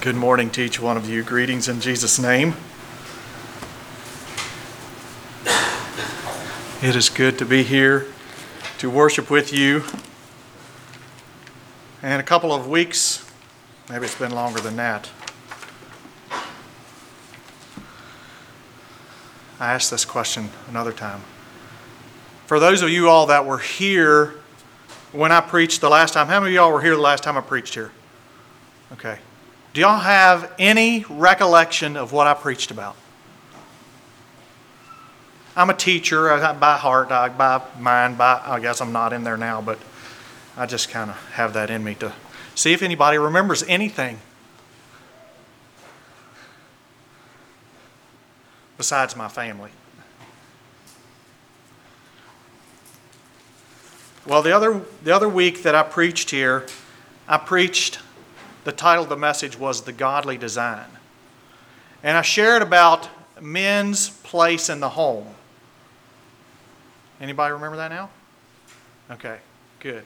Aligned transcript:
Good 0.00 0.14
morning 0.14 0.48
to 0.50 0.62
each 0.62 0.78
one 0.78 0.96
of 0.96 1.08
you. 1.08 1.24
Greetings 1.24 1.66
in 1.66 1.80
Jesus' 1.80 2.20
name. 2.20 2.54
It 6.80 6.94
is 6.94 7.08
good 7.08 7.36
to 7.38 7.44
be 7.44 7.64
here 7.64 8.06
to 8.78 8.90
worship 8.90 9.28
with 9.28 9.52
you. 9.52 9.82
And 12.00 12.20
a 12.20 12.22
couple 12.22 12.52
of 12.52 12.68
weeks, 12.68 13.28
maybe 13.90 14.04
it's 14.04 14.14
been 14.14 14.30
longer 14.30 14.60
than 14.60 14.76
that. 14.76 15.10
I 19.58 19.72
asked 19.72 19.90
this 19.90 20.04
question 20.04 20.50
another 20.68 20.92
time. 20.92 21.22
For 22.46 22.60
those 22.60 22.82
of 22.82 22.88
you 22.88 23.08
all 23.08 23.26
that 23.26 23.44
were 23.44 23.58
here 23.58 24.34
when 25.10 25.32
I 25.32 25.40
preached 25.40 25.80
the 25.80 25.90
last 25.90 26.14
time, 26.14 26.28
how 26.28 26.38
many 26.38 26.52
of 26.52 26.54
y'all 26.54 26.72
were 26.72 26.82
here 26.82 26.94
the 26.94 27.02
last 27.02 27.24
time 27.24 27.36
I 27.36 27.40
preached 27.40 27.74
here? 27.74 27.90
Okay. 28.92 29.18
Do 29.74 29.80
y'all 29.82 29.98
have 29.98 30.52
any 30.58 31.04
recollection 31.08 31.96
of 31.96 32.12
what 32.12 32.26
I 32.26 32.34
preached 32.34 32.70
about? 32.70 32.96
I'm 35.54 35.70
a 35.70 35.74
teacher 35.74 36.28
by 36.60 36.76
heart, 36.76 37.08
by 37.08 37.62
mind, 37.78 38.16
by 38.16 38.40
I 38.44 38.60
guess 38.60 38.80
I'm 38.80 38.92
not 38.92 39.12
in 39.12 39.24
there 39.24 39.36
now, 39.36 39.60
but 39.60 39.78
I 40.56 40.66
just 40.66 40.88
kind 40.88 41.10
of 41.10 41.16
have 41.32 41.52
that 41.52 41.68
in 41.70 41.84
me 41.84 41.94
to 41.96 42.12
see 42.54 42.72
if 42.72 42.82
anybody 42.82 43.18
remembers 43.18 43.62
anything 43.64 44.20
besides 48.76 49.16
my 49.16 49.28
family. 49.28 49.70
Well, 54.26 54.42
the 54.42 54.52
other, 54.52 54.82
the 55.02 55.14
other 55.14 55.28
week 55.28 55.62
that 55.62 55.74
I 55.74 55.82
preached 55.82 56.30
here, 56.30 56.66
I 57.26 57.38
preached, 57.38 57.98
the 58.68 58.72
title 58.72 59.04
of 59.04 59.08
the 59.08 59.16
message 59.16 59.58
was 59.58 59.80
The 59.80 59.94
Godly 59.94 60.36
Design. 60.36 60.84
And 62.02 62.18
I 62.18 62.20
shared 62.20 62.60
about 62.60 63.08
men's 63.40 64.10
place 64.10 64.68
in 64.68 64.80
the 64.80 64.90
home. 64.90 65.26
Anybody 67.18 67.54
remember 67.54 67.78
that 67.78 67.88
now? 67.88 68.10
Okay, 69.10 69.38
good. 69.80 70.04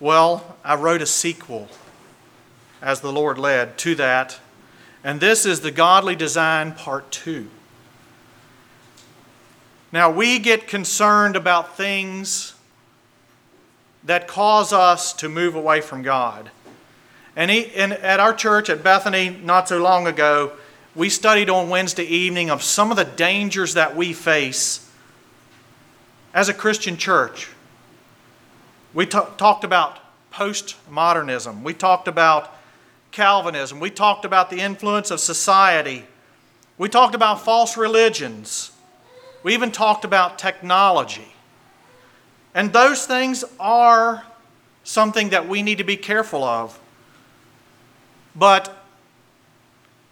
Well, 0.00 0.56
I 0.64 0.74
wrote 0.74 1.02
a 1.02 1.06
sequel 1.06 1.68
as 2.82 3.00
the 3.00 3.12
Lord 3.12 3.38
led 3.38 3.78
to 3.78 3.94
that. 3.94 4.40
And 5.04 5.20
this 5.20 5.46
is 5.46 5.60
the 5.60 5.70
Godly 5.70 6.16
Design 6.16 6.72
Part 6.72 7.12
2. 7.12 7.48
Now, 9.92 10.10
we 10.10 10.40
get 10.40 10.66
concerned 10.66 11.36
about 11.36 11.76
things 11.76 12.54
that 14.02 14.26
cause 14.26 14.72
us 14.72 15.12
to 15.12 15.28
move 15.28 15.54
away 15.54 15.80
from 15.80 16.02
God. 16.02 16.50
And, 17.36 17.50
he, 17.50 17.66
and 17.74 17.92
at 17.92 18.20
our 18.20 18.34
church 18.34 18.68
at 18.68 18.82
Bethany, 18.82 19.30
not 19.30 19.68
so 19.68 19.78
long 19.78 20.06
ago, 20.06 20.52
we 20.94 21.08
studied 21.08 21.48
on 21.48 21.68
Wednesday 21.68 22.04
evening 22.04 22.50
of 22.50 22.62
some 22.62 22.90
of 22.90 22.96
the 22.96 23.04
dangers 23.04 23.74
that 23.74 23.94
we 23.94 24.12
face 24.12 24.90
as 26.34 26.48
a 26.48 26.54
Christian 26.54 26.96
church. 26.96 27.48
We 28.92 29.06
t- 29.06 29.18
talked 29.36 29.62
about 29.62 29.98
postmodernism. 30.32 31.62
We 31.62 31.74
talked 31.74 32.08
about 32.08 32.56
Calvinism. 33.12 33.78
We 33.78 33.90
talked 33.90 34.24
about 34.24 34.50
the 34.50 34.58
influence 34.60 35.10
of 35.10 35.20
society. 35.20 36.04
We 36.78 36.88
talked 36.88 37.14
about 37.14 37.44
false 37.44 37.76
religions. 37.76 38.72
We 39.42 39.54
even 39.54 39.70
talked 39.70 40.04
about 40.04 40.38
technology. 40.38 41.32
And 42.54 42.72
those 42.72 43.06
things 43.06 43.44
are 43.60 44.24
something 44.82 45.28
that 45.28 45.48
we 45.48 45.62
need 45.62 45.78
to 45.78 45.84
be 45.84 45.96
careful 45.96 46.42
of. 46.42 46.79
But 48.40 48.74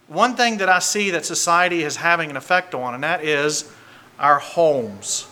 one 0.07 0.35
thing 0.35 0.57
that 0.57 0.69
I 0.69 0.77
see 0.77 1.09
that 1.09 1.25
society 1.25 1.81
is 1.81 1.95
having 1.95 2.29
an 2.29 2.37
effect 2.37 2.75
on, 2.75 2.93
and 2.93 3.03
that 3.03 3.23
is 3.23 3.71
our 4.19 4.37
homes, 4.37 5.27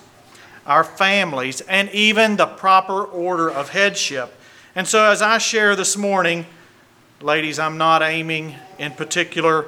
our 0.66 0.84
families, 0.84 1.62
and 1.62 1.92
even 1.92 2.38
the 2.38 2.48
proper 2.48 3.04
order 3.04 3.52
of 3.52 3.70
headship. 3.70 4.34
And 4.74 4.88
so, 4.88 5.06
as 5.06 5.22
I 5.22 5.38
share 5.38 5.76
this 5.76 5.96
morning, 5.96 6.48
ladies, 7.22 7.60
I'm 7.60 7.78
not 7.78 8.02
aiming 8.02 8.56
in 8.80 8.94
particular 8.94 9.68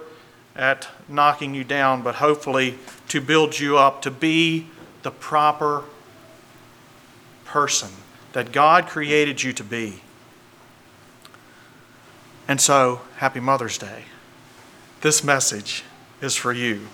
at 0.56 0.88
knocking 1.08 1.54
you 1.54 1.64
down, 1.64 2.02
but 2.02 2.16
hopefully 2.16 2.80
to 3.10 3.22
build 3.22 3.60
you 3.60 3.78
up 3.78 4.02
to 4.02 4.10
be 4.10 4.66
the 5.04 5.12
proper 5.12 5.84
person 7.46 7.90
that 8.34 8.52
God 8.52 8.88
created 8.88 9.44
you 9.44 9.54
to 9.54 9.64
be. 9.64 10.02
And 12.48 12.60
so, 12.60 13.02
happy 13.20 13.42
Mother's 13.42 13.78
Day. 13.78 14.06
This 15.02 15.26
message 15.26 15.84
is 16.22 16.38
for 16.38 16.54
you. 16.54 16.88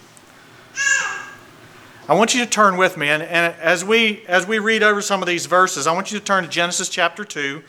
I 2.09 2.16
want 2.16 2.34
you 2.34 2.44
to 2.44 2.50
turn 2.50 2.78
with 2.78 2.97
me, 2.97 3.09
and, 3.09 3.22
and, 3.22 3.53
as, 3.62 3.86
we, 3.86 4.24
as 4.28 4.47
we 4.47 4.58
read 4.58 4.81
over 4.81 5.03
some 5.03 5.22
of 5.22 5.28
these 5.28 5.46
verses, 5.46 5.85
I 5.85 5.94
want 5.94 6.12
you 6.12 6.18
to 6.18 6.25
turn 6.25 6.44
to 6.44 6.50
Genesis 6.50 6.90
chapter 6.90 7.24
2. 7.24 7.62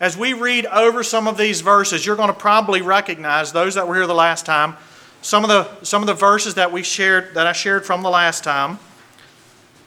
As 0.00 0.16
we 0.16 0.32
read 0.32 0.66
over 0.66 1.04
some 1.04 1.28
of 1.28 1.36
these 1.36 1.60
verses, 1.60 2.04
you're 2.04 2.16
going 2.16 2.26
to 2.26 2.34
probably 2.34 2.82
recognize 2.82 3.52
those 3.52 3.76
that 3.76 3.86
were 3.86 3.94
here 3.94 4.08
the 4.08 4.12
last 4.14 4.44
time, 4.44 4.76
some 5.22 5.44
of 5.44 5.48
the, 5.48 5.84
some 5.84 6.02
of 6.02 6.08
the 6.08 6.14
verses 6.14 6.54
that 6.54 6.72
we 6.72 6.82
shared, 6.82 7.34
that 7.34 7.46
I 7.46 7.52
shared 7.52 7.86
from 7.86 8.02
the 8.02 8.10
last 8.10 8.42
time. 8.42 8.80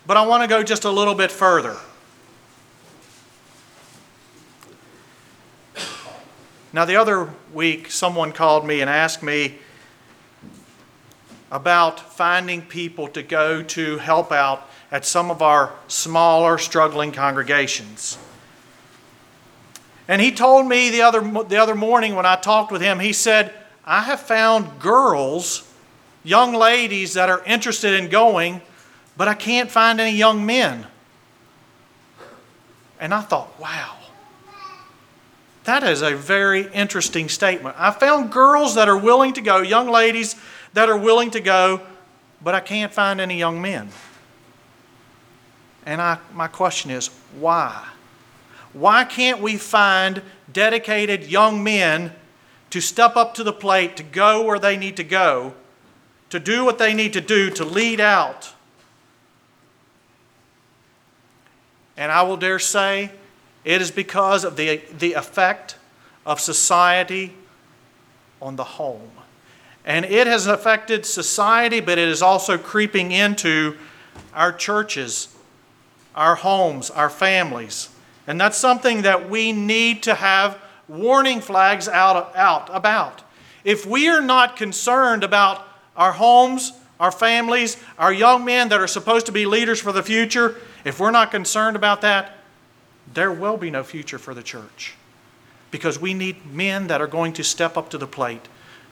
But 0.07 0.15
I 0.15 0.25
want 0.25 0.43
to 0.43 0.47
go 0.47 0.63
just 0.63 0.85
a 0.85 0.91
little 0.91 1.15
bit 1.15 1.29
further. 1.29 1.75
Now, 6.73 6.85
the 6.85 6.95
other 6.95 7.29
week, 7.53 7.91
someone 7.91 8.31
called 8.31 8.65
me 8.65 8.81
and 8.81 8.89
asked 8.89 9.21
me 9.21 9.59
about 11.51 11.99
finding 11.99 12.63
people 12.63 13.07
to 13.09 13.21
go 13.21 13.61
to 13.61 13.97
help 13.99 14.31
out 14.31 14.67
at 14.91 15.05
some 15.05 15.29
of 15.29 15.43
our 15.43 15.71
smaller, 15.87 16.57
struggling 16.57 17.11
congregations. 17.11 18.17
And 20.07 20.19
he 20.19 20.31
told 20.31 20.67
me 20.67 20.89
the 20.89 21.03
other, 21.03 21.21
the 21.43 21.57
other 21.57 21.75
morning 21.75 22.15
when 22.15 22.25
I 22.25 22.35
talked 22.37 22.71
with 22.71 22.81
him, 22.81 22.99
he 22.99 23.13
said, 23.13 23.53
I 23.85 24.01
have 24.01 24.19
found 24.19 24.79
girls, 24.79 25.71
young 26.23 26.55
ladies 26.55 27.13
that 27.13 27.29
are 27.29 27.43
interested 27.45 27.93
in 27.93 28.09
going, 28.09 28.63
but 29.15 29.27
I 29.27 29.35
can't 29.35 29.69
find 29.69 30.01
any 30.01 30.17
young 30.17 30.43
men. 30.43 30.87
And 32.99 33.13
I 33.13 33.21
thought, 33.21 33.59
wow. 33.59 33.97
That 35.63 35.83
is 35.83 36.01
a 36.01 36.15
very 36.15 36.71
interesting 36.73 37.29
statement. 37.29 37.75
I 37.79 37.91
found 37.91 38.31
girls 38.31 38.75
that 38.75 38.89
are 38.89 38.97
willing 38.97 39.33
to 39.33 39.41
go, 39.41 39.61
young 39.61 39.89
ladies 39.89 40.35
that 40.73 40.89
are 40.89 40.97
willing 40.97 41.31
to 41.31 41.39
go, 41.39 41.81
but 42.41 42.53
I 42.53 42.59
can't 42.59 42.91
find 42.91 43.21
any 43.21 43.37
young 43.37 43.61
men. 43.61 43.89
And 45.85 46.01
I, 46.01 46.17
my 46.33 46.47
question 46.47 46.91
is, 46.91 47.07
why? 47.39 47.87
Why 48.73 49.05
can't 49.05 49.41
we 49.41 49.57
find 49.57 50.21
dedicated 50.51 51.25
young 51.25 51.63
men 51.63 52.11
to 52.71 52.81
step 52.81 53.15
up 53.15 53.35
to 53.35 53.43
the 53.43 53.53
plate, 53.53 53.95
to 53.97 54.03
go 54.03 54.43
where 54.43 54.59
they 54.59 54.75
need 54.75 54.97
to 54.97 55.03
go, 55.03 55.53
to 56.29 56.39
do 56.39 56.65
what 56.65 56.77
they 56.77 56.93
need 56.93 57.13
to 57.13 57.21
do, 57.21 57.49
to 57.51 57.63
lead 57.63 58.01
out? 58.01 58.53
And 61.95 62.11
I 62.11 62.23
will 62.23 62.37
dare 62.37 62.59
say, 62.59 63.11
it 63.63 63.81
is 63.81 63.91
because 63.91 64.43
of 64.43 64.57
the, 64.57 64.81
the 64.97 65.13
effect 65.13 65.77
of 66.25 66.39
society 66.39 67.33
on 68.41 68.55
the 68.55 68.63
home. 68.63 69.11
And 69.85 70.05
it 70.05 70.27
has 70.27 70.47
affected 70.47 71.05
society, 71.05 71.79
but 71.79 71.97
it 71.97 72.07
is 72.07 72.21
also 72.21 72.57
creeping 72.57 73.11
into 73.11 73.77
our 74.33 74.53
churches, 74.53 75.35
our 76.15 76.35
homes, 76.35 76.89
our 76.89 77.09
families. 77.09 77.89
And 78.27 78.39
that's 78.39 78.57
something 78.57 79.01
that 79.01 79.29
we 79.29 79.51
need 79.51 80.03
to 80.03 80.15
have 80.15 80.59
warning 80.87 81.41
flags 81.41 81.87
out, 81.87 82.35
out 82.35 82.69
about. 82.71 83.21
If 83.63 83.85
we 83.85 84.09
are 84.09 84.21
not 84.21 84.55
concerned 84.55 85.23
about 85.23 85.65
our 85.95 86.13
homes, 86.13 86.73
our 86.99 87.11
families, 87.11 87.81
our 87.97 88.13
young 88.13 88.45
men 88.45 88.69
that 88.69 88.79
are 88.79 88.87
supposed 88.87 89.25
to 89.25 89.31
be 89.31 89.45
leaders 89.45 89.79
for 89.81 89.91
the 89.91 90.03
future, 90.03 90.55
if 90.85 90.99
we're 90.99 91.11
not 91.11 91.31
concerned 91.31 91.75
about 91.75 92.01
that, 92.01 92.32
there 93.13 93.31
will 93.31 93.57
be 93.57 93.69
no 93.69 93.83
future 93.83 94.17
for 94.17 94.33
the 94.33 94.43
church. 94.43 94.95
Because 95.71 95.99
we 95.99 96.13
need 96.13 96.45
men 96.45 96.87
that 96.87 97.01
are 97.01 97.07
going 97.07 97.33
to 97.33 97.43
step 97.43 97.77
up 97.77 97.89
to 97.89 97.97
the 97.97 98.07
plate, 98.07 98.47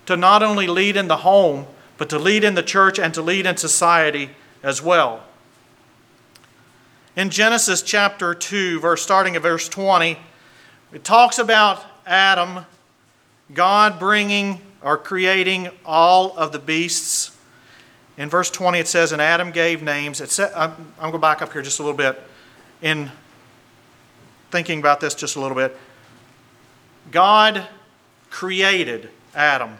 to 0.05 0.17
not 0.17 0.41
only 0.41 0.67
lead 0.67 0.97
in 0.97 1.07
the 1.07 1.17
home, 1.17 1.67
but 1.97 2.09
to 2.09 2.17
lead 2.17 2.43
in 2.43 2.55
the 2.55 2.63
church 2.63 2.97
and 2.97 3.13
to 3.13 3.21
lead 3.21 3.45
in 3.45 3.57
society 3.57 4.31
as 4.63 4.81
well. 4.81 5.23
In 7.15 7.29
Genesis 7.29 7.81
chapter 7.81 8.33
2, 8.33 8.79
verse 8.79 9.01
starting 9.01 9.35
at 9.35 9.41
verse 9.41 9.67
20, 9.67 10.17
it 10.93 11.03
talks 11.03 11.37
about 11.39 11.83
Adam, 12.05 12.65
God 13.53 13.99
bringing 13.99 14.61
or 14.81 14.97
creating 14.97 15.69
all 15.85 16.35
of 16.37 16.51
the 16.51 16.59
beasts. 16.59 17.37
In 18.17 18.29
verse 18.29 18.49
20, 18.49 18.79
it 18.79 18.87
says, 18.87 19.11
And 19.11 19.21
Adam 19.21 19.51
gave 19.51 19.83
names. 19.83 20.21
It 20.21 20.31
said, 20.31 20.51
I'm, 20.55 20.71
I'm 20.97 21.11
going 21.11 21.13
to 21.13 21.19
back 21.19 21.41
up 21.41 21.53
here 21.53 21.61
just 21.61 21.79
a 21.79 21.83
little 21.83 21.97
bit. 21.97 22.21
In 22.81 23.11
thinking 24.51 24.79
about 24.79 24.99
this 24.99 25.15
just 25.15 25.35
a 25.35 25.39
little 25.39 25.55
bit. 25.55 25.77
God 27.09 27.67
created 28.29 29.09
Adam. 29.33 29.77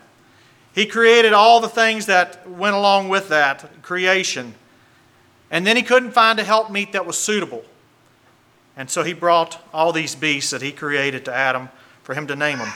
He 0.74 0.86
created 0.86 1.34
all 1.34 1.60
the 1.60 1.70
things 1.70 2.06
that 2.06 2.50
went 2.50 2.76
along 2.76 3.10
with 3.10 3.30
that 3.30 3.84
creation. 3.84 4.56
And 5.50 5.68
then 5.68 5.76
he 5.76 5.84
couldn't 5.84 6.12
find 6.12 6.40
a 6.40 6.44
helpmeet 6.44 6.94
that 6.94 7.06
was 7.06 7.18
suitable. 7.18 7.64
And 8.78 8.90
so 8.90 9.04
he 9.04 9.14
brought 9.14 9.62
all 9.74 9.92
these 9.92 10.16
beasts 10.16 10.52
that 10.52 10.62
he 10.62 10.72
created 10.72 11.26
to 11.26 11.34
Adam 11.34 11.70
for 12.04 12.16
him 12.16 12.28
to 12.28 12.36
name 12.36 12.60
them. 12.60 12.72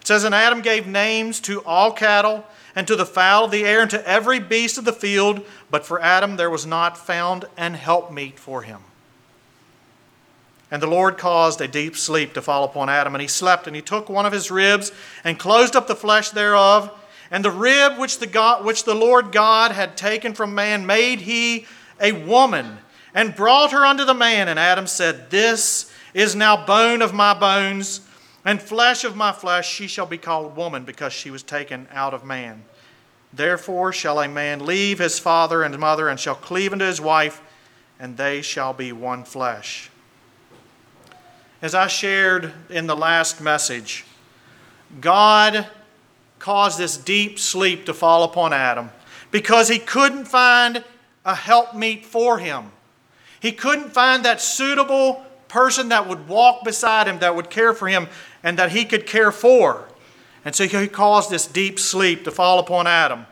It 0.00 0.06
says, 0.06 0.24
And 0.24 0.34
Adam 0.34 0.60
gave 0.60 0.86
names 0.86 1.38
to 1.40 1.62
all 1.64 1.92
cattle, 1.92 2.44
and 2.74 2.86
to 2.86 2.96
the 2.96 3.06
fowl 3.06 3.44
of 3.44 3.50
the 3.50 3.64
air, 3.64 3.82
and 3.82 3.90
to 3.90 4.08
every 4.08 4.40
beast 4.40 4.78
of 4.78 4.84
the 4.84 4.92
field. 4.92 5.44
But 5.70 5.86
for 5.86 6.00
Adam 6.00 6.36
there 6.36 6.50
was 6.50 6.66
not 6.66 6.98
found 6.98 7.44
an 7.56 7.74
helpmeet 7.74 8.38
for 8.38 8.62
him. 8.62 8.80
And 10.70 10.82
the 10.82 10.86
Lord 10.86 11.16
caused 11.16 11.60
a 11.60 11.68
deep 11.68 11.96
sleep 11.96 12.34
to 12.34 12.42
fall 12.42 12.64
upon 12.64 12.90
Adam, 12.90 13.14
and 13.14 13.22
he 13.22 13.28
slept, 13.28 13.66
and 13.66 13.74
he 13.74 13.80
took 13.80 14.08
one 14.08 14.26
of 14.26 14.32
his 14.32 14.50
ribs, 14.50 14.92
and 15.24 15.38
closed 15.38 15.74
up 15.74 15.86
the 15.86 15.96
flesh 15.96 16.30
thereof. 16.30 16.90
And 17.30 17.44
the 17.44 17.50
rib 17.50 17.98
which 17.98 18.18
the, 18.18 18.26
God, 18.26 18.64
which 18.64 18.84
the 18.84 18.94
Lord 18.94 19.32
God 19.32 19.72
had 19.72 19.96
taken 19.96 20.34
from 20.34 20.54
man 20.54 20.86
made 20.86 21.20
he 21.20 21.66
a 22.00 22.12
woman, 22.12 22.78
and 23.14 23.34
brought 23.34 23.72
her 23.72 23.84
unto 23.84 24.04
the 24.04 24.14
man. 24.14 24.48
And 24.48 24.58
Adam 24.58 24.86
said, 24.86 25.30
This 25.30 25.90
is 26.12 26.34
now 26.34 26.66
bone 26.66 27.00
of 27.00 27.14
my 27.14 27.32
bones 27.32 28.02
and 28.44 28.60
flesh 28.60 29.04
of 29.04 29.16
my 29.16 29.32
flesh. 29.32 29.70
She 29.70 29.86
shall 29.86 30.06
be 30.06 30.18
called 30.18 30.56
woman, 30.56 30.84
because 30.84 31.12
she 31.12 31.30
was 31.30 31.42
taken 31.42 31.88
out 31.92 32.12
of 32.12 32.24
man. 32.24 32.64
Therefore 33.32 33.92
shall 33.92 34.20
a 34.20 34.28
man 34.28 34.64
leave 34.64 34.98
his 34.98 35.18
father 35.18 35.62
and 35.62 35.78
mother, 35.78 36.08
and 36.08 36.20
shall 36.20 36.34
cleave 36.34 36.72
unto 36.72 36.84
his 36.84 37.00
wife, 37.00 37.42
and 37.98 38.16
they 38.16 38.42
shall 38.42 38.72
be 38.72 38.92
one 38.92 39.24
flesh. 39.24 39.87
As 41.60 41.74
I 41.74 41.88
shared 41.88 42.52
in 42.70 42.86
the 42.86 42.96
last 42.96 43.40
message, 43.40 44.04
God 45.00 45.66
caused 46.38 46.78
this 46.78 46.96
deep 46.96 47.38
sleep 47.38 47.86
to 47.86 47.94
fall 47.94 48.22
upon 48.22 48.52
Adam 48.52 48.90
because 49.32 49.68
he 49.68 49.80
couldn't 49.80 50.26
find 50.26 50.84
a 51.24 51.34
helpmeet 51.34 52.06
for 52.06 52.38
him. 52.38 52.70
He 53.40 53.50
couldn't 53.50 53.90
find 53.90 54.24
that 54.24 54.40
suitable 54.40 55.24
person 55.48 55.88
that 55.88 56.08
would 56.08 56.28
walk 56.28 56.62
beside 56.62 57.08
him, 57.08 57.18
that 57.18 57.34
would 57.34 57.50
care 57.50 57.74
for 57.74 57.88
him, 57.88 58.08
and 58.42 58.56
that 58.58 58.70
he 58.70 58.84
could 58.84 59.04
care 59.04 59.32
for. 59.32 59.88
And 60.44 60.54
so 60.54 60.66
he 60.66 60.86
caused 60.86 61.28
this 61.28 61.46
deep 61.46 61.80
sleep 61.80 62.24
to 62.24 62.30
fall 62.30 62.60
upon 62.60 62.86
Adam. 62.86 63.26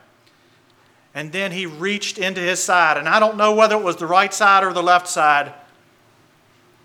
And 1.15 1.33
then 1.33 1.53
he 1.53 1.65
reached 1.65 2.19
into 2.19 2.41
his 2.41 2.63
side. 2.63 2.97
And 2.97 3.09
I 3.09 3.21
don't 3.21 3.37
know 3.37 3.55
whether 3.55 3.77
it 3.77 3.83
was 3.83 3.97
the 3.97 4.07
right 4.07 4.35
side 4.35 4.65
or 4.65 4.73
the 4.73 4.83
left 4.83 5.09
side. 5.09 5.55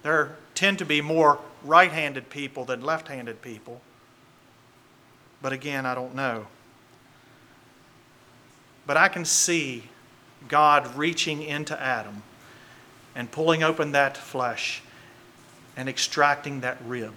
There 0.03 0.35
tend 0.55 0.79
to 0.79 0.85
be 0.85 1.01
more 1.01 1.39
right 1.63 1.91
handed 1.91 2.29
people 2.29 2.65
than 2.65 2.81
left 2.81 3.07
handed 3.07 3.41
people. 3.41 3.81
But 5.41 5.53
again, 5.53 5.85
I 5.85 5.95
don't 5.95 6.15
know. 6.15 6.47
But 8.85 8.97
I 8.97 9.07
can 9.07 9.25
see 9.25 9.83
God 10.47 10.95
reaching 10.95 11.41
into 11.43 11.79
Adam 11.79 12.23
and 13.15 13.31
pulling 13.31 13.63
open 13.63 13.91
that 13.91 14.17
flesh 14.17 14.81
and 15.77 15.87
extracting 15.87 16.61
that 16.61 16.77
rib. 16.85 17.13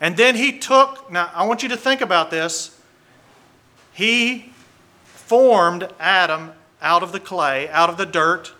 And 0.00 0.16
then 0.16 0.36
he 0.36 0.58
took, 0.58 1.10
now 1.10 1.30
I 1.34 1.46
want 1.46 1.62
you 1.62 1.68
to 1.70 1.76
think 1.76 2.00
about 2.00 2.30
this. 2.30 2.78
He 3.92 4.52
formed 5.04 5.88
Adam 5.98 6.52
out 6.82 7.02
of 7.02 7.12
the 7.12 7.20
clay, 7.20 7.68
out 7.70 7.88
of 7.88 7.96
the 7.96 8.06
dirt, 8.06 8.52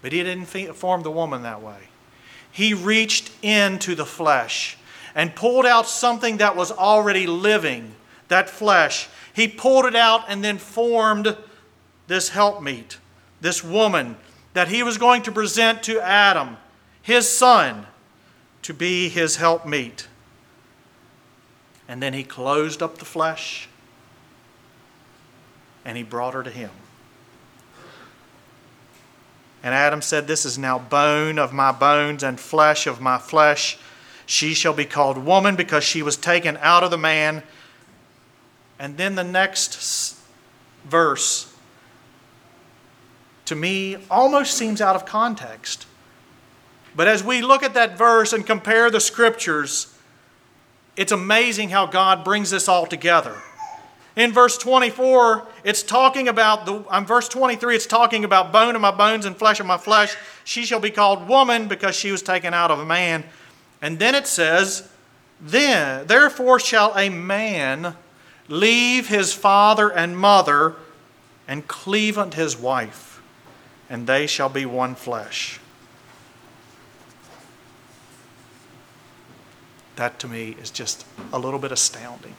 but 0.00 0.12
he 0.12 0.22
didn't 0.22 0.46
form 0.46 1.02
the 1.02 1.10
woman 1.10 1.42
that 1.42 1.60
way. 1.60 1.87
He 2.58 2.74
reached 2.74 3.30
into 3.40 3.94
the 3.94 4.04
flesh 4.04 4.76
and 5.14 5.36
pulled 5.36 5.64
out 5.64 5.86
something 5.86 6.38
that 6.38 6.56
was 6.56 6.72
already 6.72 7.24
living, 7.24 7.94
that 8.26 8.50
flesh. 8.50 9.08
He 9.32 9.46
pulled 9.46 9.84
it 9.84 9.94
out 9.94 10.24
and 10.26 10.42
then 10.42 10.58
formed 10.58 11.36
this 12.08 12.30
helpmeet, 12.30 12.98
this 13.40 13.62
woman 13.62 14.16
that 14.54 14.66
he 14.66 14.82
was 14.82 14.98
going 14.98 15.22
to 15.22 15.30
present 15.30 15.84
to 15.84 16.00
Adam, 16.00 16.56
his 17.00 17.30
son, 17.30 17.86
to 18.62 18.74
be 18.74 19.08
his 19.08 19.36
helpmeet. 19.36 20.08
And 21.86 22.02
then 22.02 22.12
he 22.12 22.24
closed 22.24 22.82
up 22.82 22.98
the 22.98 23.04
flesh 23.04 23.68
and 25.84 25.96
he 25.96 26.02
brought 26.02 26.34
her 26.34 26.42
to 26.42 26.50
him. 26.50 26.70
And 29.62 29.74
Adam 29.74 30.02
said, 30.02 30.26
This 30.26 30.44
is 30.44 30.58
now 30.58 30.78
bone 30.78 31.38
of 31.38 31.52
my 31.52 31.72
bones 31.72 32.22
and 32.22 32.38
flesh 32.38 32.86
of 32.86 33.00
my 33.00 33.18
flesh. 33.18 33.78
She 34.26 34.54
shall 34.54 34.74
be 34.74 34.84
called 34.84 35.18
woman 35.18 35.56
because 35.56 35.84
she 35.84 36.02
was 36.02 36.16
taken 36.16 36.58
out 36.60 36.84
of 36.84 36.90
the 36.90 36.98
man. 36.98 37.42
And 38.78 38.96
then 38.96 39.14
the 39.14 39.24
next 39.24 40.16
verse, 40.84 41.52
to 43.46 43.56
me, 43.56 43.96
almost 44.10 44.54
seems 44.54 44.80
out 44.80 44.94
of 44.94 45.04
context. 45.04 45.86
But 46.94 47.08
as 47.08 47.24
we 47.24 47.42
look 47.42 47.62
at 47.62 47.74
that 47.74 47.96
verse 47.96 48.32
and 48.32 48.46
compare 48.46 48.90
the 48.90 49.00
scriptures, 49.00 49.94
it's 50.96 51.12
amazing 51.12 51.70
how 51.70 51.86
God 51.86 52.24
brings 52.24 52.50
this 52.50 52.68
all 52.68 52.86
together. 52.86 53.36
In 54.18 54.32
verse 54.32 54.58
24, 54.58 55.46
it's 55.62 55.84
talking 55.84 56.26
about 56.26 56.66
the 56.66 56.84
on 56.88 57.06
verse 57.06 57.28
23, 57.28 57.76
it's 57.76 57.86
talking 57.86 58.24
about 58.24 58.50
bone 58.50 58.74
of 58.74 58.80
my 58.80 58.90
bones 58.90 59.24
and 59.24 59.36
flesh 59.36 59.60
of 59.60 59.66
my 59.66 59.76
flesh. 59.76 60.16
She 60.42 60.64
shall 60.64 60.80
be 60.80 60.90
called 60.90 61.28
woman 61.28 61.68
because 61.68 61.94
she 61.94 62.10
was 62.10 62.20
taken 62.20 62.52
out 62.52 62.72
of 62.72 62.80
a 62.80 62.84
man. 62.84 63.22
And 63.80 64.00
then 64.00 64.16
it 64.16 64.26
says, 64.26 64.90
Then 65.40 66.04
therefore 66.08 66.58
shall 66.58 66.98
a 66.98 67.10
man 67.10 67.94
leave 68.48 69.06
his 69.06 69.32
father 69.32 69.88
and 69.88 70.18
mother 70.18 70.74
and 71.46 71.68
cleave 71.68 72.18
unto 72.18 72.40
his 72.40 72.58
wife, 72.58 73.22
and 73.88 74.08
they 74.08 74.26
shall 74.26 74.48
be 74.48 74.66
one 74.66 74.96
flesh. 74.96 75.60
That 79.94 80.18
to 80.18 80.26
me 80.26 80.56
is 80.60 80.72
just 80.72 81.06
a 81.32 81.38
little 81.38 81.60
bit 81.60 81.70
astounding. 81.70 82.34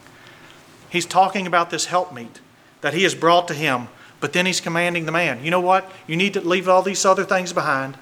He's 0.90 1.06
talking 1.06 1.46
about 1.46 1.70
this 1.70 1.86
helpmeet 1.86 2.40
that 2.82 2.94
he 2.94 3.04
has 3.04 3.16
brought 3.16 3.48
to 3.50 3.54
him, 3.54 3.88
but 4.20 4.34
then 4.34 4.46
he's 4.46 4.62
commanding 4.62 5.06
the 5.06 5.12
man, 5.12 5.44
you 5.44 5.52
know 5.52 5.62
what? 5.62 5.90
You 6.08 6.18
need 6.18 6.34
to 6.34 6.42
leave 6.42 6.68
all 6.68 6.82
these 6.82 7.06
other 7.06 7.24
things 7.24 7.54
behind 7.54 7.98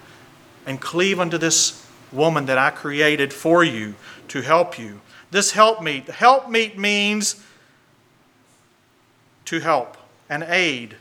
and 0.65 0.81
cleave 0.81 1.19
unto 1.19 1.37
this 1.37 1.85
woman 2.11 2.45
that 2.45 2.57
I 2.57 2.71
created 2.71 3.33
for 3.33 3.63
you 3.63 3.95
to 4.29 4.41
help 4.41 4.79
you. 4.79 5.01
This 5.31 5.51
helpmeet, 5.51 6.07
helpmeet 6.07 6.77
means 6.77 7.43
to 9.45 9.59
help 9.59 9.97
and 10.29 10.43
aid. 10.43 10.95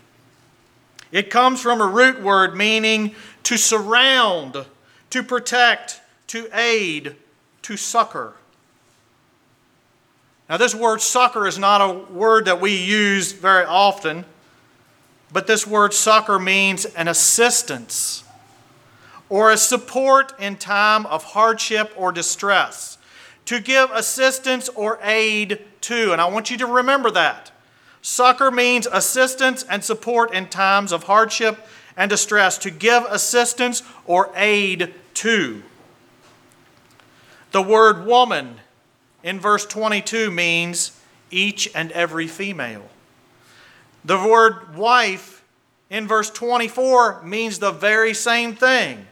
It 1.13 1.31
comes 1.31 1.61
from 1.61 1.81
a 1.81 1.87
root 1.87 2.21
word 2.21 2.57
meaning 2.57 3.15
to 3.45 3.57
surround, 3.57 4.65
to 5.11 5.23
protect, 5.23 6.01
to 6.29 6.49
aid, 6.53 7.17
to 7.63 7.77
succor. 7.77 8.35
Now, 10.49 10.57
this 10.57 10.75
word 10.75 11.01
succor 11.01 11.47
is 11.47 11.59
not 11.59 11.81
a 11.81 11.93
word 12.13 12.45
that 12.45 12.61
we 12.61 12.77
use 12.77 13.33
very 13.33 13.65
often, 13.65 14.25
but 15.33 15.47
this 15.47 15.67
word 15.67 15.93
succor 15.93 16.39
means 16.39 16.85
an 16.85 17.09
assistance 17.09 18.23
or 19.29 19.51
a 19.51 19.57
support 19.57 20.33
in 20.39 20.57
time 20.57 21.05
of 21.07 21.25
hardship 21.25 21.93
or 21.97 22.13
distress. 22.13 22.97
To 23.47 23.61
give 23.61 23.91
assistance 23.93 24.69
or 24.71 24.99
aid 25.03 25.65
to. 25.83 26.13
And 26.13 26.21
I 26.21 26.27
want 26.27 26.51
you 26.51 26.57
to 26.59 26.67
remember 26.67 27.11
that. 27.13 27.53
Succor 28.03 28.51
means 28.51 28.87
assistance 28.87 29.65
and 29.69 29.83
support 29.83 30.33
in 30.33 30.47
times 30.47 30.93
of 30.93 31.05
hardship 31.05 31.59
and 31.97 32.09
distress. 32.09 32.59
To 32.59 32.71
give 32.71 33.05
assistance 33.05 33.83
or 34.05 34.31
aid 34.37 34.95
to. 35.15 35.63
The 37.53 37.63
word 37.63 38.07
woman 38.07 38.61
in 39.23 39.41
verse 39.41 39.67
22 39.67 40.31
means 40.31 40.99
each 41.31 41.71
and 41.75 41.91
every 41.93 42.27
female. 42.27 42.89
The 44.05 44.17
word 44.19 44.77
wife 44.77 45.45
in 45.91 46.07
verse 46.07 46.31
24 46.31 47.23
means 47.23 47.59
the 47.59 47.73
very 47.73 48.15
same 48.15 48.55
thing 48.55 49.07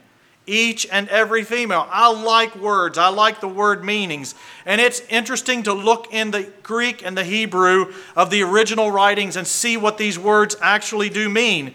each 0.46 0.86
and 0.90 1.08
every 1.08 1.42
female. 1.42 1.86
I 1.90 2.12
like 2.12 2.54
words, 2.56 2.98
I 2.98 3.08
like 3.08 3.40
the 3.40 3.48
word 3.48 3.82
meanings. 3.82 4.34
And 4.66 4.80
it's 4.80 5.00
interesting 5.08 5.62
to 5.64 5.72
look 5.72 6.12
in 6.12 6.30
the 6.30 6.52
Greek 6.62 7.04
and 7.04 7.16
the 7.16 7.24
Hebrew 7.24 7.92
of 8.14 8.30
the 8.30 8.42
original 8.42 8.90
writings 8.90 9.36
and 9.36 9.46
see 9.46 9.76
what 9.76 9.96
these 9.96 10.18
words 10.18 10.56
actually 10.60 11.08
do 11.08 11.28
mean. 11.28 11.74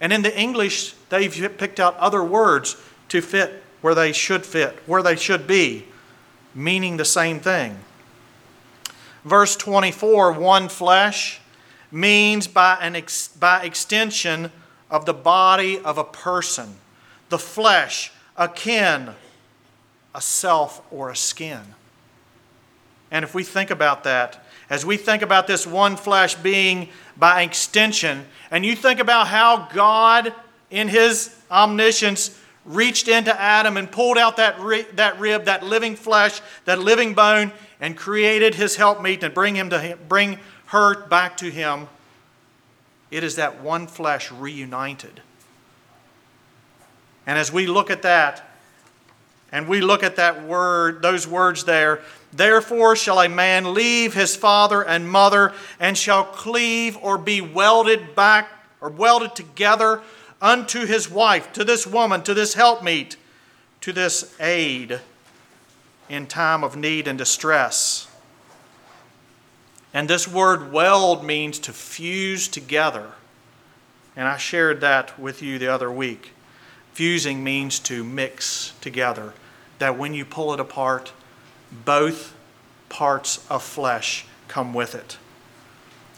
And 0.00 0.12
in 0.12 0.22
the 0.22 0.36
English, 0.36 0.94
they've 1.10 1.56
picked 1.56 1.80
out 1.80 1.96
other 1.96 2.24
words 2.24 2.76
to 3.10 3.20
fit 3.20 3.62
where 3.80 3.94
they 3.94 4.12
should 4.12 4.44
fit, 4.44 4.76
where 4.86 5.02
they 5.02 5.16
should 5.16 5.46
be 5.46 5.86
meaning 6.58 6.96
the 6.96 7.04
same 7.04 7.38
thing. 7.40 7.78
Verse 9.24 9.56
24, 9.56 10.32
one 10.32 10.68
flesh, 10.68 11.40
means 11.90 12.46
by, 12.46 12.76
an 12.80 12.96
ex- 12.96 13.28
by 13.28 13.62
extension 13.62 14.50
of 14.90 15.06
the 15.06 15.14
body 15.14 15.78
of 15.78 15.98
a 15.98 16.04
person, 16.04 16.76
the 17.28 17.38
flesh, 17.38 18.12
a 18.36 18.48
kin, 18.48 19.10
a 20.14 20.20
self, 20.20 20.82
or 20.90 21.10
a 21.10 21.16
skin. 21.16 21.60
And 23.10 23.24
if 23.24 23.34
we 23.34 23.44
think 23.44 23.70
about 23.70 24.04
that, 24.04 24.44
as 24.68 24.84
we 24.84 24.96
think 24.96 25.22
about 25.22 25.46
this 25.46 25.66
one 25.66 25.96
flesh 25.96 26.34
being 26.34 26.88
by 27.16 27.42
extension, 27.42 28.26
and 28.50 28.66
you 28.66 28.76
think 28.76 29.00
about 29.00 29.28
how 29.28 29.68
God, 29.72 30.34
in 30.70 30.88
His 30.88 31.34
omniscience, 31.50 32.38
reached 32.68 33.08
into 33.08 33.38
Adam 33.40 33.76
and 33.76 33.90
pulled 33.90 34.18
out 34.18 34.36
that, 34.36 34.60
ri- 34.60 34.86
that 34.94 35.18
rib, 35.18 35.46
that 35.46 35.64
living 35.64 35.96
flesh, 35.96 36.40
that 36.66 36.78
living 36.78 37.14
bone, 37.14 37.50
and 37.80 37.96
created 37.96 38.54
his 38.54 38.76
helpmeet 38.76 39.22
and 39.22 39.34
bring, 39.34 39.56
him 39.56 39.70
to 39.70 39.80
him, 39.80 39.98
bring 40.08 40.38
her 40.66 41.06
back 41.06 41.36
to 41.38 41.50
him. 41.50 41.88
It 43.10 43.24
is 43.24 43.36
that 43.36 43.62
one 43.62 43.86
flesh 43.86 44.30
reunited. 44.30 45.22
And 47.26 47.38
as 47.38 47.50
we 47.50 47.66
look 47.66 47.90
at 47.90 48.02
that, 48.02 48.44
and 49.50 49.66
we 49.66 49.80
look 49.80 50.02
at 50.02 50.16
that 50.16 50.44
word, 50.44 51.00
those 51.00 51.26
words 51.26 51.64
there, 51.64 52.02
therefore 52.32 52.96
shall 52.96 53.20
a 53.20 53.28
man 53.30 53.72
leave 53.72 54.12
his 54.12 54.36
father 54.36 54.84
and 54.84 55.08
mother 55.08 55.54
and 55.80 55.96
shall 55.96 56.24
cleave 56.24 56.98
or 57.00 57.16
be 57.16 57.40
welded 57.40 58.14
back 58.14 58.50
or 58.82 58.90
welded 58.90 59.34
together 59.34 60.02
unto 60.40 60.86
his 60.86 61.10
wife, 61.10 61.52
to 61.52 61.64
this 61.64 61.86
woman, 61.86 62.22
to 62.22 62.34
this 62.34 62.54
helpmeet, 62.54 63.16
to 63.80 63.92
this 63.92 64.34
aid 64.40 65.00
in 66.08 66.26
time 66.26 66.64
of 66.64 66.76
need 66.76 67.06
and 67.08 67.18
distress. 67.18 68.08
And 69.92 70.08
this 70.08 70.28
word 70.28 70.72
weld 70.72 71.24
means 71.24 71.58
to 71.60 71.72
fuse 71.72 72.48
together. 72.48 73.12
And 74.16 74.28
I 74.28 74.36
shared 74.36 74.80
that 74.80 75.18
with 75.18 75.42
you 75.42 75.58
the 75.58 75.68
other 75.68 75.90
week. 75.90 76.32
Fusing 76.92 77.44
means 77.44 77.78
to 77.80 78.02
mix 78.02 78.72
together, 78.80 79.32
that 79.78 79.96
when 79.96 80.14
you 80.14 80.24
pull 80.24 80.52
it 80.52 80.60
apart, 80.60 81.12
both 81.84 82.34
parts 82.88 83.46
of 83.48 83.62
flesh 83.62 84.26
come 84.48 84.74
with 84.74 84.94
it. 84.94 85.16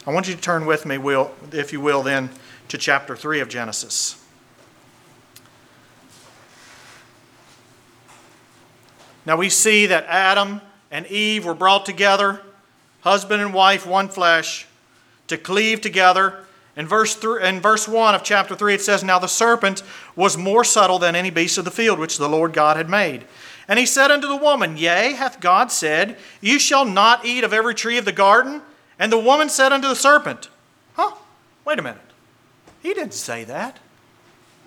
I 0.06 0.12
want 0.12 0.28
you 0.28 0.34
to 0.34 0.40
turn 0.40 0.64
with 0.64 0.86
me, 0.86 0.96
will, 0.96 1.32
if 1.52 1.72
you 1.72 1.80
will, 1.80 2.02
then 2.02 2.30
to 2.70 2.78
chapter 2.78 3.16
3 3.16 3.40
of 3.40 3.48
Genesis. 3.48 4.16
Now 9.26 9.36
we 9.36 9.48
see 9.48 9.86
that 9.86 10.06
Adam 10.06 10.60
and 10.90 11.04
Eve 11.06 11.44
were 11.44 11.54
brought 11.54 11.84
together, 11.84 12.40
husband 13.00 13.42
and 13.42 13.52
wife, 13.52 13.86
one 13.86 14.08
flesh, 14.08 14.68
to 15.26 15.36
cleave 15.36 15.80
together. 15.80 16.44
In 16.76 16.86
verse, 16.86 17.16
three, 17.16 17.44
in 17.44 17.60
verse 17.60 17.88
1 17.88 18.14
of 18.14 18.22
chapter 18.22 18.54
3, 18.54 18.74
it 18.74 18.80
says, 18.80 19.02
Now 19.02 19.18
the 19.18 19.26
serpent 19.26 19.82
was 20.14 20.38
more 20.38 20.62
subtle 20.62 21.00
than 21.00 21.16
any 21.16 21.30
beast 21.30 21.58
of 21.58 21.64
the 21.64 21.72
field 21.72 21.98
which 21.98 22.18
the 22.18 22.28
Lord 22.28 22.52
God 22.52 22.76
had 22.76 22.88
made. 22.88 23.24
And 23.66 23.80
he 23.80 23.86
said 23.86 24.12
unto 24.12 24.28
the 24.28 24.36
woman, 24.36 24.76
Yea, 24.76 25.14
hath 25.14 25.40
God 25.40 25.72
said, 25.72 26.16
You 26.40 26.60
shall 26.60 26.84
not 26.84 27.24
eat 27.24 27.42
of 27.42 27.52
every 27.52 27.74
tree 27.74 27.98
of 27.98 28.04
the 28.04 28.12
garden? 28.12 28.62
And 28.96 29.10
the 29.10 29.18
woman 29.18 29.48
said 29.48 29.72
unto 29.72 29.88
the 29.88 29.96
serpent, 29.96 30.48
Huh? 30.94 31.16
Wait 31.64 31.80
a 31.80 31.82
minute. 31.82 32.09
He 32.82 32.94
didn't 32.94 33.14
say 33.14 33.44
that. 33.44 33.78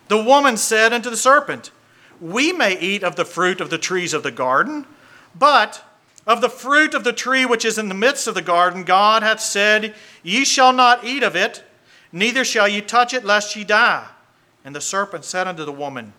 The 0.07 0.21
woman 0.21 0.57
said 0.57 0.93
unto 0.93 1.09
the 1.09 1.17
serpent, 1.17 1.71
We 2.19 2.53
may 2.53 2.77
eat 2.77 3.03
of 3.03 3.15
the 3.15 3.25
fruit 3.25 3.61
of 3.61 3.69
the 3.69 3.77
trees 3.77 4.13
of 4.13 4.23
the 4.23 4.31
garden, 4.31 4.85
but 5.33 5.83
of 6.25 6.41
the 6.41 6.49
fruit 6.49 6.93
of 6.93 7.03
the 7.03 7.13
tree 7.13 7.45
which 7.45 7.65
is 7.65 7.77
in 7.77 7.89
the 7.89 7.95
midst 7.95 8.27
of 8.27 8.35
the 8.35 8.41
garden, 8.41 8.83
God 8.83 9.23
hath 9.23 9.39
said, 9.39 9.93
Ye 10.21 10.45
shall 10.45 10.71
not 10.71 11.03
eat 11.03 11.23
of 11.23 11.35
it, 11.35 11.63
neither 12.11 12.45
shall 12.45 12.67
ye 12.67 12.81
touch 12.81 13.13
it, 13.13 13.25
lest 13.25 13.55
ye 13.55 13.63
die. 13.63 14.07
And 14.63 14.75
the 14.75 14.81
serpent 14.81 15.25
said 15.25 15.47
unto 15.47 15.65
the 15.65 15.71
woman, 15.71 16.13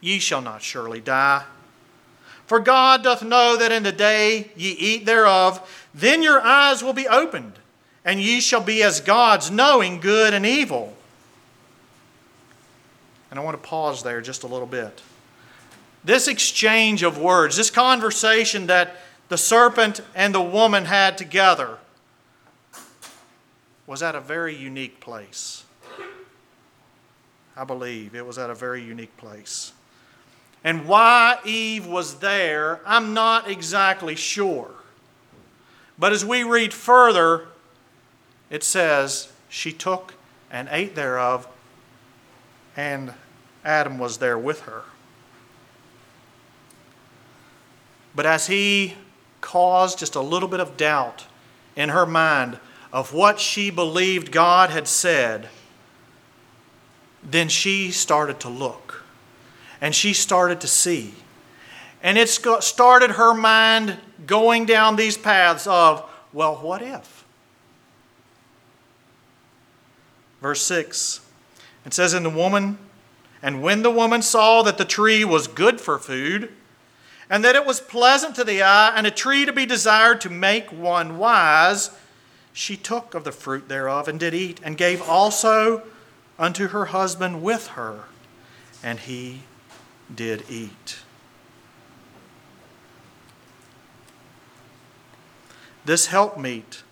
Ye 0.00 0.18
shall 0.18 0.40
not 0.40 0.62
surely 0.62 1.00
die. 1.00 1.44
For 2.46 2.60
God 2.60 3.04
doth 3.04 3.22
know 3.22 3.56
that 3.56 3.72
in 3.72 3.82
the 3.82 3.92
day 3.92 4.50
ye 4.56 4.72
eat 4.72 5.06
thereof, 5.06 5.88
then 5.94 6.22
your 6.22 6.40
eyes 6.40 6.82
will 6.82 6.92
be 6.92 7.06
opened, 7.06 7.59
and 8.04 8.20
ye 8.20 8.40
shall 8.40 8.62
be 8.62 8.82
as 8.82 9.00
gods, 9.00 9.50
knowing 9.50 10.00
good 10.00 10.34
and 10.34 10.46
evil. 10.46 10.94
And 13.30 13.38
I 13.38 13.42
want 13.42 13.62
to 13.62 13.68
pause 13.68 14.02
there 14.02 14.20
just 14.20 14.42
a 14.42 14.46
little 14.46 14.66
bit. 14.66 15.02
This 16.02 16.28
exchange 16.28 17.02
of 17.02 17.18
words, 17.18 17.56
this 17.56 17.70
conversation 17.70 18.66
that 18.66 18.96
the 19.28 19.36
serpent 19.36 20.00
and 20.14 20.34
the 20.34 20.40
woman 20.40 20.86
had 20.86 21.18
together, 21.18 21.78
was 23.86 24.02
at 24.02 24.14
a 24.14 24.20
very 24.20 24.54
unique 24.54 25.00
place. 25.00 25.64
I 27.56 27.64
believe 27.64 28.14
it 28.14 28.24
was 28.24 28.38
at 28.38 28.50
a 28.50 28.54
very 28.54 28.82
unique 28.82 29.16
place. 29.16 29.72
And 30.64 30.86
why 30.86 31.38
Eve 31.44 31.86
was 31.86 32.16
there, 32.16 32.80
I'm 32.86 33.14
not 33.14 33.50
exactly 33.50 34.14
sure. 34.14 34.70
But 35.98 36.12
as 36.12 36.24
we 36.24 36.42
read 36.42 36.72
further, 36.72 37.48
it 38.50 38.64
says, 38.64 39.32
She 39.48 39.72
took 39.72 40.14
and 40.50 40.68
ate 40.70 40.94
thereof, 40.94 41.46
and 42.76 43.14
Adam 43.64 43.98
was 43.98 44.18
there 44.18 44.38
with 44.38 44.62
her. 44.62 44.82
But 48.14 48.26
as 48.26 48.48
he 48.48 48.94
caused 49.40 49.98
just 49.98 50.14
a 50.14 50.20
little 50.20 50.48
bit 50.48 50.60
of 50.60 50.76
doubt 50.76 51.26
in 51.76 51.90
her 51.90 52.06
mind 52.06 52.58
of 52.92 53.14
what 53.14 53.38
she 53.38 53.70
believed 53.70 54.32
God 54.32 54.70
had 54.70 54.88
said, 54.88 55.48
then 57.22 57.48
she 57.48 57.90
started 57.90 58.40
to 58.40 58.48
look 58.48 59.04
and 59.80 59.94
she 59.94 60.12
started 60.12 60.60
to 60.62 60.66
see. 60.66 61.14
And 62.02 62.18
it 62.18 62.28
started 62.28 63.12
her 63.12 63.34
mind 63.34 63.96
going 64.26 64.66
down 64.66 64.96
these 64.96 65.16
paths 65.16 65.66
of, 65.66 66.08
well, 66.32 66.56
what 66.56 66.82
if? 66.82 67.19
Verse 70.40 70.62
6 70.62 71.20
it 71.84 71.94
says, 71.94 72.14
In 72.14 72.22
the 72.22 72.30
woman, 72.30 72.78
and 73.42 73.62
when 73.62 73.82
the 73.82 73.90
woman 73.90 74.22
saw 74.22 74.62
that 74.62 74.78
the 74.78 74.84
tree 74.84 75.24
was 75.24 75.46
good 75.46 75.80
for 75.80 75.98
food, 75.98 76.52
and 77.28 77.44
that 77.44 77.56
it 77.56 77.64
was 77.64 77.80
pleasant 77.80 78.34
to 78.36 78.44
the 78.44 78.62
eye, 78.62 78.92
and 78.94 79.06
a 79.06 79.10
tree 79.10 79.44
to 79.44 79.52
be 79.52 79.66
desired 79.66 80.20
to 80.22 80.30
make 80.30 80.72
one 80.72 81.16
wise, 81.18 81.90
she 82.52 82.76
took 82.76 83.14
of 83.14 83.24
the 83.24 83.32
fruit 83.32 83.68
thereof 83.68 84.08
and 84.08 84.20
did 84.20 84.34
eat, 84.34 84.60
and 84.62 84.76
gave 84.76 85.00
also 85.00 85.82
unto 86.38 86.68
her 86.68 86.86
husband 86.86 87.42
with 87.42 87.68
her, 87.68 88.04
and 88.82 89.00
he 89.00 89.42
did 90.14 90.44
eat. 90.50 90.98
This 95.84 96.08
helpmeet 96.08 96.82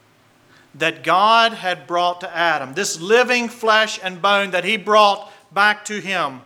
that 0.79 1.03
God 1.03 1.53
had 1.53 1.87
brought 1.87 2.21
to 2.21 2.37
Adam, 2.37 2.75
this 2.75 3.01
living 3.01 3.49
flesh 3.49 3.99
and 4.03 4.23
bone 4.23 4.53
that 4.53 4.65
he 4.65 4.77
brought 4.77 5.31
back 5.53 5.85
to 5.87 6.01
him, 6.01 6.41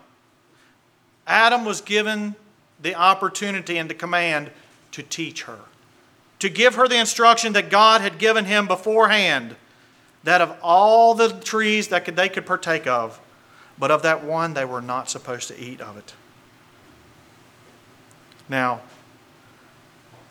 Adam 1.27 1.65
was 1.65 1.81
given 1.81 2.35
the 2.81 2.95
opportunity 2.95 3.79
and 3.79 3.89
the 3.89 3.95
command 3.95 4.51
to 4.93 5.03
teach 5.03 5.45
her, 5.45 5.59
to 6.39 6.49
give 6.49 6.75
her 6.75 6.89
the 6.89 6.99
instruction 6.99 7.53
that 7.53 7.71
God 7.71 8.01
had 8.01 8.19
given 8.19 8.45
him 8.45 8.67
beforehand 8.67 9.57
that 10.25 10.41
of 10.41 10.57
all 10.62 11.15
the 11.15 11.29
trees 11.41 11.89
that 11.89 12.05
could, 12.05 12.17
they 12.17 12.29
could 12.29 12.47
partake 12.47 12.87
of, 12.87 13.21
but 13.79 13.91
of 13.91 14.03
that 14.03 14.25
one 14.25 14.55
they 14.55 14.65
were 14.65 14.83
not 14.83 15.11
supposed 15.11 15.49
to 15.49 15.59
eat 15.59 15.81
of 15.81 15.97
it. 15.97 16.15
Now, 18.49 18.83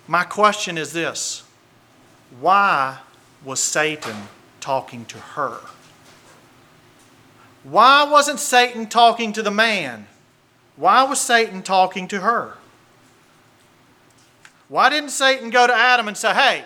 my 0.07 0.23
question 0.23 0.77
is 0.77 0.93
this 0.93 1.43
why 2.39 2.99
was 3.43 3.59
Satan 3.59 4.15
talking 4.59 5.05
to 5.05 5.17
her? 5.17 5.59
Why 7.63 8.03
wasn't 8.03 8.39
Satan 8.39 8.87
talking 8.87 9.33
to 9.33 9.43
the 9.43 9.51
man? 9.51 10.07
Why 10.75 11.03
was 11.03 11.19
Satan 11.19 11.61
talking 11.61 12.07
to 12.09 12.21
her? 12.21 12.57
Why 14.67 14.89
didn't 14.89 15.09
Satan 15.09 15.49
go 15.49 15.67
to 15.67 15.73
Adam 15.73 16.07
and 16.07 16.17
say, 16.17 16.33
"Hey, 16.33 16.63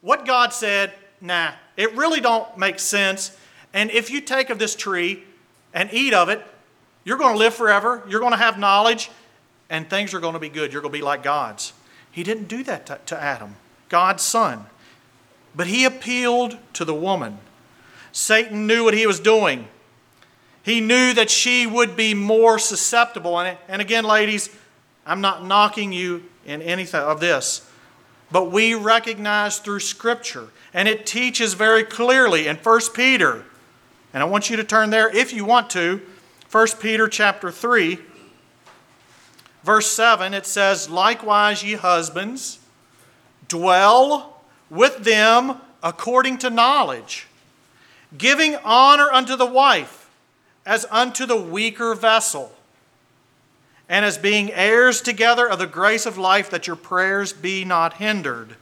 what 0.00 0.24
God 0.24 0.52
said, 0.52 0.92
nah, 1.20 1.52
it 1.76 1.94
really 1.96 2.20
don't 2.20 2.56
make 2.56 2.78
sense. 2.78 3.36
And 3.74 3.90
if 3.90 4.10
you 4.10 4.20
take 4.20 4.50
of 4.50 4.58
this 4.58 4.74
tree 4.76 5.24
and 5.74 5.92
eat 5.92 6.14
of 6.14 6.28
it, 6.28 6.44
you're 7.04 7.18
going 7.18 7.32
to 7.32 7.38
live 7.38 7.54
forever. 7.54 8.02
You're 8.08 8.20
going 8.20 8.32
to 8.32 8.38
have 8.38 8.58
knowledge, 8.58 9.10
and 9.68 9.88
things 9.88 10.14
are 10.14 10.20
going 10.20 10.34
to 10.34 10.38
be 10.38 10.48
good. 10.48 10.72
You're 10.72 10.82
going 10.82 10.92
to 10.92 10.98
be 10.98 11.04
like 11.04 11.22
God's." 11.22 11.72
He 12.10 12.22
didn't 12.22 12.46
do 12.46 12.62
that 12.64 12.86
to, 12.86 13.00
to 13.06 13.20
Adam, 13.20 13.56
God's 13.88 14.22
son. 14.22 14.66
But 15.54 15.66
he 15.66 15.84
appealed 15.84 16.56
to 16.74 16.84
the 16.84 16.94
woman. 16.94 17.38
Satan 18.12 18.66
knew 18.66 18.84
what 18.84 18.94
he 18.94 19.06
was 19.06 19.20
doing. 19.20 19.68
He 20.62 20.80
knew 20.80 21.12
that 21.14 21.30
she 21.30 21.66
would 21.66 21.96
be 21.96 22.14
more 22.14 22.58
susceptible. 22.58 23.38
And, 23.40 23.82
again, 23.82 24.04
ladies, 24.04 24.50
I'm 25.04 25.20
not 25.20 25.44
knocking 25.44 25.92
you 25.92 26.24
in 26.46 26.62
anything 26.62 27.00
of 27.00 27.20
this. 27.20 27.68
But 28.30 28.50
we 28.50 28.74
recognize 28.74 29.58
through 29.58 29.80
Scripture, 29.80 30.48
and 30.72 30.88
it 30.88 31.04
teaches 31.04 31.52
very 31.54 31.84
clearly 31.84 32.46
in 32.46 32.56
1 32.56 32.80
Peter, 32.94 33.44
and 34.14 34.22
I 34.22 34.26
want 34.26 34.48
you 34.48 34.56
to 34.56 34.64
turn 34.64 34.90
there 34.90 35.14
if 35.14 35.32
you 35.34 35.44
want 35.44 35.68
to, 35.70 36.00
1 36.50 36.66
Peter 36.80 37.08
chapter 37.08 37.50
3, 37.50 37.98
verse 39.64 39.90
7, 39.90 40.32
it 40.32 40.46
says, 40.46 40.88
Likewise, 40.88 41.62
ye 41.62 41.74
husbands, 41.74 42.58
dwell 43.48 44.31
with 44.72 45.04
them 45.04 45.60
according 45.82 46.38
to 46.38 46.48
knowledge, 46.48 47.26
giving 48.16 48.56
honor 48.64 49.10
unto 49.12 49.36
the 49.36 49.46
wife 49.46 50.08
as 50.64 50.86
unto 50.90 51.26
the 51.26 51.36
weaker 51.36 51.94
vessel, 51.94 52.52
and 53.86 54.04
as 54.06 54.16
being 54.16 54.50
heirs 54.52 55.02
together 55.02 55.46
of 55.46 55.58
the 55.58 55.66
grace 55.66 56.06
of 56.06 56.16
life, 56.16 56.48
that 56.48 56.66
your 56.66 56.76
prayers 56.76 57.34
be 57.34 57.66
not 57.66 57.94
hindered. 57.94 58.56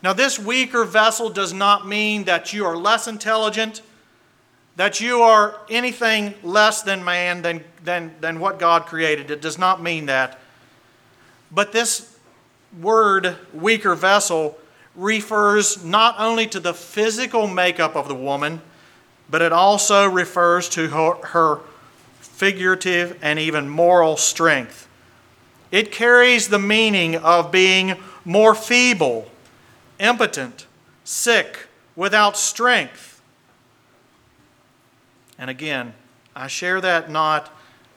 Now, 0.00 0.12
this 0.12 0.38
weaker 0.38 0.84
vessel 0.84 1.28
does 1.28 1.52
not 1.52 1.88
mean 1.88 2.24
that 2.24 2.52
you 2.52 2.64
are 2.64 2.76
less 2.76 3.08
intelligent, 3.08 3.82
that 4.76 5.00
you 5.00 5.22
are 5.22 5.58
anything 5.68 6.34
less 6.44 6.82
than 6.82 7.02
man, 7.02 7.42
than, 7.42 7.64
than, 7.82 8.14
than 8.20 8.38
what 8.38 8.60
God 8.60 8.86
created. 8.86 9.32
It 9.32 9.42
does 9.42 9.58
not 9.58 9.82
mean 9.82 10.06
that. 10.06 10.38
But 11.50 11.72
this 11.72 12.16
word, 12.80 13.36
weaker 13.52 13.96
vessel, 13.96 14.58
refers 14.96 15.84
not 15.84 16.16
only 16.18 16.46
to 16.46 16.60
the 16.60 16.74
physical 16.74 17.46
makeup 17.46 17.94
of 17.94 18.08
the 18.08 18.14
woman, 18.14 18.60
but 19.28 19.42
it 19.42 19.52
also 19.52 20.08
refers 20.08 20.68
to 20.70 20.88
her, 20.88 21.14
her 21.26 21.60
figurative 22.20 23.18
and 23.22 23.38
even 23.38 23.68
moral 23.68 24.16
strength. 24.16 24.88
It 25.70 25.92
carries 25.92 26.48
the 26.48 26.58
meaning 26.58 27.16
of 27.16 27.50
being 27.50 27.96
more 28.24 28.54
feeble, 28.54 29.30
impotent, 29.98 30.66
sick, 31.04 31.66
without 31.94 32.36
strength. 32.36 33.20
And 35.38 35.50
again, 35.50 35.94
I 36.34 36.46
share 36.46 36.80
that 36.80 37.10
not 37.10 37.52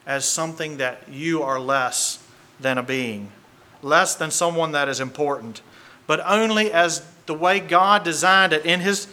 as 0.06 0.24
something 0.24 0.78
that 0.78 1.08
you 1.08 1.42
are 1.42 1.60
less 1.60 2.18
than 2.58 2.78
a 2.78 2.82
being, 2.82 3.30
less 3.82 4.14
than 4.14 4.30
someone 4.30 4.72
that 4.72 4.88
is 4.88 5.00
important, 5.00 5.62
but 6.10 6.20
only 6.26 6.72
as 6.72 7.06
the 7.26 7.34
way 7.34 7.60
God 7.60 8.02
designed 8.02 8.52
it 8.52 8.66
in 8.66 8.80
His 8.80 9.06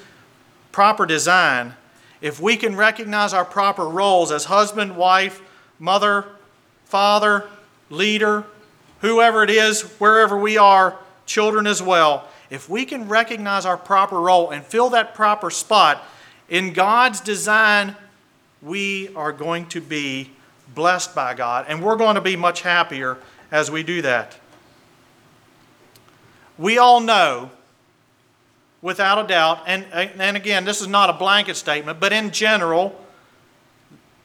proper 0.72 1.06
design. 1.06 1.76
If 2.22 2.40
we 2.40 2.58
can 2.58 2.76
recognize 2.76 3.34
our 3.34 3.46
proper 3.46 3.88
roles 3.88 4.32
as 4.32 4.46
husband, 4.46 4.98
wife, 4.98 5.40
mother, 5.78 6.26
father, 6.86 7.48
leader, 7.92 8.46
whoever 9.02 9.44
it 9.44 9.52
is, 9.52 9.84
wherever 10.00 10.36
we 10.40 10.58
are, 10.58 10.98
children 11.28 11.68
as 11.68 11.84
well, 11.84 12.28
if 12.50 12.68
we 12.68 12.84
can 12.84 13.08
recognize 13.08 13.64
our 13.64 13.78
proper 13.78 14.20
role 14.20 14.50
and 14.50 14.66
fill 14.66 14.90
that 14.90 15.14
proper 15.14 15.52
spot 15.52 16.04
in 16.50 16.74
God's 16.74 17.22
design, 17.22 17.96
we 18.64 19.14
are 19.14 19.32
going 19.32 19.68
to 19.68 19.82
be 19.82 20.32
blessed 20.74 21.14
by 21.14 21.36
God, 21.36 21.68
and 21.70 21.84
we're 21.84 21.96
going 21.96 22.16
to 22.16 22.22
be 22.22 22.36
much 22.36 22.62
happier 22.62 23.20
as 23.52 23.70
we 23.70 23.84
do 23.84 24.02
that. 24.02 24.40
We 26.58 26.78
all 26.78 27.00
know, 27.00 27.52
without 28.82 29.24
a 29.24 29.28
doubt, 29.28 29.64
and, 29.68 29.86
and 29.94 30.38
again, 30.38 30.66
this 30.66 30.82
is 30.82 30.88
not 30.88 31.10
a 31.10 31.14
blanket 31.14 31.56
statement, 31.56 32.00
but 32.00 32.14
in 32.14 32.32
general, 32.32 33.00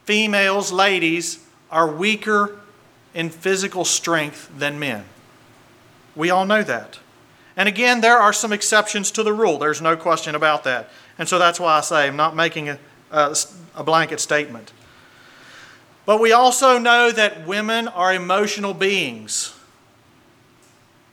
females, 0.04 0.72
ladies, 0.72 1.44
are 1.70 1.90
weaker 1.90 2.58
in 3.14 3.30
physical 3.30 3.84
strength 3.84 4.50
than 4.56 4.78
men. 4.78 5.04
We 6.16 6.30
all 6.30 6.46
know 6.46 6.62
that. 6.62 6.98
And 7.56 7.68
again, 7.68 8.00
there 8.00 8.16
are 8.16 8.32
some 8.32 8.52
exceptions 8.52 9.10
to 9.12 9.22
the 9.22 9.32
rule. 9.32 9.58
There's 9.58 9.82
no 9.82 9.96
question 9.96 10.34
about 10.34 10.64
that. 10.64 10.88
And 11.18 11.28
so 11.28 11.38
that's 11.38 11.60
why 11.60 11.76
I 11.76 11.80
say 11.82 12.06
I'm 12.06 12.16
not 12.16 12.34
making 12.34 12.70
a, 12.70 12.78
a, 13.10 13.36
a 13.74 13.84
blanket 13.84 14.20
statement. 14.20 14.72
But 16.06 16.20
we 16.20 16.32
also 16.32 16.78
know 16.78 17.10
that 17.12 17.46
women 17.46 17.88
are 17.88 18.12
emotional 18.12 18.74
beings 18.74 19.54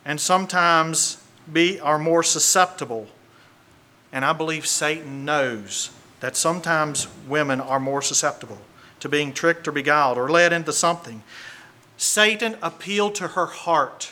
and 0.05 0.19
sometimes 0.19 1.21
be, 1.51 1.79
are 1.79 1.99
more 1.99 2.23
susceptible. 2.23 3.07
And 4.11 4.25
I 4.25 4.33
believe 4.33 4.65
Satan 4.65 5.25
knows 5.25 5.91
that 6.19 6.35
sometimes 6.35 7.07
women 7.27 7.61
are 7.61 7.79
more 7.79 8.01
susceptible 8.01 8.57
to 8.99 9.09
being 9.09 9.33
tricked 9.33 9.67
or 9.67 9.71
beguiled 9.71 10.17
or 10.17 10.29
led 10.29 10.51
into 10.51 10.73
something. 10.73 11.23
Satan 11.97 12.57
appealed 12.61 13.15
to 13.15 13.29
her 13.29 13.45
heart. 13.45 14.11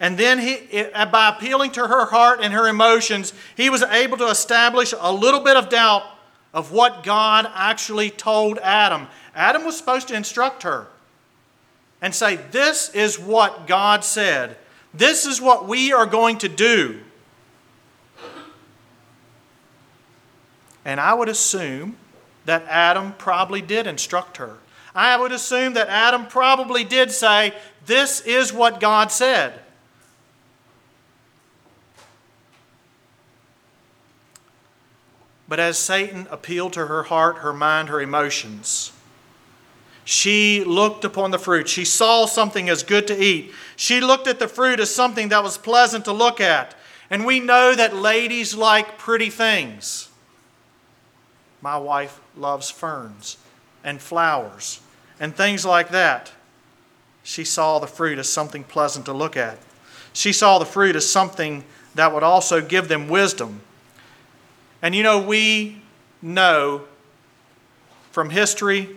And 0.00 0.16
then 0.16 0.38
he, 0.38 0.84
by 0.92 1.34
appealing 1.36 1.72
to 1.72 1.86
her 1.86 2.06
heart 2.06 2.40
and 2.42 2.52
her 2.52 2.68
emotions, 2.68 3.32
he 3.56 3.68
was 3.68 3.82
able 3.82 4.16
to 4.18 4.28
establish 4.28 4.94
a 4.98 5.12
little 5.12 5.40
bit 5.40 5.56
of 5.56 5.68
doubt 5.68 6.04
of 6.54 6.72
what 6.72 7.02
God 7.02 7.50
actually 7.54 8.10
told 8.10 8.58
Adam. 8.58 9.08
Adam 9.34 9.64
was 9.64 9.76
supposed 9.76 10.08
to 10.08 10.14
instruct 10.14 10.62
her 10.62 10.86
and 12.00 12.14
say, 12.14 12.36
This 12.36 12.94
is 12.94 13.18
what 13.18 13.66
God 13.66 14.04
said. 14.04 14.56
This 14.94 15.26
is 15.26 15.40
what 15.40 15.68
we 15.68 15.92
are 15.92 16.06
going 16.06 16.38
to 16.38 16.48
do. 16.48 17.00
And 20.84 20.98
I 20.98 21.12
would 21.12 21.28
assume 21.28 21.96
that 22.46 22.64
Adam 22.66 23.14
probably 23.18 23.60
did 23.60 23.86
instruct 23.86 24.38
her. 24.38 24.56
I 24.94 25.18
would 25.18 25.32
assume 25.32 25.74
that 25.74 25.88
Adam 25.88 26.26
probably 26.26 26.82
did 26.82 27.10
say, 27.10 27.54
This 27.86 28.20
is 28.22 28.52
what 28.52 28.80
God 28.80 29.12
said. 29.12 29.60
But 35.48 35.60
as 35.60 35.78
Satan 35.78 36.26
appealed 36.30 36.74
to 36.74 36.86
her 36.86 37.04
heart, 37.04 37.38
her 37.38 37.54
mind, 37.54 37.88
her 37.88 38.00
emotions, 38.00 38.92
she 40.08 40.64
looked 40.64 41.04
upon 41.04 41.32
the 41.32 41.38
fruit. 41.38 41.68
She 41.68 41.84
saw 41.84 42.24
something 42.24 42.70
as 42.70 42.82
good 42.82 43.06
to 43.08 43.22
eat. 43.22 43.52
She 43.76 44.00
looked 44.00 44.26
at 44.26 44.38
the 44.38 44.48
fruit 44.48 44.80
as 44.80 44.88
something 44.88 45.28
that 45.28 45.42
was 45.42 45.58
pleasant 45.58 46.06
to 46.06 46.14
look 46.14 46.40
at. 46.40 46.74
And 47.10 47.26
we 47.26 47.40
know 47.40 47.74
that 47.74 47.94
ladies 47.94 48.54
like 48.54 48.96
pretty 48.96 49.28
things. 49.28 50.08
My 51.60 51.76
wife 51.76 52.22
loves 52.38 52.70
ferns 52.70 53.36
and 53.84 54.00
flowers 54.00 54.80
and 55.20 55.36
things 55.36 55.66
like 55.66 55.90
that. 55.90 56.32
She 57.22 57.44
saw 57.44 57.78
the 57.78 57.86
fruit 57.86 58.18
as 58.18 58.30
something 58.30 58.64
pleasant 58.64 59.04
to 59.04 59.12
look 59.12 59.36
at. 59.36 59.58
She 60.14 60.32
saw 60.32 60.58
the 60.58 60.64
fruit 60.64 60.96
as 60.96 61.06
something 61.06 61.64
that 61.96 62.14
would 62.14 62.22
also 62.22 62.62
give 62.62 62.88
them 62.88 63.08
wisdom. 63.08 63.60
And 64.80 64.94
you 64.94 65.02
know, 65.02 65.20
we 65.20 65.82
know 66.22 66.84
from 68.10 68.30
history 68.30 68.96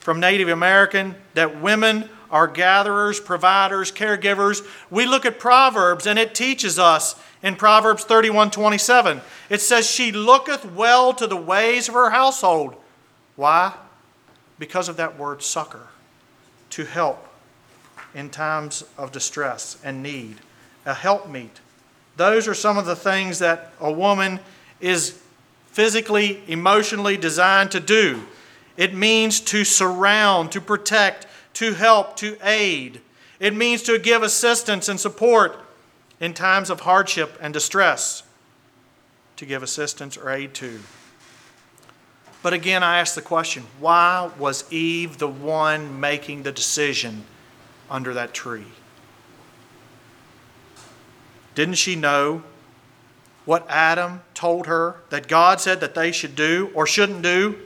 from 0.00 0.18
Native 0.18 0.48
American 0.48 1.14
that 1.34 1.60
women 1.60 2.08
are 2.30 2.46
gatherers, 2.46 3.20
providers, 3.20 3.92
caregivers. 3.92 4.66
We 4.90 5.06
look 5.06 5.26
at 5.26 5.38
Proverbs 5.38 6.06
and 6.06 6.18
it 6.18 6.34
teaches 6.34 6.78
us 6.78 7.20
in 7.42 7.56
Proverbs 7.56 8.04
31 8.04 8.50
27. 8.50 9.20
It 9.48 9.60
says, 9.60 9.88
She 9.88 10.12
looketh 10.12 10.64
well 10.64 11.12
to 11.14 11.26
the 11.26 11.36
ways 11.36 11.88
of 11.88 11.94
her 11.94 12.10
household. 12.10 12.76
Why? 13.36 13.74
Because 14.58 14.88
of 14.88 14.96
that 14.96 15.18
word 15.18 15.42
succor, 15.42 15.88
to 16.70 16.84
help 16.84 17.26
in 18.14 18.30
times 18.30 18.84
of 18.98 19.12
distress 19.12 19.78
and 19.84 20.02
need, 20.02 20.36
a 20.84 20.94
helpmeet. 20.94 21.60
Those 22.16 22.46
are 22.48 22.54
some 22.54 22.76
of 22.76 22.86
the 22.86 22.96
things 22.96 23.38
that 23.38 23.72
a 23.80 23.90
woman 23.90 24.40
is 24.80 25.20
physically, 25.68 26.42
emotionally 26.48 27.16
designed 27.16 27.70
to 27.70 27.80
do. 27.80 28.22
It 28.76 28.94
means 28.94 29.40
to 29.40 29.64
surround, 29.64 30.52
to 30.52 30.60
protect, 30.60 31.26
to 31.54 31.74
help, 31.74 32.16
to 32.16 32.36
aid. 32.42 33.00
It 33.38 33.54
means 33.54 33.82
to 33.84 33.98
give 33.98 34.22
assistance 34.22 34.88
and 34.88 34.98
support 34.98 35.58
in 36.20 36.34
times 36.34 36.70
of 36.70 36.80
hardship 36.80 37.36
and 37.40 37.52
distress, 37.52 38.22
to 39.36 39.46
give 39.46 39.62
assistance 39.62 40.16
or 40.16 40.30
aid 40.30 40.54
to. 40.54 40.80
But 42.42 42.52
again, 42.52 42.82
I 42.82 42.98
ask 42.98 43.14
the 43.14 43.22
question 43.22 43.66
why 43.78 44.30
was 44.38 44.70
Eve 44.72 45.18
the 45.18 45.28
one 45.28 46.00
making 46.00 46.42
the 46.42 46.52
decision 46.52 47.24
under 47.90 48.14
that 48.14 48.32
tree? 48.32 48.66
Didn't 51.54 51.74
she 51.74 51.96
know 51.96 52.42
what 53.44 53.66
Adam 53.68 54.22
told 54.32 54.66
her 54.66 54.96
that 55.10 55.28
God 55.28 55.60
said 55.60 55.80
that 55.80 55.94
they 55.94 56.12
should 56.12 56.36
do 56.36 56.70
or 56.74 56.86
shouldn't 56.86 57.22
do? 57.22 57.58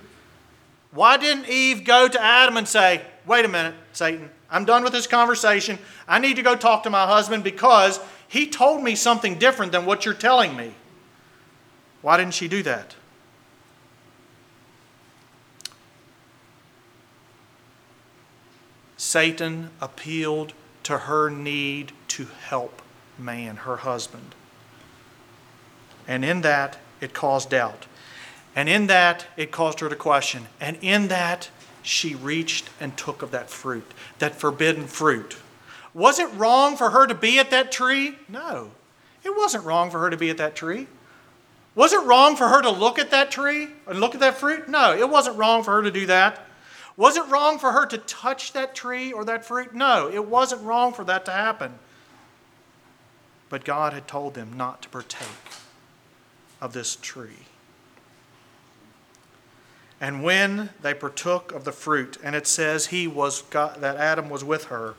Why 0.95 1.17
didn't 1.17 1.49
Eve 1.49 1.85
go 1.85 2.09
to 2.09 2.23
Adam 2.23 2.57
and 2.57 2.67
say, 2.67 3.03
Wait 3.27 3.45
a 3.45 3.49
minute, 3.49 3.75
Satan, 3.93 4.31
I'm 4.51 4.65
done 4.65 4.85
with 4.85 4.93
this 4.93 5.07
conversation. 5.07 5.79
I 6.07 6.19
need 6.19 6.37
to 6.37 6.43
go 6.43 6.55
talk 6.55 6.85
to 6.85 6.91
my 6.91 7.07
husband 7.07 7.43
because 7.43 7.99
he 8.29 8.49
told 8.49 8.83
me 8.83 8.95
something 8.95 9.39
different 9.39 9.73
than 9.73 9.87
what 9.87 10.05
you're 10.05 10.15
telling 10.15 10.57
me? 10.57 10.75
Why 12.03 12.17
didn't 12.17 12.35
she 12.35 12.49
do 12.49 12.63
that? 12.63 12.95
Satan 18.97 19.71
appealed 19.81 20.53
to 20.85 20.99
her 20.99 21.31
need 21.31 21.93
to 22.09 22.27
help 22.47 22.83
man, 23.19 23.57
her 23.57 23.79
husband. 23.79 24.35
And 26.07 26.25
in 26.25 26.43
that, 26.43 26.79
it 27.01 27.15
caused 27.15 27.51
doubt. 27.51 27.87
And 28.57 28.69
in 28.69 28.87
that, 28.87 29.27
it 29.37 29.51
caused 29.51 29.81
her 29.81 29.89
to 29.89 29.97
question. 29.97 30.47
And 30.61 30.79
in 30.81 31.09
that, 31.09 31.51
she 31.83 32.15
reached 32.15 32.71
and 32.81 32.97
took 32.97 33.23
of 33.23 33.31
that 33.33 33.51
fruit, 33.51 33.91
that 34.19 34.35
forbidden 34.35 34.87
fruit. 34.87 35.37
Was 35.93 36.19
it 36.19 36.33
wrong 36.35 36.77
for 36.77 36.91
her 36.91 37.07
to 37.07 37.15
be 37.15 37.39
at 37.39 37.51
that 37.51 37.71
tree? 37.71 38.17
No. 38.29 38.71
It 39.23 39.37
wasn't 39.37 39.65
wrong 39.65 39.91
for 39.91 40.01
her 40.01 40.11
to 40.11 40.17
be 40.17 40.31
at 40.31 40.39
that 40.39 40.55
tree. 40.55 40.87
Was 41.75 41.93
it 41.93 42.05
wrong 42.05 42.37
for 42.37 42.49
her 42.49 42.63
to 42.63 42.71
look 42.71 42.99
at 42.99 43.11
that 43.11 43.31
tree 43.31 43.69
and 43.87 44.01
look 44.01 44.15
at 44.15 44.21
that 44.21 44.37
fruit? 44.37 44.69
No, 44.69 44.97
it 44.97 45.09
wasn't 45.09 45.37
wrong 45.37 45.63
for 45.63 45.73
her 45.73 45.83
to 45.83 45.91
do 45.91 46.07
that. 46.07 46.47
Was 46.97 47.17
it 47.17 47.27
wrong 47.29 47.59
for 47.59 47.73
her 47.73 47.87
to 47.87 47.99
touch 47.99 48.53
that 48.53 48.75
tree 48.75 49.13
or 49.13 49.25
that 49.25 49.45
fruit? 49.45 49.75
No, 49.75 50.09
it 50.09 50.27
wasn't 50.27 50.63
wrong 50.63 50.93
for 50.93 51.05
that 51.05 51.25
to 51.25 51.33
happen. 51.33 51.75
But 53.49 53.65
God 53.65 53.93
had 53.93 54.07
told 54.07 54.35
them 54.35 54.53
not 54.57 54.83
to 54.83 54.89
partake 54.89 55.27
of 56.61 56.73
this 56.73 56.97
tree. 56.97 57.47
And 60.01 60.23
when 60.23 60.71
they 60.83 60.95
partook 60.95 61.53
of 61.53 61.65
the 61.65 61.73
fruit, 61.73 62.19
and 62.23 62.35
it 62.35 62.47
says 62.47 62.87
he 62.87 63.07
was 63.07 63.43
that 63.51 63.83
Adam 63.83 64.29
was 64.29 64.45
with 64.45 64.65
her, 64.65 64.95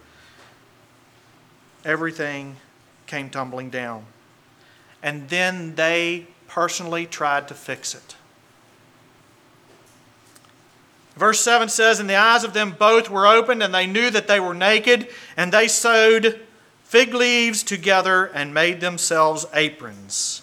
everything 1.83 2.57
came 3.05 3.29
tumbling 3.29 3.69
down. 3.69 4.05
And 5.03 5.29
then 5.29 5.75
they 5.75 6.27
personally 6.47 7.05
tried 7.05 7.47
to 7.49 7.53
fix 7.53 7.93
it. 7.93 8.15
Verse 11.15 11.39
7 11.39 11.69
says, 11.69 11.99
And 11.99 12.09
the 12.09 12.15
eyes 12.15 12.43
of 12.43 12.53
them 12.53 12.75
both 12.77 13.09
were 13.09 13.27
opened, 13.27 13.63
and 13.63 13.73
they 13.73 13.87
knew 13.87 14.09
that 14.09 14.27
they 14.27 14.39
were 14.39 14.53
naked, 14.53 15.07
and 15.37 15.51
they 15.51 15.67
sewed 15.67 16.41
fig 16.83 17.13
leaves 17.13 17.63
together 17.63 18.25
and 18.25 18.53
made 18.53 18.81
themselves 18.81 19.45
aprons. 19.53 20.41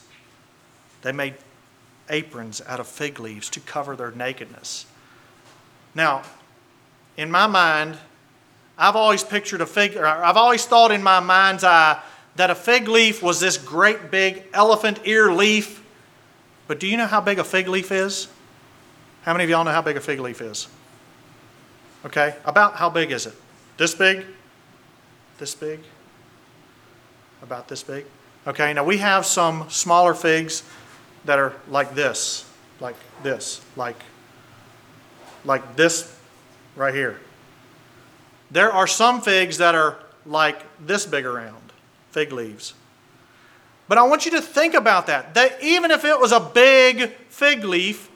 They 1.02 1.12
made 1.12 1.34
aprons 2.12 2.62
out 2.66 2.78
of 2.78 2.86
fig 2.86 3.18
leaves 3.18 3.48
to 3.50 3.60
cover 3.60 3.96
their 3.96 4.12
nakedness. 4.12 4.86
Now, 5.94 6.22
in 7.16 7.30
my 7.30 7.46
mind, 7.46 7.98
I've 8.78 8.96
always 8.96 9.24
pictured 9.24 9.60
a 9.60 9.66
fig, 9.66 9.96
I've 9.96 10.36
always 10.36 10.64
thought 10.64 10.92
in 10.92 11.02
my 11.02 11.20
mind's 11.20 11.64
eye 11.64 12.00
that 12.36 12.50
a 12.50 12.54
fig 12.54 12.88
leaf 12.88 13.22
was 13.22 13.40
this 13.40 13.58
great 13.58 14.10
big 14.10 14.44
elephant 14.54 15.00
ear 15.04 15.32
leaf. 15.32 15.84
But 16.68 16.80
do 16.80 16.86
you 16.86 16.96
know 16.96 17.06
how 17.06 17.20
big 17.20 17.38
a 17.38 17.44
fig 17.44 17.68
leaf 17.68 17.92
is? 17.92 18.28
How 19.22 19.32
many 19.32 19.44
of 19.44 19.50
y'all 19.50 19.64
know 19.64 19.72
how 19.72 19.82
big 19.82 19.96
a 19.96 20.00
fig 20.00 20.20
leaf 20.20 20.40
is? 20.40 20.68
Okay, 22.04 22.34
about 22.44 22.76
how 22.76 22.90
big 22.90 23.12
is 23.12 23.26
it? 23.26 23.34
This 23.76 23.94
big? 23.94 24.24
This 25.38 25.54
big? 25.54 25.80
About 27.42 27.68
this 27.68 27.82
big? 27.82 28.06
Okay, 28.46 28.72
now 28.72 28.84
we 28.84 28.98
have 28.98 29.24
some 29.24 29.68
smaller 29.70 30.14
figs 30.14 30.64
that 31.24 31.38
are 31.38 31.54
like 31.68 31.94
this, 31.94 32.48
like 32.80 32.96
this, 33.22 33.60
like 33.76 33.96
like 35.44 35.76
this 35.76 36.16
right 36.76 36.94
here. 36.94 37.20
There 38.50 38.72
are 38.72 38.86
some 38.86 39.20
figs 39.20 39.58
that 39.58 39.74
are 39.74 39.98
like 40.26 40.62
this 40.84 41.06
big 41.06 41.24
around, 41.24 41.72
fig 42.10 42.32
leaves. 42.32 42.74
But 43.88 43.98
I 43.98 44.02
want 44.04 44.24
you 44.24 44.30
to 44.32 44.42
think 44.42 44.74
about 44.74 45.06
that. 45.06 45.34
That 45.34 45.62
even 45.62 45.90
if 45.90 46.04
it 46.04 46.18
was 46.18 46.32
a 46.32 46.40
big 46.40 47.10
fig 47.28 47.64
leaf, 47.64 48.10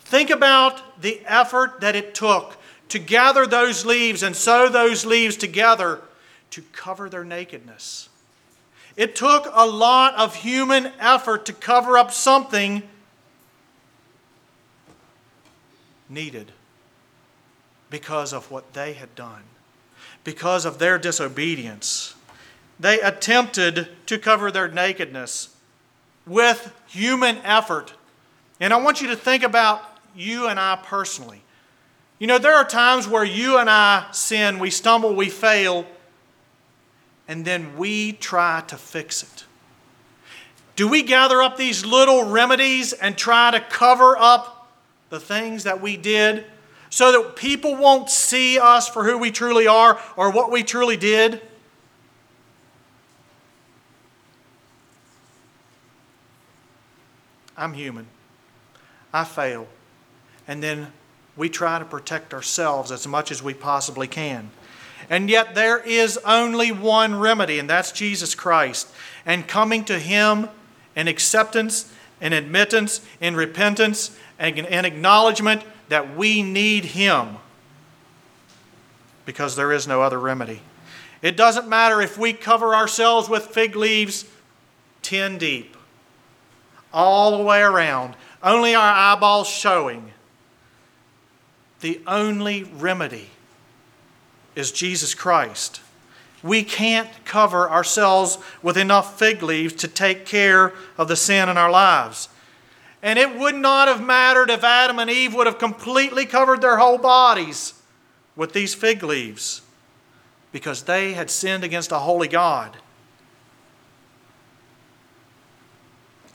think 0.00 0.30
about 0.30 1.00
the 1.00 1.22
effort 1.26 1.80
that 1.80 1.96
it 1.96 2.14
took 2.14 2.56
to 2.88 2.98
gather 2.98 3.46
those 3.46 3.86
leaves 3.86 4.22
and 4.22 4.34
sew 4.34 4.68
those 4.68 5.06
leaves 5.06 5.36
together 5.36 6.00
to 6.50 6.62
cover 6.72 7.08
their 7.08 7.24
nakedness. 7.24 8.09
It 9.00 9.16
took 9.16 9.50
a 9.54 9.66
lot 9.66 10.14
of 10.16 10.34
human 10.34 10.92
effort 11.00 11.46
to 11.46 11.54
cover 11.54 11.96
up 11.96 12.12
something 12.12 12.82
needed 16.06 16.52
because 17.88 18.34
of 18.34 18.50
what 18.50 18.74
they 18.74 18.92
had 18.92 19.14
done, 19.14 19.44
because 20.22 20.66
of 20.66 20.78
their 20.78 20.98
disobedience. 20.98 22.14
They 22.78 23.00
attempted 23.00 23.88
to 24.04 24.18
cover 24.18 24.50
their 24.50 24.68
nakedness 24.68 25.56
with 26.26 26.70
human 26.86 27.38
effort. 27.38 27.94
And 28.60 28.70
I 28.70 28.76
want 28.76 29.00
you 29.00 29.06
to 29.08 29.16
think 29.16 29.42
about 29.42 29.80
you 30.14 30.46
and 30.46 30.60
I 30.60 30.78
personally. 30.84 31.40
You 32.18 32.26
know, 32.26 32.36
there 32.36 32.54
are 32.54 32.66
times 32.66 33.08
where 33.08 33.24
you 33.24 33.56
and 33.56 33.70
I 33.70 34.08
sin, 34.12 34.58
we 34.58 34.68
stumble, 34.68 35.14
we 35.14 35.30
fail, 35.30 35.86
and 37.30 37.44
then 37.44 37.76
we 37.76 38.10
try 38.10 38.60
to 38.66 38.76
fix 38.76 39.22
it. 39.22 39.44
Do 40.74 40.88
we 40.88 41.04
gather 41.04 41.40
up 41.40 41.56
these 41.56 41.86
little 41.86 42.24
remedies 42.24 42.92
and 42.92 43.16
try 43.16 43.52
to 43.52 43.60
cover 43.60 44.16
up 44.18 44.68
the 45.10 45.20
things 45.20 45.62
that 45.62 45.80
we 45.80 45.96
did 45.96 46.44
so 46.90 47.12
that 47.12 47.36
people 47.36 47.76
won't 47.76 48.10
see 48.10 48.58
us 48.58 48.88
for 48.88 49.04
who 49.04 49.16
we 49.16 49.30
truly 49.30 49.68
are 49.68 50.00
or 50.16 50.32
what 50.32 50.50
we 50.50 50.64
truly 50.64 50.96
did? 50.96 51.40
I'm 57.56 57.74
human. 57.74 58.08
I 59.12 59.22
fail. 59.22 59.68
And 60.48 60.60
then 60.60 60.88
we 61.36 61.48
try 61.48 61.78
to 61.78 61.84
protect 61.84 62.34
ourselves 62.34 62.90
as 62.90 63.06
much 63.06 63.30
as 63.30 63.40
we 63.40 63.54
possibly 63.54 64.08
can. 64.08 64.50
And 65.08 65.30
yet 65.30 65.54
there 65.54 65.78
is 65.78 66.18
only 66.24 66.70
one 66.70 67.18
remedy, 67.18 67.58
and 67.58 67.68
that's 67.68 67.92
Jesus 67.92 68.34
Christ. 68.34 68.88
And 69.24 69.46
coming 69.46 69.84
to 69.84 69.98
Him 69.98 70.48
in 70.94 71.08
acceptance, 71.08 71.92
in 72.20 72.32
admittance, 72.32 73.00
in 73.20 73.34
repentance, 73.34 74.16
and 74.38 74.58
in 74.58 74.84
acknowledgement 74.84 75.62
that 75.88 76.16
we 76.16 76.42
need 76.42 76.84
Him 76.84 77.36
because 79.30 79.54
there 79.54 79.72
is 79.72 79.86
no 79.86 80.02
other 80.02 80.18
remedy. 80.18 80.60
It 81.22 81.36
doesn't 81.36 81.68
matter 81.68 82.00
if 82.00 82.18
we 82.18 82.32
cover 82.32 82.74
ourselves 82.74 83.28
with 83.28 83.46
fig 83.46 83.76
leaves 83.76 84.24
10 85.02 85.38
deep, 85.38 85.76
all 86.92 87.38
the 87.38 87.44
way 87.44 87.60
around, 87.60 88.14
only 88.42 88.74
our 88.74 88.92
eyeballs 88.92 89.48
showing. 89.48 90.12
The 91.80 92.00
only 92.06 92.64
remedy 92.64 93.30
is 94.54 94.72
Jesus 94.72 95.14
Christ. 95.14 95.80
We 96.42 96.62
can't 96.62 97.08
cover 97.24 97.70
ourselves 97.70 98.38
with 98.62 98.76
enough 98.76 99.18
fig 99.18 99.42
leaves 99.42 99.74
to 99.74 99.88
take 99.88 100.24
care 100.24 100.72
of 100.96 101.08
the 101.08 101.16
sin 101.16 101.48
in 101.48 101.58
our 101.58 101.70
lives. 101.70 102.28
And 103.02 103.18
it 103.18 103.38
would 103.38 103.54
not 103.54 103.88
have 103.88 104.02
mattered 104.02 104.50
if 104.50 104.64
Adam 104.64 104.98
and 104.98 105.10
Eve 105.10 105.34
would 105.34 105.46
have 105.46 105.58
completely 105.58 106.26
covered 106.26 106.60
their 106.60 106.78
whole 106.78 106.98
bodies 106.98 107.74
with 108.36 108.52
these 108.52 108.74
fig 108.74 109.02
leaves 109.02 109.62
because 110.52 110.82
they 110.82 111.12
had 111.12 111.30
sinned 111.30 111.64
against 111.64 111.92
a 111.92 111.98
holy 111.98 112.28
God. 112.28 112.76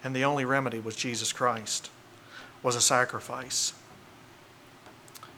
And 0.04 0.16
the 0.16 0.24
only 0.24 0.46
remedy 0.46 0.80
was 0.80 0.96
Jesus 0.96 1.34
Christ, 1.34 1.90
was 2.62 2.76
a 2.76 2.82
sacrifice. 2.82 3.74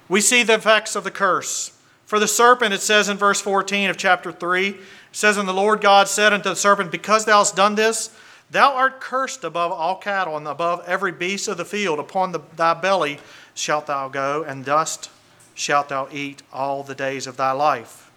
We 0.09 0.21
see 0.21 0.43
the 0.43 0.55
effects 0.55 0.95
of 0.95 1.03
the 1.03 1.11
curse. 1.11 1.76
For 2.07 2.19
the 2.19 2.27
serpent, 2.27 2.73
it 2.73 2.79
says 2.79 3.09
in 3.09 3.17
verse 3.17 3.41
14 3.41 3.89
of 3.89 3.97
chapter 3.97 4.31
3, 4.31 4.69
it 4.69 4.77
says, 5.11 5.35
And 5.35 5.47
the 5.47 5.53
Lord 5.53 5.81
God 5.81 6.07
said 6.07 6.31
unto 6.31 6.47
the 6.47 6.55
serpent, 6.55 6.89
Because 6.89 7.25
thou 7.25 7.39
hast 7.39 7.57
done 7.57 7.75
this, 7.75 8.15
thou 8.49 8.73
art 8.75 9.01
cursed 9.01 9.43
above 9.43 9.73
all 9.73 9.97
cattle 9.97 10.37
and 10.37 10.47
above 10.47 10.81
every 10.87 11.11
beast 11.11 11.49
of 11.49 11.57
the 11.57 11.65
field. 11.65 11.99
Upon 11.99 12.31
the, 12.31 12.39
thy 12.55 12.73
belly 12.75 13.19
shalt 13.53 13.87
thou 13.87 14.07
go, 14.07 14.45
and 14.47 14.63
dust 14.63 15.11
shalt 15.53 15.89
thou 15.89 16.07
eat 16.09 16.43
all 16.53 16.81
the 16.81 16.95
days 16.95 17.27
of 17.27 17.35
thy 17.35 17.51
life. 17.51 18.09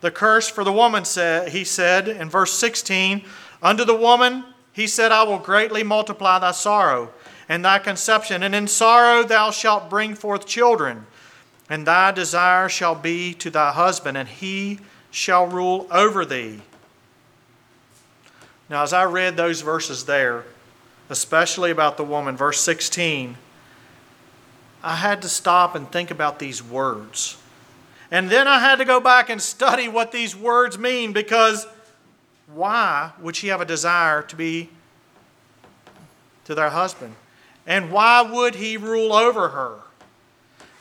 The 0.00 0.10
curse 0.10 0.48
for 0.48 0.64
the 0.64 0.72
woman, 0.72 1.04
said, 1.04 1.50
he 1.50 1.62
said 1.62 2.08
in 2.08 2.28
verse 2.28 2.52
16, 2.54 3.22
Unto 3.62 3.84
the 3.84 3.94
woman, 3.94 4.44
he 4.72 4.88
said, 4.88 5.12
I 5.12 5.22
will 5.22 5.38
greatly 5.38 5.84
multiply 5.84 6.40
thy 6.40 6.50
sorrow 6.50 7.12
and 7.48 7.64
thy 7.64 7.78
conception, 7.78 8.42
and 8.42 8.56
in 8.56 8.66
sorrow 8.66 9.22
thou 9.22 9.52
shalt 9.52 9.88
bring 9.88 10.16
forth 10.16 10.46
children. 10.46 11.06
And 11.70 11.86
thy 11.86 12.10
desire 12.10 12.68
shall 12.68 12.96
be 12.96 13.32
to 13.34 13.48
thy 13.48 13.70
husband, 13.70 14.18
and 14.18 14.28
he 14.28 14.80
shall 15.12 15.46
rule 15.46 15.86
over 15.90 16.24
thee. 16.24 16.60
Now, 18.68 18.82
as 18.82 18.92
I 18.92 19.04
read 19.04 19.36
those 19.36 19.62
verses 19.62 20.04
there, 20.04 20.44
especially 21.08 21.70
about 21.70 21.96
the 21.96 22.04
woman, 22.04 22.36
verse 22.36 22.60
16, 22.60 23.36
I 24.82 24.96
had 24.96 25.22
to 25.22 25.28
stop 25.28 25.74
and 25.74 25.90
think 25.90 26.10
about 26.10 26.40
these 26.40 26.62
words. 26.62 27.36
And 28.10 28.28
then 28.28 28.48
I 28.48 28.58
had 28.58 28.76
to 28.76 28.84
go 28.84 28.98
back 28.98 29.30
and 29.30 29.40
study 29.40 29.88
what 29.88 30.10
these 30.10 30.34
words 30.34 30.76
mean 30.76 31.12
because 31.12 31.66
why 32.52 33.12
would 33.20 33.36
she 33.36 33.48
have 33.48 33.60
a 33.60 33.64
desire 33.64 34.22
to 34.22 34.34
be 34.34 34.70
to 36.46 36.54
their 36.54 36.70
husband? 36.70 37.14
And 37.66 37.92
why 37.92 38.22
would 38.22 38.56
he 38.56 38.76
rule 38.76 39.12
over 39.12 39.50
her? 39.50 39.78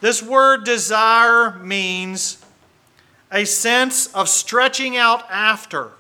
This 0.01 0.23
word 0.23 0.63
desire 0.63 1.57
means 1.59 2.43
a 3.31 3.45
sense 3.45 4.07
of 4.13 4.29
stretching 4.29 4.97
out 4.97 5.29
after. 5.29 5.91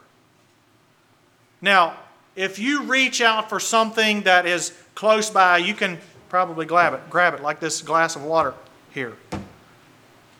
Now, 1.61 1.97
if 2.35 2.57
you 2.57 2.83
reach 2.83 3.21
out 3.21 3.49
for 3.49 3.59
something 3.59 4.21
that 4.21 4.45
is 4.45 4.73
close 4.95 5.29
by, 5.29 5.57
you 5.57 5.73
can 5.73 5.99
probably 6.29 6.65
grab 6.65 6.93
it, 6.93 7.09
grab 7.09 7.33
it 7.33 7.41
like 7.41 7.59
this 7.59 7.81
glass 7.81 8.15
of 8.15 8.23
water 8.23 8.53
here. 8.93 9.17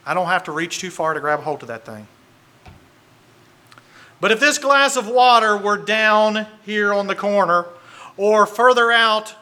I 0.06 0.14
don't 0.14 0.28
have 0.28 0.46
to 0.46 0.52
reach 0.52 0.80
too 0.80 0.90
far 0.90 1.14
to 1.14 1.20
grab 1.20 1.40
a 1.40 1.42
hold 1.42 1.62
of 1.62 1.68
that 1.68 1.86
thing. 1.86 2.08
But 4.22 4.32
if 4.32 4.40
this 4.40 4.58
glass 4.58 4.96
of 4.96 5.08
water 5.08 5.58
were 5.58 5.78
down 5.78 6.48
here 6.66 6.94
on 6.94 7.08
the 7.08 7.16
corner 7.16 7.66
or 8.18 8.46
further 8.46 8.92
out 8.92 9.36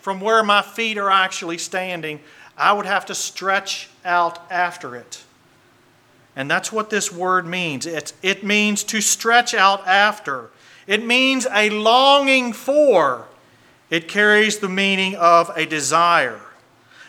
from 0.00 0.20
where 0.20 0.42
my 0.42 0.62
feet 0.62 0.98
are 0.98 1.10
actually 1.10 1.58
standing, 1.58 2.20
I 2.60 2.74
would 2.74 2.84
have 2.84 3.06
to 3.06 3.14
stretch 3.14 3.88
out 4.04 4.38
after 4.50 4.94
it. 4.94 5.24
And 6.36 6.50
that's 6.50 6.70
what 6.70 6.90
this 6.90 7.10
word 7.10 7.46
means. 7.46 7.86
It, 7.86 8.12
it 8.22 8.44
means 8.44 8.84
to 8.84 9.00
stretch 9.00 9.54
out 9.54 9.86
after, 9.86 10.50
it 10.86 11.04
means 11.04 11.46
a 11.50 11.70
longing 11.70 12.52
for. 12.52 13.26
It 13.88 14.06
carries 14.06 14.58
the 14.58 14.68
meaning 14.68 15.16
of 15.16 15.50
a 15.56 15.66
desire. 15.66 16.40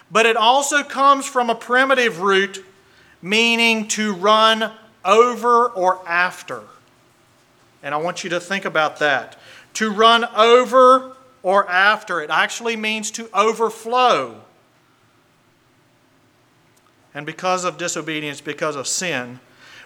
But 0.10 0.26
it 0.26 0.36
also 0.36 0.82
comes 0.82 1.28
from 1.28 1.50
a 1.50 1.56
primitive 1.56 2.22
root 2.22 2.66
meaning 3.22 3.88
to 3.90 4.14
run 4.14 4.72
over 5.06 5.68
or 5.68 6.02
after. 6.08 6.64
And 7.84 7.94
I 7.94 7.98
want 7.98 8.24
you 8.24 8.32
to 8.32 8.40
think 8.40 8.66
about 8.66 9.00
that. 9.00 9.38
To 9.76 9.92
run 9.92 10.26
over 10.36 11.16
or 11.44 11.70
after, 11.70 12.20
it 12.22 12.30
actually 12.30 12.78
means 12.78 13.12
to 13.12 13.30
overflow. 13.34 14.42
And 17.14 17.26
because 17.26 17.66
of 17.66 17.78
disobedience, 17.78 18.42
because 18.42 18.76
of 18.76 18.88
sin, 18.88 19.40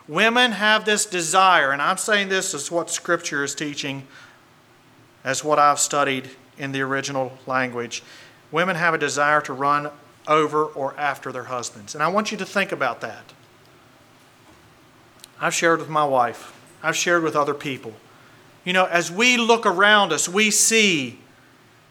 women 0.08 0.52
have 0.52 0.86
this 0.86 1.06
desire, 1.06 1.72
and 1.72 1.82
I'm 1.82 1.98
saying 1.98 2.30
this 2.30 2.54
is 2.54 2.70
what 2.70 2.90
Scripture 2.90 3.44
is 3.44 3.56
teaching, 3.56 4.06
as 5.24 5.44
what 5.44 5.58
I've 5.58 5.80
studied 5.80 6.30
in 6.58 6.72
the 6.72 6.82
original 6.82 7.38
language. 7.48 8.04
Women 8.52 8.76
have 8.76 8.94
a 8.94 8.98
desire 8.98 9.42
to 9.42 9.54
run 9.54 9.90
over 10.28 10.66
or 10.66 10.96
after 10.98 11.32
their 11.32 11.46
husbands. 11.46 11.96
And 11.96 12.04
I 12.04 12.08
want 12.08 12.32
you 12.32 12.38
to 12.38 12.46
think 12.46 12.72
about 12.72 13.02
that. 13.02 13.34
I've 15.40 15.54
shared 15.54 15.80
with 15.80 15.90
my 15.90 16.06
wife, 16.06 16.54
I've 16.82 16.96
shared 16.96 17.24
with 17.24 17.36
other 17.36 17.54
people. 17.54 17.94
You 18.64 18.74
know, 18.74 18.86
as 18.86 19.12
we 19.12 19.38
look 19.38 19.66
around 19.66 20.12
us, 20.12 20.30
we 20.30 20.50
see 20.50 21.20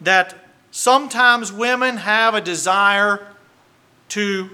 that 0.00 0.34
sometimes 0.70 1.52
women 1.52 1.98
have 1.98 2.34
a 2.34 2.40
desire 2.40 3.26
to, 4.10 4.50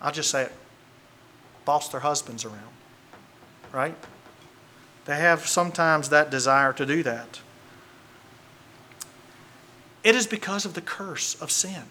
I'll 0.00 0.12
just 0.12 0.30
say 0.30 0.44
it, 0.44 0.52
boss 1.64 1.88
their 1.88 2.00
husbands 2.00 2.44
around, 2.44 2.72
right? 3.72 3.94
They 5.04 5.16
have 5.16 5.46
sometimes 5.46 6.10
that 6.10 6.30
desire 6.30 6.72
to 6.74 6.86
do 6.86 7.02
that. 7.02 7.40
It 10.04 10.14
is 10.14 10.26
because 10.26 10.64
of 10.64 10.74
the 10.74 10.80
curse 10.80 11.34
of 11.40 11.50
sin. 11.50 11.82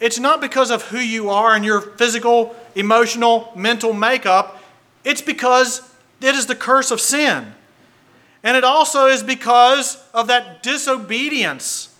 It's 0.00 0.18
not 0.18 0.40
because 0.40 0.70
of 0.70 0.82
who 0.84 0.98
you 0.98 1.28
are 1.28 1.54
and 1.54 1.64
your 1.64 1.80
physical, 1.80 2.54
emotional, 2.74 3.52
mental 3.56 3.92
makeup. 3.92 4.62
It's 5.04 5.22
because 5.22 5.92
it 6.20 6.34
is 6.34 6.46
the 6.46 6.54
curse 6.54 6.90
of 6.90 7.00
sin. 7.00 7.52
And 8.42 8.56
it 8.56 8.64
also 8.64 9.06
is 9.06 9.22
because 9.22 10.02
of 10.14 10.28
that 10.28 10.62
disobedience. 10.62 11.94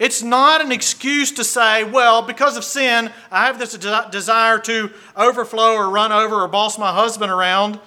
It's 0.00 0.22
not 0.22 0.62
an 0.62 0.72
excuse 0.72 1.30
to 1.32 1.44
say, 1.44 1.84
well, 1.84 2.22
because 2.22 2.56
of 2.56 2.64
sin, 2.64 3.12
I 3.30 3.44
have 3.44 3.58
this 3.58 3.76
de- 3.76 4.08
desire 4.10 4.58
to 4.60 4.90
overflow 5.14 5.74
or 5.74 5.90
run 5.90 6.10
over 6.10 6.36
or 6.36 6.48
boss 6.48 6.78
my 6.78 6.90
husband 6.90 7.30
around. 7.30 7.78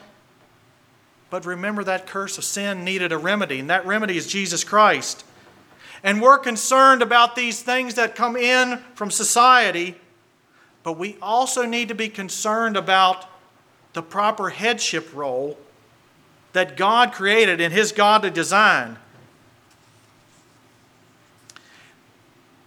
But 1.31 1.43
remember 1.47 1.83
that 1.83 2.05
curse 2.05 2.37
of 2.37 2.43
sin 2.43 2.83
needed 2.83 3.11
a 3.11 3.17
remedy, 3.17 3.59
and 3.59 3.69
that 3.71 3.87
remedy 3.87 4.15
is 4.15 4.27
Jesus 4.27 4.63
Christ. 4.63 5.25
And 6.03 6.21
we're 6.21 6.37
concerned 6.37 7.01
about 7.01 7.35
these 7.35 7.63
things 7.63 7.95
that 7.95 8.13
come 8.13 8.35
in 8.37 8.77
from 8.93 9.09
society, 9.09 9.95
but 10.83 10.99
we 10.99 11.17
also 11.19 11.65
need 11.65 11.87
to 11.87 11.95
be 11.95 12.09
concerned 12.09 12.77
about 12.77 13.25
the 13.93 14.03
proper 14.03 14.49
headship 14.49 15.15
role 15.15 15.57
that 16.51 16.77
God 16.77 17.11
created 17.11 17.59
in 17.59 17.71
His 17.71 17.91
godly 17.91 18.29
design. 18.29 18.99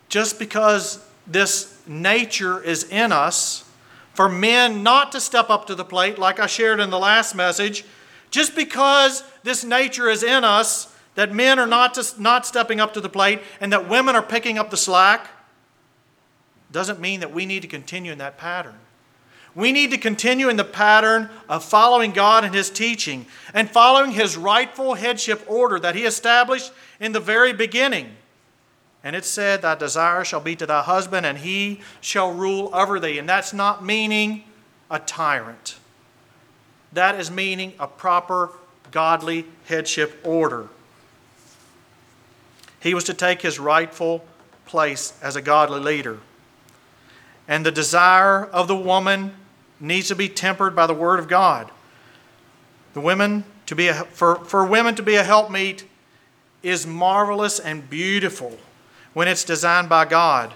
Just 0.09 0.39
because 0.39 1.05
this 1.27 1.81
nature 1.87 2.63
is 2.63 2.85
in 2.85 3.13
us, 3.13 3.65
for 4.15 4.29
men 4.29 4.83
not 4.83 5.13
to 5.13 5.21
step 5.21 5.51
up 5.51 5.67
to 5.67 5.75
the 5.75 5.85
plate, 5.85 6.19
like 6.19 6.41
I 6.41 6.47
shared 6.47 6.81
in 6.81 6.91
the 6.91 6.99
last 6.99 7.35
message, 7.35 7.85
just 8.31 8.57
because 8.57 9.23
this 9.43 9.63
nature 9.63 10.09
is 10.09 10.23
in 10.23 10.43
us, 10.43 10.95
that 11.17 11.33
men 11.33 11.59
are 11.59 11.67
not, 11.67 11.95
just, 11.95 12.21
not 12.21 12.47
stepping 12.47 12.81
up 12.81 12.95
to 12.95 13.01
the 13.01 13.09
plate 13.09 13.41
and 13.61 13.73
that 13.73 13.89
women 13.89 14.15
are 14.15 14.23
picking 14.23 14.59
up 14.59 14.71
the 14.71 14.77
slack 14.77 15.29
doesn't 16.71 17.01
mean 17.01 17.21
that 17.21 17.33
we 17.33 17.47
need 17.47 17.63
to 17.63 17.69
continue 17.69 18.13
in 18.13 18.19
that 18.19 18.39
pattern. 18.39 18.75
We 19.55 19.73
need 19.73 19.91
to 19.93 19.99
continue 19.99 20.51
in 20.51 20.57
the 20.57 20.65
pattern 20.65 21.31
of 21.49 21.65
following 21.65 22.13
God 22.13 22.45
and 22.45 22.55
His 22.55 22.69
teaching 22.69 23.25
and 23.55 23.71
following 23.71 24.11
His 24.11 24.37
rightful 24.37 24.95
headship 24.95 25.43
order 25.49 25.81
that 25.81 25.95
He 25.95 26.05
established 26.05 26.73
in 27.01 27.13
the 27.13 27.21
very 27.21 27.55
beginning. 27.55 28.15
And 29.07 29.15
it 29.15 29.25
said, 29.25 29.63
Thy 29.63 29.77
desire 29.77 30.25
shall 30.25 30.41
be 30.41 30.57
to 30.57 30.67
thy 30.67 30.83
husband, 30.83 31.25
and 31.25 31.39
he 31.39 31.81
shall 32.01 32.33
rule 32.33 32.71
over 32.73 32.99
thee. 32.99 33.21
And 33.21 33.29
that's 33.29 33.53
not 33.53 33.85
meaning 33.85 34.43
a 34.91 34.99
tyrant, 34.99 35.79
that 36.93 37.15
is 37.15 37.31
meaning 37.31 37.75
a 37.79 37.87
proper 37.87 38.51
godly 38.91 39.45
headship 39.67 40.19
order. 40.25 40.67
He 42.81 42.95
was 42.95 43.05
to 43.05 43.15
take 43.15 43.43
his 43.43 43.61
rightful 43.61 44.25
place 44.65 45.17
as 45.23 45.37
a 45.37 45.41
godly 45.41 45.79
leader. 45.79 46.19
And 47.47 47.65
the 47.65 47.71
desire 47.71 48.45
of 48.47 48.67
the 48.67 48.75
woman 48.75 49.35
needs 49.79 50.09
to 50.09 50.17
be 50.17 50.29
tempered 50.29 50.75
by 50.75 50.89
the 50.89 50.95
Word 50.95 51.21
of 51.21 51.29
God. 51.29 51.71
The 52.95 53.01
women 53.01 53.45
to 53.67 53.77
be 53.77 53.87
a, 53.87 53.95
for, 53.95 54.45
for 54.47 54.67
women 54.67 54.97
to 54.97 55.03
be 55.05 55.15
a 55.15 55.23
helpmeet 55.23 55.85
is 56.65 56.89
marvelous 56.89 57.61
and 57.61 57.89
beautiful 57.89 58.59
when 59.17 59.29
it's 59.29 59.45
designed 59.45 59.89
by 59.89 60.05
God. 60.05 60.53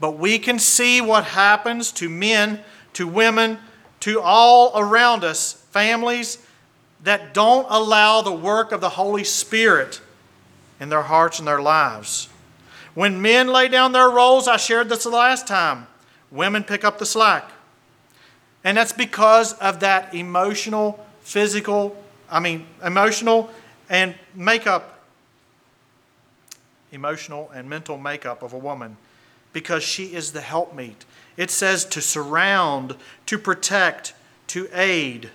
But 0.00 0.12
we 0.12 0.38
can 0.38 0.58
see 0.58 1.02
what 1.02 1.24
happens 1.24 1.92
to 1.92 2.08
men, 2.08 2.60
to 2.94 3.06
women, 3.06 3.58
to 4.00 4.18
all 4.18 4.72
around 4.74 5.24
us, 5.24 5.52
families 5.72 6.38
that 7.04 7.34
don't 7.34 7.66
allow 7.68 8.22
the 8.22 8.32
work 8.32 8.72
of 8.72 8.80
the 8.80 8.88
Holy 8.88 9.24
Spirit 9.24 10.00
in 10.80 10.88
their 10.88 11.02
hearts 11.02 11.38
and 11.38 11.46
their 11.46 11.60
lives. 11.60 12.30
When 12.94 13.20
men 13.20 13.48
lay 13.48 13.68
down 13.68 13.92
their 13.92 14.08
roles, 14.08 14.48
I 14.48 14.56
shared 14.56 14.88
this 14.88 15.02
the 15.02 15.10
last 15.10 15.46
time, 15.46 15.86
women 16.30 16.64
pick 16.64 16.84
up 16.84 16.98
the 16.98 17.04
slack. 17.04 17.50
And 18.64 18.74
that's 18.74 18.94
because 18.94 19.52
of 19.58 19.80
that 19.80 20.14
emotional, 20.14 21.04
physical, 21.20 22.02
I 22.30 22.40
mean, 22.40 22.64
emotional 22.82 23.50
and 23.90 24.14
makeup, 24.34 25.01
emotional 26.92 27.50
and 27.54 27.68
mental 27.68 27.98
makeup 27.98 28.42
of 28.42 28.52
a 28.52 28.58
woman, 28.58 28.96
because 29.52 29.82
she 29.82 30.14
is 30.14 30.32
the 30.32 30.40
helpmeet. 30.40 31.04
It 31.36 31.50
says 31.50 31.84
to 31.86 32.00
surround, 32.00 32.94
to 33.26 33.38
protect, 33.38 34.14
to 34.48 34.68
aid, 34.72 35.30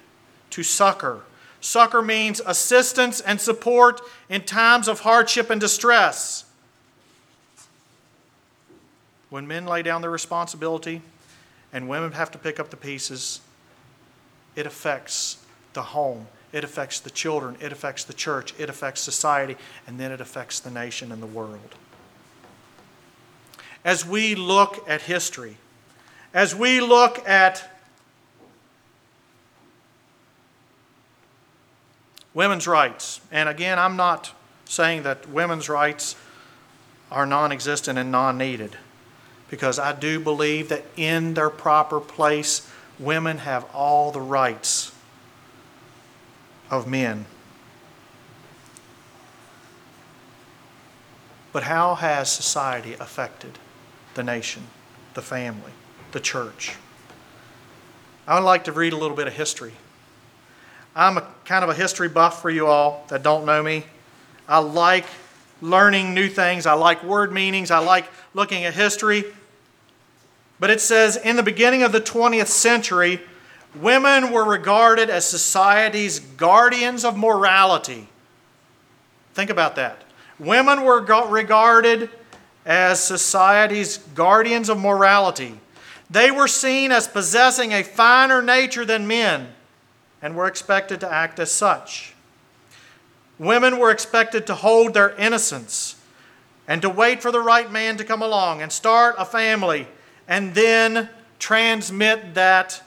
to 0.52 0.64
succor. 0.64 1.22
Succor 1.60 2.02
means 2.02 2.40
assistance 2.46 3.20
and 3.20 3.42
support 3.42 4.02
in 4.30 4.42
times 4.42 4.88
of 4.88 5.02
hardship 5.02 5.50
and 5.50 5.60
distress. 5.60 6.46
When 9.30 9.48
men 9.48 9.66
lay 9.66 9.82
down 9.82 10.02
their 10.02 10.12
responsibility 10.12 11.02
and 11.74 11.90
women 11.90 12.14
have 12.14 12.32
to 12.32 12.38
pick 12.38 12.60
up 12.60 12.70
the 12.70 12.78
pieces, 12.78 13.42
it 14.56 14.66
affects 14.66 15.44
the 15.74 15.82
home, 15.82 16.28
it 16.54 16.64
affects 16.64 17.00
the 17.00 17.10
children, 17.10 17.58
it 17.60 17.72
affects 17.72 18.04
the 18.04 18.14
church, 18.14 18.54
it 18.58 18.70
affects 18.70 19.02
society, 19.02 19.58
and 19.86 20.00
then 20.00 20.12
it 20.12 20.22
affects 20.22 20.60
the 20.60 20.72
nation 20.72 21.12
and 21.12 21.22
the 21.22 21.28
world. 21.28 21.76
As 23.84 24.06
we 24.06 24.36
look 24.36 24.88
at 24.90 25.02
history, 25.02 25.58
as 26.34 26.56
we 26.56 26.82
look 26.82 27.28
at 27.28 27.78
Women's 32.38 32.68
rights. 32.68 33.20
And 33.32 33.50
again, 33.50 33.80
I'm 33.80 33.96
not 33.96 34.32
saying 34.66 35.02
that 35.02 35.28
women's 35.28 35.70
rights 35.70 36.16
are 37.12 37.26
non 37.26 37.52
existent 37.52 37.98
and 37.98 38.12
non 38.12 38.38
needed, 38.38 38.78
because 39.50 39.80
I 39.80 39.92
do 39.92 40.20
believe 40.20 40.70
that 40.70 40.84
in 40.96 41.34
their 41.34 41.50
proper 41.50 42.00
place, 42.00 42.70
women 43.00 43.40
have 43.40 43.66
all 43.74 44.12
the 44.12 44.22
rights 44.22 44.92
of 46.70 46.88
men. 46.88 47.26
But 51.54 51.64
how 51.64 51.96
has 51.96 52.32
society 52.32 52.94
affected 52.94 53.58
the 54.14 54.24
nation, 54.24 54.64
the 55.14 55.22
family, 55.22 55.72
the 56.12 56.20
church? 56.20 56.76
I 58.28 58.36
would 58.36 58.46
like 58.46 58.66
to 58.66 58.72
read 58.72 58.94
a 58.94 58.98
little 58.98 59.16
bit 59.16 59.28
of 59.28 59.34
history 59.34 59.74
I'm 60.98 61.18
a 61.18 61.28
kind 61.46 61.64
of 61.64 61.70
a 61.70 61.76
history 61.76 62.10
buff 62.10 62.42
for 62.42 62.50
you 62.50 62.66
all 62.66 63.06
that 63.10 63.22
don't 63.22 63.46
know 63.46 63.62
me. 63.62 63.84
I 64.48 64.58
like 64.58 65.06
learning 65.62 66.16
new 66.16 66.28
things. 66.28 66.66
I 66.66 66.74
like 66.74 67.04
word 67.04 67.32
meanings. 67.32 67.70
I 67.70 67.78
like 67.78 68.10
looking 68.34 68.66
at 68.66 68.74
history. 68.74 69.24
But 70.60 70.72
it 70.72 70.82
says 70.82 71.16
in 71.16 71.36
the 71.36 71.44
beginning 71.44 71.84
of 71.84 71.92
the 71.92 72.02
20th 72.02 72.48
century, 72.48 73.22
women 73.82 74.32
were 74.32 74.44
regarded 74.44 75.10
as 75.10 75.26
society's 75.26 76.20
guardians 76.20 77.04
of 77.04 77.18
morality. 77.18 78.08
Think 79.34 79.50
about 79.50 79.76
that. 79.76 80.04
Women 80.40 80.84
were 80.84 81.02
regarded 81.02 82.10
as 82.66 83.04
society's 83.04 83.98
guardians 83.98 84.70
of 84.70 84.80
morality. 84.80 85.60
They 86.10 86.32
were 86.32 86.48
seen 86.48 86.92
as 86.92 87.08
possessing 87.08 87.72
a 87.74 87.84
finer 87.84 88.42
nature 88.42 88.86
than 88.86 89.08
men 89.08 89.54
and 90.22 90.36
were 90.36 90.48
expected 90.48 91.00
to 91.02 91.12
act 91.12 91.40
as 91.40 91.52
such. 91.52 92.14
Women 93.40 93.78
were 93.78 93.92
expected 93.92 94.48
to 94.48 94.56
hold 94.56 94.94
their 94.94 95.16
innocence 95.16 95.96
and 96.68 96.82
to 96.82 96.90
wait 96.90 97.22
for 97.22 97.32
the 97.32 97.40
right 97.40 97.72
man 97.72 97.98
to 97.98 98.04
come 98.04 98.22
along 98.22 98.62
and 98.62 98.72
start 98.72 99.16
a 99.18 99.26
family 99.26 99.88
and 100.28 100.54
then 100.54 101.10
transmit 101.40 102.34
that 102.34 102.82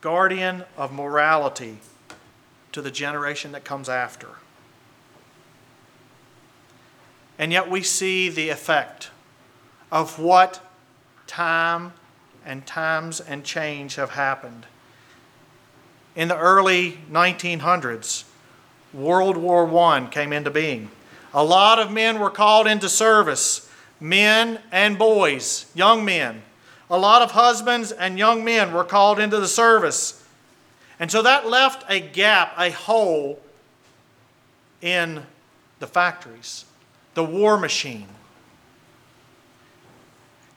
guardian 0.00 0.64
of 0.76 0.92
morality 0.92 1.78
to 2.72 2.82
the 2.82 2.90
generation 2.90 3.52
that 3.52 3.64
comes 3.64 3.88
after. 3.88 4.28
And 7.38 7.52
yet 7.52 7.70
we 7.70 7.82
see 7.82 8.28
the 8.28 8.48
effect 8.48 9.10
of 9.92 10.18
what 10.18 10.60
time 11.26 11.92
and 12.44 12.66
times 12.66 13.20
and 13.20 13.44
change 13.44 13.96
have 13.96 14.10
happened. 14.10 14.66
In 16.14 16.28
the 16.28 16.38
early 16.38 16.98
1900s, 17.10 18.24
World 18.92 19.36
War 19.36 19.68
I 19.78 20.06
came 20.06 20.32
into 20.32 20.50
being. 20.50 20.90
A 21.34 21.44
lot 21.44 21.78
of 21.78 21.90
men 21.90 22.18
were 22.18 22.30
called 22.30 22.66
into 22.66 22.88
service, 22.88 23.70
men 24.00 24.60
and 24.72 24.98
boys, 24.98 25.66
young 25.74 26.04
men. 26.04 26.42
A 26.88 26.98
lot 26.98 27.22
of 27.22 27.32
husbands 27.32 27.90
and 27.92 28.18
young 28.18 28.44
men 28.44 28.72
were 28.72 28.84
called 28.84 29.18
into 29.18 29.40
the 29.40 29.48
service. 29.48 30.22
And 31.00 31.10
so 31.10 31.22
that 31.22 31.48
left 31.48 31.84
a 31.90 32.00
gap, 32.00 32.54
a 32.58 32.70
hole 32.70 33.40
in 34.80 35.22
the 35.78 35.86
factories, 35.86 36.64
the 37.14 37.24
war 37.24 37.58
machine. 37.58 38.08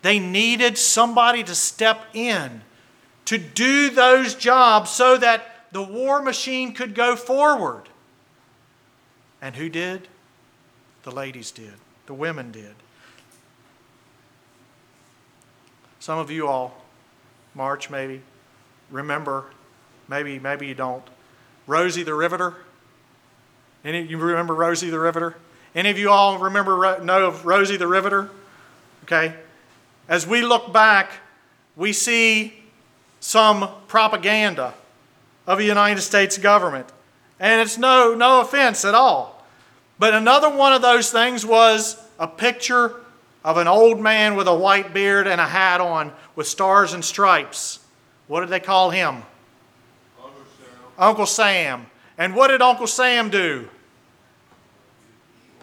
They 0.02 0.20
needed 0.20 0.78
somebody 0.78 1.44
to 1.44 1.56
step 1.56 2.06
in 2.14 2.62
to 3.26 3.38
do 3.38 3.90
those 3.90 4.34
jobs 4.34 4.90
so 4.90 5.18
that 5.18 5.68
the 5.72 5.84
war 5.84 6.22
machine 6.22 6.74
could 6.74 6.96
go 6.96 7.16
forward. 7.16 7.84
And 9.42 9.56
who 9.56 9.70
did? 9.70 10.08
The 11.04 11.12
ladies 11.12 11.52
did, 11.52 11.76
the 12.08 12.14
women 12.14 12.52
did. 12.52 12.76
Some 16.00 16.18
of 16.18 16.32
you 16.32 16.48
all, 16.48 16.76
March 17.54 17.90
maybe, 17.90 18.22
remember, 18.90 19.46
maybe, 20.08 20.40
maybe 20.40 20.68
you 20.68 20.74
don't, 20.74 21.04
Rosie 21.68 22.04
the 22.04 22.14
Riveter. 22.14 22.56
Any 23.84 24.04
you 24.04 24.18
remember 24.18 24.56
Rosie 24.56 24.90
the 24.90 25.00
Riveter? 25.00 25.36
Any 25.76 25.90
of 25.90 25.98
you 25.98 26.10
all 26.10 26.38
remember, 26.38 27.00
know 27.04 27.28
of 27.28 27.46
Rosie 27.46 27.78
the 27.78 27.88
Riveter? 27.88 28.30
Okay. 29.04 29.34
As 30.08 30.26
we 30.26 30.42
look 30.42 30.74
back, 30.74 31.12
we 31.76 31.94
see 31.94 32.54
some 33.20 33.70
propaganda 33.88 34.74
of 35.46 35.58
the 35.58 35.66
United 35.66 36.02
States 36.02 36.38
government. 36.38 36.88
And 37.40 37.62
it's 37.62 37.78
no, 37.78 38.16
no 38.16 38.42
offense 38.42 38.84
at 38.86 38.96
all. 38.96 39.46
But 39.98 40.14
another 40.14 40.50
one 40.50 40.74
of 40.74 40.82
those 40.82 41.12
things 41.12 41.46
was 41.46 42.02
a 42.18 42.28
picture 42.28 42.96
of 43.44 43.58
an 43.58 43.68
old 43.68 44.00
man 44.00 44.36
with 44.36 44.48
a 44.48 44.56
white 44.56 44.94
beard 44.94 45.28
and 45.28 45.40
a 45.40 45.48
hat 45.48 45.82
on 45.82 46.12
with 46.36 46.48
stars 46.48 46.94
and 46.94 47.04
stripes. 47.04 47.80
What 48.28 48.42
did 48.42 48.50
they 48.50 48.60
call 48.60 48.90
him? 48.90 49.24
Uncle 50.18 50.44
Sam. 50.58 50.70
Uncle 50.98 51.26
Sam. 51.26 51.86
And 52.18 52.36
what 52.36 52.50
did 52.50 52.62
Uncle 52.62 52.88
Sam 52.88 53.30
do? 53.30 53.70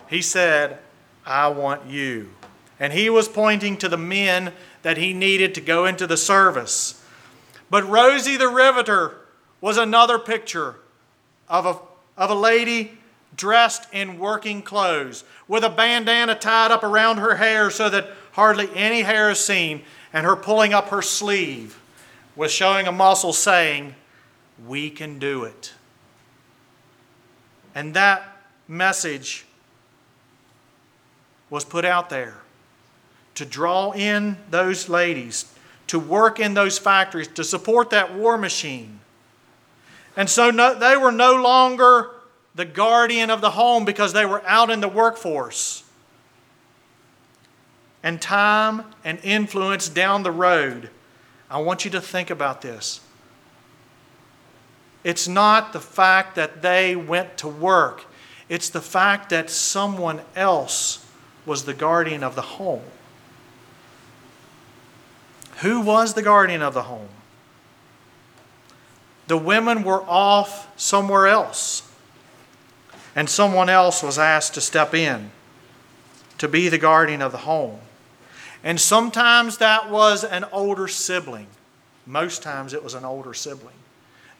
He 0.08 0.22
said, 0.22 0.78
I 1.24 1.48
want 1.48 1.86
you. 1.86 2.30
And 2.78 2.92
he 2.92 3.10
was 3.10 3.28
pointing 3.28 3.76
to 3.78 3.88
the 3.88 3.96
men 3.96 4.52
that 4.82 4.96
he 4.96 5.12
needed 5.12 5.54
to 5.56 5.60
go 5.60 5.86
into 5.86 6.06
the 6.06 6.16
service. 6.16 7.02
But 7.68 7.88
Rosie 7.88 8.36
the 8.36 8.48
Riveter 8.48 9.16
was 9.60 9.76
another 9.76 10.18
picture 10.18 10.76
of 11.48 11.66
a, 11.66 11.78
of 12.20 12.30
a 12.30 12.34
lady 12.34 12.98
dressed 13.34 13.86
in 13.92 14.18
working 14.18 14.62
clothes 14.62 15.24
with 15.48 15.64
a 15.64 15.70
bandana 15.70 16.34
tied 16.34 16.70
up 16.70 16.82
around 16.82 17.18
her 17.18 17.36
hair 17.36 17.70
so 17.70 17.88
that 17.90 18.10
hardly 18.32 18.68
any 18.74 19.02
hair 19.02 19.30
is 19.30 19.38
seen, 19.38 19.82
and 20.12 20.26
her 20.26 20.36
pulling 20.36 20.72
up 20.72 20.88
her 20.88 21.02
sleeve 21.02 21.78
was 22.34 22.52
showing 22.52 22.86
a 22.86 22.92
muscle 22.92 23.32
saying, 23.32 23.94
We 24.66 24.90
can 24.90 25.18
do 25.18 25.44
it. 25.44 25.72
And 27.74 27.94
that 27.94 28.36
message 28.68 29.44
was 31.50 31.64
put 31.64 31.84
out 31.84 32.10
there 32.10 32.38
to 33.34 33.44
draw 33.44 33.92
in 33.92 34.36
those 34.50 34.88
ladies, 34.88 35.52
to 35.86 35.98
work 35.98 36.40
in 36.40 36.54
those 36.54 36.78
factories, 36.78 37.28
to 37.28 37.44
support 37.44 37.90
that 37.90 38.14
war 38.14 38.36
machine. 38.38 39.00
And 40.16 40.28
so 40.28 40.50
no, 40.50 40.74
they 40.74 40.96
were 40.96 41.12
no 41.12 41.34
longer 41.34 42.10
the 42.57 42.64
guardian 42.64 43.31
of 43.31 43.42
the 43.42 43.51
home 43.51 43.85
because 43.85 44.14
they 44.14 44.25
were 44.25 44.42
out 44.47 44.71
in 44.71 44.81
the 44.81 44.88
workforce. 44.88 45.85
And 48.03 48.21
time 48.21 48.85
and 49.05 49.19
influence 49.23 49.88
down 49.88 50.23
the 50.23 50.31
road. 50.31 50.90
I 51.51 51.61
want 51.61 51.85
you 51.85 51.90
to 51.92 52.01
think 52.01 52.31
about 52.31 52.62
this. 52.62 53.01
It's 55.05 55.29
not 55.29 55.73
the 55.73 55.81
fact 55.81 56.35
that 56.37 56.62
they 56.62 56.97
went 56.97 57.37
to 57.38 57.49
work, 57.49 58.07
it's 58.49 58.71
the 58.71 58.81
fact 58.81 59.31
that 59.31 59.51
someone 59.51 60.21
else 60.35 61.05
was 61.45 61.64
the 61.64 61.75
guardian 61.75 62.25
of 62.25 62.35
the 62.35 62.42
home. 62.42 62.83
Who 65.59 65.81
was 65.81 66.14
the 66.14 66.23
guardian 66.23 66.62
of 66.62 66.75
the 66.75 66.85
home? 66.85 67.09
The 69.27 69.38
women 69.38 69.83
were 69.83 70.03
off 70.03 70.69
somewhere 70.77 71.27
else 71.27 71.86
and 73.16 73.31
someone 73.31 73.70
else 73.70 74.02
was 74.02 74.18
asked 74.18 74.55
to 74.55 74.61
step 74.61 74.94
in 74.94 75.31
to 76.37 76.46
be 76.46 76.68
the 76.68 76.79
guardian 76.79 77.22
of 77.22 77.33
the 77.33 77.38
home. 77.38 77.79
And 78.62 78.79
sometimes 78.79 79.57
that 79.57 79.90
was 79.90 80.22
an 80.22 80.44
older 80.52 80.87
sibling. 80.87 81.46
Most 82.05 82.42
times 82.42 82.74
it 82.74 82.85
was 82.85 82.92
an 82.92 83.07
older 83.07 83.33
sibling 83.33 83.74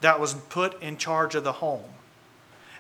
that 0.03 0.21
was 0.21 0.35
put 0.35 0.81
in 0.83 0.99
charge 0.99 1.35
of 1.35 1.43
the 1.43 1.53
home. 1.53 1.89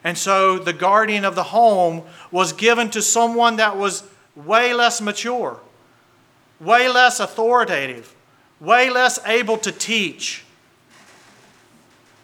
And 0.04 0.18
so 0.18 0.58
the 0.58 0.74
guardian 0.74 1.24
of 1.24 1.34
the 1.34 1.44
home 1.44 2.02
was 2.30 2.52
given 2.52 2.90
to 2.90 3.00
someone 3.00 3.56
that 3.56 3.78
was 3.78 4.04
way 4.36 4.74
less 4.74 5.00
mature, 5.00 5.58
way 6.60 6.88
less 6.90 7.20
authoritative, 7.20 8.14
way 8.60 8.90
less 8.90 9.18
able 9.26 9.56
to 9.58 9.72
teach. 9.72 10.44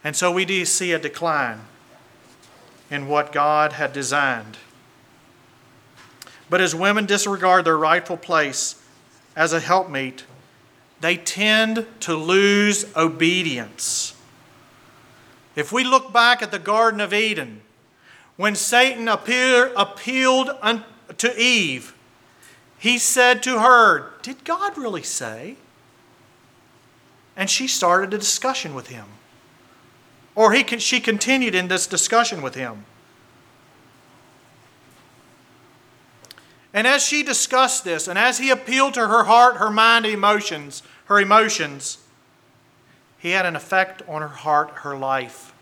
And 0.04 0.14
so 0.14 0.30
we 0.30 0.44
do 0.44 0.64
see 0.66 0.92
a 0.92 0.98
decline 0.98 1.60
in 2.92 3.08
what 3.08 3.32
God 3.32 3.72
had 3.72 3.94
designed. 3.94 4.58
But 6.50 6.60
as 6.60 6.74
women 6.74 7.06
disregard 7.06 7.64
their 7.64 7.78
rightful 7.78 8.18
place 8.18 8.80
as 9.34 9.54
a 9.54 9.60
helpmeet, 9.60 10.24
they 11.00 11.16
tend 11.16 11.86
to 12.00 12.14
lose 12.14 12.84
obedience. 12.94 14.14
If 15.56 15.72
we 15.72 15.84
look 15.84 16.12
back 16.12 16.42
at 16.42 16.50
the 16.50 16.58
Garden 16.58 17.00
of 17.00 17.14
Eden, 17.14 17.62
when 18.36 18.54
Satan 18.54 19.08
appear, 19.08 19.72
appealed 19.74 20.50
to 21.16 21.40
Eve, 21.40 21.94
he 22.78 22.98
said 22.98 23.42
to 23.44 23.60
her, 23.60 24.12
Did 24.20 24.44
God 24.44 24.76
really 24.76 25.02
say? 25.02 25.56
And 27.38 27.48
she 27.48 27.66
started 27.66 28.12
a 28.12 28.18
discussion 28.18 28.74
with 28.74 28.88
him. 28.88 29.06
Or 30.34 30.52
he, 30.52 30.64
she 30.78 31.00
continued 31.00 31.54
in 31.54 31.68
this 31.68 31.86
discussion 31.86 32.42
with 32.42 32.54
him. 32.54 32.84
And 36.74 36.86
as 36.86 37.02
she 37.02 37.22
discussed 37.22 37.84
this, 37.84 38.08
and 38.08 38.18
as 38.18 38.38
he 38.38 38.50
appealed 38.50 38.94
to 38.94 39.06
her 39.06 39.24
heart, 39.24 39.56
her 39.56 39.70
mind, 39.70 40.06
emotions, 40.06 40.82
her 41.06 41.20
emotions, 41.20 41.98
he 43.18 43.30
had 43.30 43.46
an 43.46 43.54
effect 43.54 44.02
on 44.08 44.22
her 44.22 44.28
heart, 44.28 44.70
her 44.76 44.96
life. 44.96 45.54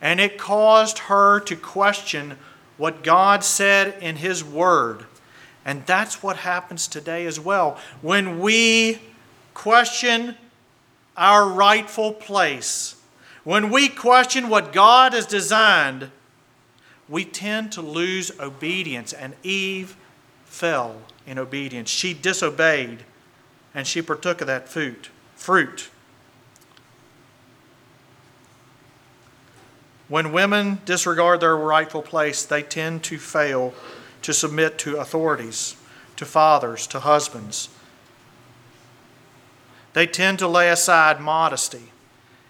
And 0.00 0.20
it 0.20 0.38
caused 0.38 0.98
her 1.00 1.40
to 1.40 1.56
question 1.56 2.38
what 2.76 3.02
God 3.02 3.42
said 3.42 4.00
in 4.02 4.16
His 4.16 4.44
Word. 4.44 5.06
And 5.64 5.84
that's 5.86 6.22
what 6.22 6.36
happens 6.36 6.86
today 6.86 7.26
as 7.26 7.40
well. 7.40 7.78
When 8.02 8.38
we 8.38 9.00
question 9.54 10.36
our 11.16 11.48
rightful 11.48 12.12
place, 12.12 12.94
when 13.42 13.70
we 13.70 13.88
question 13.88 14.48
what 14.48 14.72
God 14.72 15.14
has 15.14 15.26
designed, 15.26 16.10
we 17.08 17.24
tend 17.24 17.72
to 17.72 17.82
lose 17.82 18.32
obedience. 18.40 19.12
And 19.12 19.34
Eve 19.42 19.96
fell 20.44 21.02
in 21.26 21.38
obedience. 21.38 21.90
She 21.90 22.14
disobeyed 22.14 23.04
and 23.74 23.86
she 23.86 24.02
partook 24.02 24.40
of 24.40 24.46
that 24.46 24.68
fruit. 24.68 25.10
fruit. 25.34 25.90
When 30.08 30.32
women 30.32 30.80
disregard 30.84 31.40
their 31.40 31.56
rightful 31.56 32.02
place, 32.02 32.44
they 32.44 32.62
tend 32.62 33.02
to 33.04 33.18
fail 33.18 33.74
to 34.22 34.32
submit 34.32 34.78
to 34.78 34.96
authorities, 34.96 35.76
to 36.16 36.24
fathers, 36.24 36.86
to 36.88 37.00
husbands. 37.00 37.68
They 39.92 40.06
tend 40.06 40.38
to 40.38 40.48
lay 40.48 40.70
aside 40.70 41.20
modesty 41.20 41.92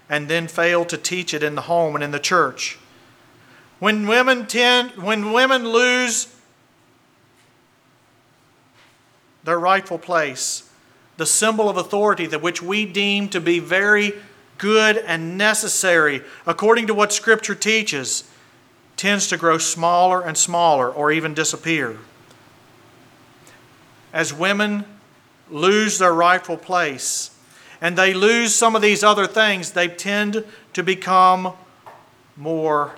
and 0.09 0.27
then 0.27 0.47
fail 0.47 0.85
to 0.85 0.97
teach 0.97 1.33
it 1.33 1.43
in 1.43 1.55
the 1.55 1.61
home 1.61 1.95
and 1.95 2.03
in 2.03 2.11
the 2.11 2.19
church. 2.19 2.77
When 3.79 4.07
women 4.07 4.47
tend 4.47 4.91
when 4.91 5.31
women 5.33 5.67
lose 5.67 6.33
their 9.43 9.59
rightful 9.59 9.99
place, 9.99 10.69
the 11.17 11.25
symbol 11.25 11.69
of 11.69 11.77
authority 11.77 12.25
that 12.25 12.41
which 12.41 12.61
we 12.61 12.85
deem 12.85 13.29
to 13.29 13.39
be 13.39 13.59
very 13.59 14.13
good 14.57 14.97
and 14.97 15.37
necessary 15.37 16.21
according 16.45 16.87
to 16.87 16.93
what 16.93 17.13
scripture 17.13 17.55
teaches 17.55 18.23
tends 18.95 19.27
to 19.27 19.37
grow 19.37 19.59
smaller 19.59 20.21
and 20.21 20.37
smaller 20.37 20.91
or 20.91 21.11
even 21.11 21.33
disappear. 21.33 21.97
As 24.11 24.33
women 24.33 24.85
lose 25.49 25.99
their 25.99 26.13
rightful 26.13 26.57
place 26.57 27.31
and 27.79 27.95
they 27.95 28.13
lose 28.13 28.55
some 28.55 28.75
of 28.75 28.81
these 28.81 29.03
other 29.03 29.27
things, 29.27 29.71
they 29.71 29.87
tend 29.87 30.43
to 30.73 30.81
become 30.81 31.53
more 32.35 32.95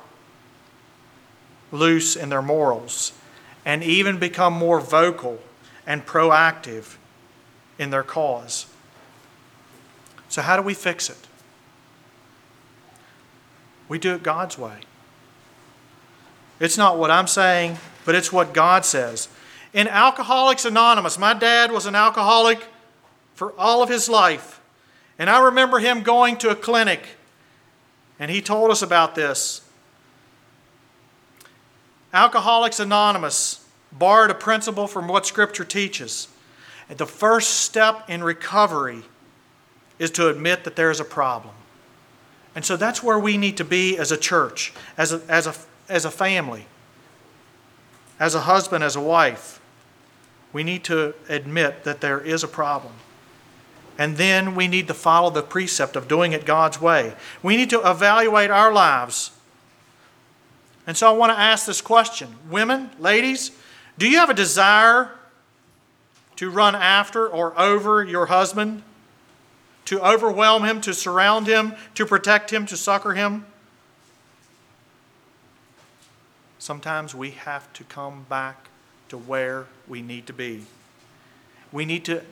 loose 1.72 2.16
in 2.16 2.30
their 2.30 2.42
morals 2.42 3.14
and 3.66 3.84
even 3.84 4.18
become 4.18 4.54
more 4.54 4.80
vocal 4.80 5.40
and 5.86 6.06
proactive 6.06 6.96
in 7.78 7.90
their 7.90 8.04
cause. 8.04 8.68
So, 10.30 10.42
how 10.42 10.56
do 10.56 10.62
we 10.62 10.74
fix 10.74 11.10
it? 11.10 11.18
We 13.88 13.98
do 13.98 14.14
it 14.14 14.24
God's 14.24 14.58
way. 14.58 14.80
It's 16.60 16.78
not 16.78 16.98
what 16.98 17.10
I'm 17.10 17.28
saying, 17.28 17.78
but 18.06 18.16
it's 18.16 18.32
what 18.32 18.54
God 18.54 18.86
says. 18.86 19.30
In 19.74 19.88
Alcoholics 19.88 20.66
Anonymous, 20.66 21.18
my 21.18 21.34
dad 21.34 21.72
was 21.72 21.86
an 21.86 21.96
alcoholic 21.96 22.64
for 23.34 23.54
all 23.58 23.82
of 23.82 23.90
his 23.90 24.10
life. 24.10 24.60
And 25.18 25.30
I 25.30 25.42
remember 25.42 25.80
him 25.80 26.04
going 26.04 26.38
to 26.38 26.50
a 26.50 26.56
clinic, 26.56 27.02
and 28.20 28.30
he 28.30 28.42
told 28.42 28.72
us 28.72 28.82
about 28.82 29.16
this. 29.16 29.62
Alcoholics 32.14 32.80
Anonymous 32.80 33.66
borrowed 33.92 34.32
a 34.32 34.36
principle 34.36 34.88
from 34.88 35.08
what 35.08 35.26
Scripture 35.26 35.66
teaches. 35.66 36.28
The 36.90 37.06
first 37.06 37.62
step 37.62 38.10
in 38.10 38.24
recovery 38.24 39.04
is 40.00 40.10
to 40.12 40.28
admit 40.28 40.64
that 40.64 40.76
there 40.76 40.90
is 40.90 41.00
a 41.00 41.06
problem. 41.06 41.54
And 42.56 42.66
so 42.66 42.76
that's 42.76 43.04
where 43.04 43.20
we 43.20 43.38
need 43.38 43.58
to 43.58 43.64
be 43.64 43.98
as 43.98 44.12
a 44.12 44.18
church, 44.18 44.74
as 44.98 45.14
a, 45.14 45.22
as 45.30 45.46
a, 45.46 45.54
as 45.88 46.04
a 46.06 46.12
family, 46.12 46.66
as 48.20 48.34
a 48.34 48.42
husband, 48.42 48.84
as 48.84 48.96
a 48.96 49.02
wife. 49.02 49.62
We 50.52 50.64
need 50.64 50.84
to 50.86 51.14
admit 51.28 51.84
that 51.84 52.02
there 52.02 52.20
is 52.20 52.44
a 52.44 52.48
problem. 52.48 52.94
And 54.00 54.18
then 54.18 54.56
we 54.56 54.68
need 54.68 54.88
to 54.88 54.94
follow 54.94 55.30
the 55.30 55.44
precept 55.44 55.96
of 55.96 56.08
doing 56.08 56.32
it 56.32 56.46
God's 56.46 56.82
way. 56.82 57.14
We 57.44 57.56
need 57.56 57.70
to 57.70 57.88
evaluate 57.88 58.50
our 58.50 58.72
lives 58.72 59.32
and 60.90 60.98
so 60.98 61.08
I 61.08 61.12
want 61.12 61.32
to 61.32 61.38
ask 61.38 61.68
this 61.68 61.82
question 61.82 62.36
Women, 62.50 62.90
ladies, 62.98 63.52
do 64.00 64.10
you 64.10 64.18
have 64.18 64.32
a 64.32 64.34
desire 64.34 65.12
to 66.38 66.50
run 66.50 66.74
after 66.74 67.28
or 67.28 67.58
over 67.60 68.04
your 68.04 68.26
husband? 68.26 68.82
To 69.86 70.02
overwhelm 70.02 70.64
him, 70.64 70.82
to 70.82 70.96
surround 70.96 71.46
him, 71.46 71.76
to 71.94 72.08
protect 72.08 72.52
him, 72.52 72.66
to 72.66 72.76
succor 72.76 73.14
him? 73.14 73.46
Sometimes 76.58 77.14
we 77.14 77.32
have 77.32 77.72
to 77.74 77.84
come 77.84 78.26
back 78.28 78.68
to 79.10 79.18
where 79.20 79.68
we 79.88 80.02
need 80.02 80.26
to 80.26 80.34
be. 80.34 80.64
We 81.72 81.86
need 81.86 82.04
to 82.06 82.24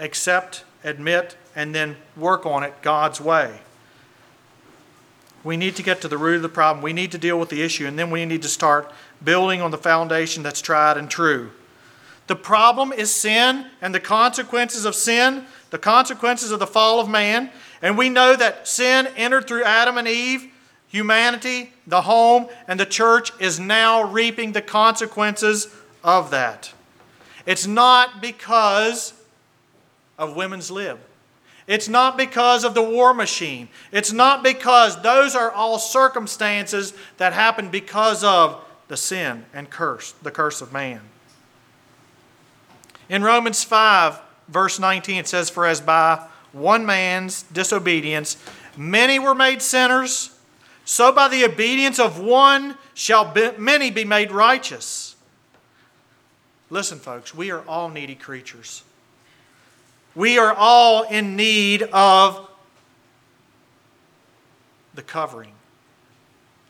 accept, 0.00 0.64
admit, 0.82 1.36
and 1.54 1.72
then 1.72 1.98
work 2.16 2.46
on 2.46 2.64
it 2.64 2.82
God's 2.82 3.20
way. 3.20 3.60
We 5.46 5.56
need 5.56 5.76
to 5.76 5.84
get 5.84 6.00
to 6.00 6.08
the 6.08 6.18
root 6.18 6.34
of 6.34 6.42
the 6.42 6.48
problem. 6.48 6.82
We 6.82 6.92
need 6.92 7.12
to 7.12 7.18
deal 7.18 7.38
with 7.38 7.50
the 7.50 7.62
issue, 7.62 7.86
and 7.86 7.96
then 7.96 8.10
we 8.10 8.24
need 8.26 8.42
to 8.42 8.48
start 8.48 8.92
building 9.22 9.62
on 9.62 9.70
the 9.70 9.78
foundation 9.78 10.42
that's 10.42 10.60
tried 10.60 10.96
and 10.96 11.08
true. 11.08 11.52
The 12.26 12.34
problem 12.34 12.92
is 12.92 13.14
sin 13.14 13.66
and 13.80 13.94
the 13.94 14.00
consequences 14.00 14.84
of 14.84 14.96
sin, 14.96 15.44
the 15.70 15.78
consequences 15.78 16.50
of 16.50 16.58
the 16.58 16.66
fall 16.66 16.98
of 16.98 17.08
man. 17.08 17.52
And 17.80 17.96
we 17.96 18.08
know 18.08 18.34
that 18.34 18.66
sin 18.66 19.06
entered 19.16 19.46
through 19.46 19.62
Adam 19.62 19.98
and 19.98 20.08
Eve. 20.08 20.50
Humanity, 20.88 21.72
the 21.86 22.02
home, 22.02 22.48
and 22.66 22.80
the 22.80 22.84
church 22.84 23.30
is 23.38 23.60
now 23.60 24.02
reaping 24.02 24.50
the 24.50 24.62
consequences 24.62 25.72
of 26.02 26.32
that. 26.32 26.72
It's 27.46 27.68
not 27.68 28.20
because 28.20 29.12
of 30.18 30.34
women's 30.34 30.72
lib. 30.72 30.98
It's 31.66 31.88
not 31.88 32.16
because 32.16 32.64
of 32.64 32.74
the 32.74 32.82
war 32.82 33.12
machine. 33.12 33.68
It's 33.90 34.12
not 34.12 34.44
because 34.44 35.02
those 35.02 35.34
are 35.34 35.50
all 35.50 35.78
circumstances 35.78 36.94
that 37.16 37.32
happen 37.32 37.70
because 37.70 38.22
of 38.22 38.64
the 38.88 38.96
sin 38.96 39.44
and 39.52 39.68
curse, 39.68 40.12
the 40.22 40.30
curse 40.30 40.60
of 40.60 40.72
man. 40.72 41.00
In 43.08 43.22
Romans 43.22 43.64
5, 43.64 44.20
verse 44.48 44.78
19, 44.78 45.18
it 45.18 45.28
says, 45.28 45.50
For 45.50 45.66
as 45.66 45.80
by 45.80 46.28
one 46.52 46.86
man's 46.86 47.42
disobedience 47.44 48.36
many 48.76 49.18
were 49.18 49.34
made 49.34 49.60
sinners, 49.60 50.38
so 50.84 51.10
by 51.10 51.28
the 51.28 51.44
obedience 51.44 51.98
of 51.98 52.20
one 52.20 52.76
shall 52.94 53.32
be, 53.32 53.50
many 53.58 53.90
be 53.90 54.04
made 54.04 54.30
righteous. 54.30 55.16
Listen, 56.70 56.98
folks, 56.98 57.34
we 57.34 57.50
are 57.50 57.62
all 57.66 57.88
needy 57.88 58.14
creatures. 58.14 58.82
We 60.16 60.38
are 60.38 60.54
all 60.54 61.02
in 61.02 61.36
need 61.36 61.82
of 61.82 62.48
the 64.94 65.02
covering, 65.02 65.52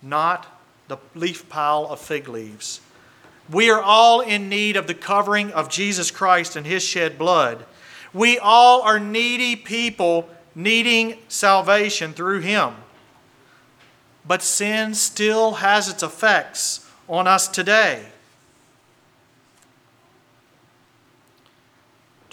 not 0.02 0.48
the 0.88 0.98
leaf 1.14 1.48
pile 1.48 1.86
of 1.86 2.00
fig 2.00 2.28
leaves. 2.28 2.80
We 3.48 3.70
are 3.70 3.80
all 3.80 4.20
in 4.20 4.48
need 4.48 4.76
of 4.76 4.88
the 4.88 4.94
covering 4.94 5.52
of 5.52 5.70
Jesus 5.70 6.10
Christ 6.10 6.56
and 6.56 6.66
His 6.66 6.82
shed 6.82 7.16
blood. 7.16 7.64
We 8.12 8.36
all 8.36 8.82
are 8.82 8.98
needy 8.98 9.54
people 9.54 10.28
needing 10.56 11.18
salvation 11.28 12.14
through 12.14 12.40
Him. 12.40 12.74
But 14.26 14.42
sin 14.42 14.94
still 14.94 15.52
has 15.52 15.88
its 15.88 16.02
effects 16.02 16.84
on 17.08 17.28
us 17.28 17.46
today. 17.46 18.06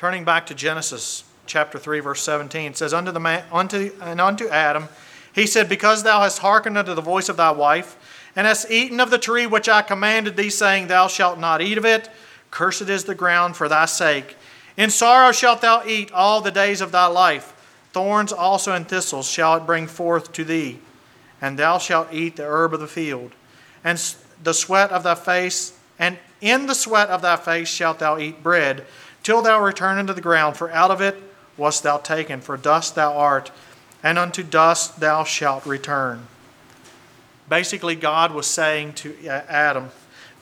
Turning 0.04 0.26
back 0.26 0.48
to 0.48 0.54
Genesis 0.54 1.24
chapter 1.46 1.80
3, 1.80 2.02
verse 2.02 2.22
17, 2.24 2.72
it 2.72 2.78
says, 2.78 2.94
unto 2.94 3.10
the 3.10 3.22
man, 3.22 3.42
unto, 3.54 3.90
And 4.02 4.20
unto 4.20 4.50
Adam 4.50 4.90
he 5.34 5.48
said, 5.48 5.70
Because 5.70 6.04
thou 6.04 6.20
hast 6.20 6.40
hearkened 6.40 6.78
unto 6.78 6.94
the 6.94 7.02
voice 7.02 7.30
of 7.30 7.38
thy 7.38 7.52
wife, 7.52 7.96
and 8.36 8.46
hast 8.46 8.70
eaten 8.70 9.00
of 9.00 9.12
the 9.12 9.18
tree 9.18 9.48
which 9.48 9.70
I 9.70 9.82
commanded 9.82 10.36
thee, 10.36 10.50
saying, 10.50 10.88
Thou 10.88 11.08
shalt 11.08 11.40
not 11.40 11.62
eat 11.62 11.78
of 11.78 11.86
it, 11.86 12.10
cursed 12.52 12.90
is 12.90 13.06
the 13.06 13.16
ground 13.16 13.56
for 13.56 13.70
thy 13.70 13.86
sake. 13.86 14.36
In 14.76 14.90
sorrow 14.90 15.32
shalt 15.32 15.62
thou 15.62 15.86
eat 15.88 16.12
all 16.12 16.42
the 16.42 16.52
days 16.52 16.82
of 16.82 16.92
thy 16.92 17.06
life. 17.06 17.54
Thorns 17.94 18.34
also 18.34 18.74
and 18.74 18.86
thistles 18.86 19.30
shall 19.30 19.56
it 19.56 19.66
bring 19.66 19.88
forth 19.88 20.34
to 20.34 20.44
thee, 20.44 20.80
and 21.40 21.58
thou 21.58 21.78
shalt 21.78 22.12
eat 22.12 22.36
the 22.36 22.44
herb 22.44 22.74
of 22.74 22.82
the 22.82 22.88
field. 22.88 23.32
And 23.86 23.98
the 24.44 24.54
sweat 24.54 24.92
of 24.92 25.04
thy 25.04 25.16
face, 25.16 25.80
and 25.98 26.18
in 26.42 26.66
the 26.66 26.76
sweat 26.76 27.08
of 27.08 27.22
thy 27.22 27.38
face 27.38 27.70
shalt 27.70 28.00
thou 28.00 28.18
eat 28.18 28.44
bread 28.44 28.86
till 29.24 29.42
thou 29.42 29.62
return 29.62 29.98
unto 29.98 30.14
the 30.14 30.22
ground, 30.22 30.58
for 30.58 30.72
out 30.72 30.92
of 30.92 31.02
it 31.02 31.16
wast 31.58 31.84
thou 31.84 31.98
taken, 31.98 32.42
for 32.42 32.58
dust 32.58 32.96
thou 32.96 33.18
art, 33.18 33.52
and 34.04 34.18
unto 34.20 34.44
dust 34.44 35.00
thou 35.00 35.24
shalt 35.24 35.66
return. 35.66 36.28
Basically, 37.50 37.96
God 37.96 38.34
was 38.34 38.48
saying 38.48 38.94
to 38.94 39.16
uh, 39.28 39.42
Adam, 39.48 39.90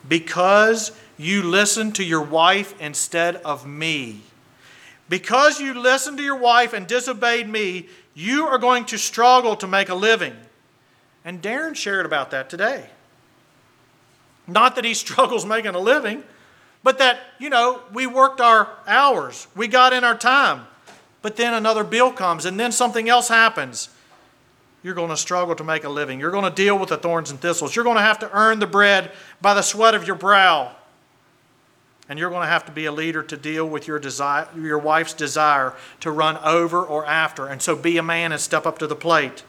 Because 0.08 0.92
you 1.18 1.44
listened 1.44 1.96
to 1.96 2.04
your 2.04 2.22
wife 2.22 2.80
instead 2.82 3.36
of 3.38 3.66
me, 3.66 4.22
because 5.10 5.60
you 5.60 5.74
listened 5.74 6.18
to 6.18 6.24
your 6.24 6.38
wife 6.38 6.74
and 6.74 6.88
disobeyed 6.88 7.48
me, 7.48 7.88
you 8.14 8.46
are 8.46 8.58
going 8.58 8.86
to 8.86 8.98
struggle 8.98 9.56
to 9.58 9.68
make 9.68 9.90
a 9.90 9.96
living. 9.96 10.34
And 11.26 11.42
Darren 11.42 11.76
shared 11.76 12.06
about 12.06 12.32
that 12.32 12.50
today. 12.50 12.90
Not 14.48 14.76
that 14.76 14.86
he 14.86 14.94
struggles 14.96 15.46
making 15.46 15.76
a 15.76 15.80
living, 15.80 16.24
but 16.84 16.98
that, 16.98 17.20
you 17.40 17.50
know, 17.50 17.82
we 17.94 18.08
worked 18.08 18.42
our 18.42 18.68
hours, 18.88 19.48
we 19.56 19.68
got 19.68 19.94
in 19.94 20.04
our 20.04 20.18
time, 20.18 20.66
but 21.22 21.36
then 21.36 21.54
another 21.54 21.84
bill 21.84 22.12
comes 22.12 22.46
and 22.46 22.60
then 22.60 22.72
something 22.72 23.08
else 23.08 23.28
happens. 23.28 23.90
You're 24.84 24.96
going 24.96 25.10
to 25.10 25.18
struggle 25.18 25.54
to 25.56 25.64
make 25.64 25.84
a 25.84 25.90
living. 25.90 26.20
You're 26.20 26.32
going 26.32 26.44
to 26.44 26.50
deal 26.50 26.80
with 26.80 26.90
the 26.90 26.98
thorns 26.98 27.30
and 27.30 27.40
thistles. 27.40 27.76
You're 27.76 27.86
going 27.86 27.98
to 27.98 28.02
have 28.02 28.18
to 28.20 28.36
earn 28.36 28.58
the 28.58 28.66
bread 28.66 29.12
by 29.40 29.54
the 29.54 29.62
sweat 29.62 29.94
of 29.94 30.08
your 30.08 30.16
brow. 30.16 30.76
and 32.10 32.18
you're 32.18 32.32
going 32.32 32.42
to 32.42 32.48
have 32.48 32.66
to 32.66 32.72
be 32.72 32.86
a 32.86 32.92
leader 32.92 33.22
to 33.24 33.38
deal 33.38 33.66
with 33.66 33.88
your 33.88 34.00
desire, 34.00 34.48
your 34.58 34.80
wife's 34.80 35.14
desire 35.14 35.74
to 36.00 36.12
run 36.12 36.36
over 36.44 36.84
or 36.84 37.06
after. 37.06 37.48
And 37.48 37.62
so 37.62 37.76
be 37.76 37.98
a 37.98 38.04
man 38.04 38.32
and 38.32 38.42
step 38.42 38.66
up 38.66 38.80
to 38.80 38.88
the 38.88 38.96
plate. 38.96 39.44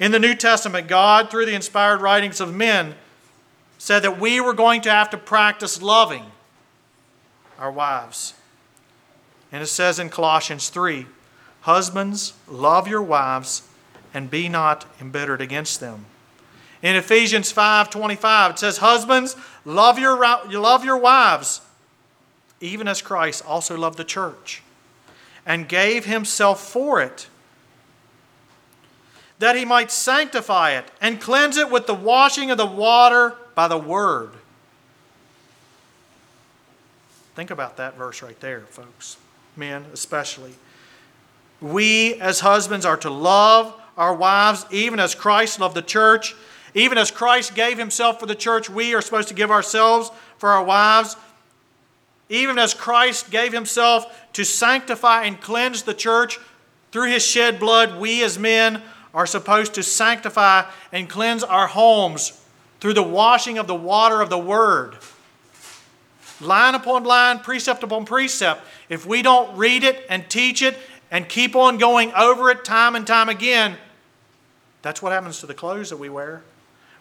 In 0.00 0.10
the 0.10 0.18
New 0.18 0.34
Testament, 0.34 0.88
God, 0.88 1.30
through 1.30 1.46
the 1.46 1.54
inspired 1.54 2.00
writings 2.00 2.40
of 2.40 2.52
men, 2.52 2.94
said 3.78 4.00
that 4.00 4.18
we 4.18 4.40
were 4.40 4.54
going 4.54 4.80
to 4.80 4.90
have 4.90 5.10
to 5.10 5.18
practice 5.18 5.80
loving 5.82 6.24
our 7.64 7.72
wives. 7.72 8.34
And 9.50 9.62
it 9.62 9.68
says 9.68 9.98
in 9.98 10.10
Colossians 10.10 10.68
3 10.68 11.06
Husbands, 11.62 12.34
love 12.46 12.86
your 12.86 13.02
wives 13.02 13.66
and 14.12 14.30
be 14.30 14.50
not 14.50 14.84
embittered 15.00 15.40
against 15.40 15.80
them. 15.80 16.04
In 16.82 16.94
Ephesians 16.94 17.50
5:25 17.50 18.50
it 18.50 18.58
says 18.58 18.78
husbands 18.78 19.34
love 19.64 19.98
your 19.98 20.14
love 20.14 20.84
your 20.84 20.98
wives 20.98 21.62
even 22.60 22.86
as 22.86 23.00
Christ 23.00 23.42
also 23.46 23.78
loved 23.78 23.96
the 23.96 24.04
church 24.04 24.62
and 25.46 25.66
gave 25.66 26.04
himself 26.04 26.62
for 26.62 27.00
it 27.00 27.28
that 29.38 29.56
he 29.56 29.64
might 29.64 29.90
sanctify 29.90 30.72
it 30.72 30.90
and 31.00 31.18
cleanse 31.18 31.56
it 31.56 31.70
with 31.70 31.86
the 31.86 31.94
washing 31.94 32.50
of 32.50 32.58
the 32.58 32.66
water 32.66 33.36
by 33.54 33.68
the 33.68 33.78
word. 33.78 34.32
Think 37.34 37.50
about 37.50 37.76
that 37.78 37.96
verse 37.96 38.22
right 38.22 38.38
there, 38.40 38.60
folks. 38.60 39.16
Men 39.56 39.86
especially. 39.92 40.54
We 41.60 42.14
as 42.14 42.40
husbands 42.40 42.86
are 42.86 42.96
to 42.98 43.10
love 43.10 43.74
our 43.96 44.14
wives 44.14 44.66
even 44.70 45.00
as 45.00 45.14
Christ 45.14 45.60
loved 45.60 45.74
the 45.74 45.82
church. 45.82 46.34
Even 46.74 46.98
as 46.98 47.10
Christ 47.10 47.54
gave 47.54 47.78
himself 47.78 48.18
for 48.18 48.26
the 48.26 48.34
church, 48.34 48.68
we 48.68 48.94
are 48.94 49.00
supposed 49.00 49.28
to 49.28 49.34
give 49.34 49.50
ourselves 49.50 50.10
for 50.38 50.50
our 50.50 50.64
wives. 50.64 51.16
Even 52.28 52.58
as 52.58 52.74
Christ 52.74 53.30
gave 53.30 53.52
himself 53.52 54.06
to 54.32 54.44
sanctify 54.44 55.24
and 55.24 55.40
cleanse 55.40 55.82
the 55.82 55.94
church 55.94 56.38
through 56.90 57.10
his 57.10 57.24
shed 57.24 57.60
blood, 57.60 58.00
we 58.00 58.24
as 58.24 58.38
men 58.38 58.82
are 59.12 59.26
supposed 59.26 59.74
to 59.74 59.82
sanctify 59.82 60.64
and 60.90 61.08
cleanse 61.08 61.44
our 61.44 61.68
homes 61.68 62.40
through 62.80 62.94
the 62.94 63.02
washing 63.02 63.58
of 63.58 63.66
the 63.66 63.74
water 63.74 64.20
of 64.20 64.30
the 64.30 64.38
Word. 64.38 64.96
Line 66.40 66.74
upon 66.74 67.04
line, 67.04 67.38
precept 67.38 67.82
upon 67.82 68.04
precept. 68.04 68.62
If 68.88 69.06
we 69.06 69.22
don't 69.22 69.56
read 69.56 69.84
it 69.84 70.04
and 70.08 70.28
teach 70.28 70.62
it 70.62 70.76
and 71.10 71.28
keep 71.28 71.54
on 71.54 71.78
going 71.78 72.12
over 72.14 72.50
it 72.50 72.64
time 72.64 72.96
and 72.96 73.06
time 73.06 73.28
again, 73.28 73.76
that's 74.82 75.00
what 75.00 75.12
happens 75.12 75.40
to 75.40 75.46
the 75.46 75.54
clothes 75.54 75.90
that 75.90 75.96
we 75.96 76.08
wear. 76.08 76.42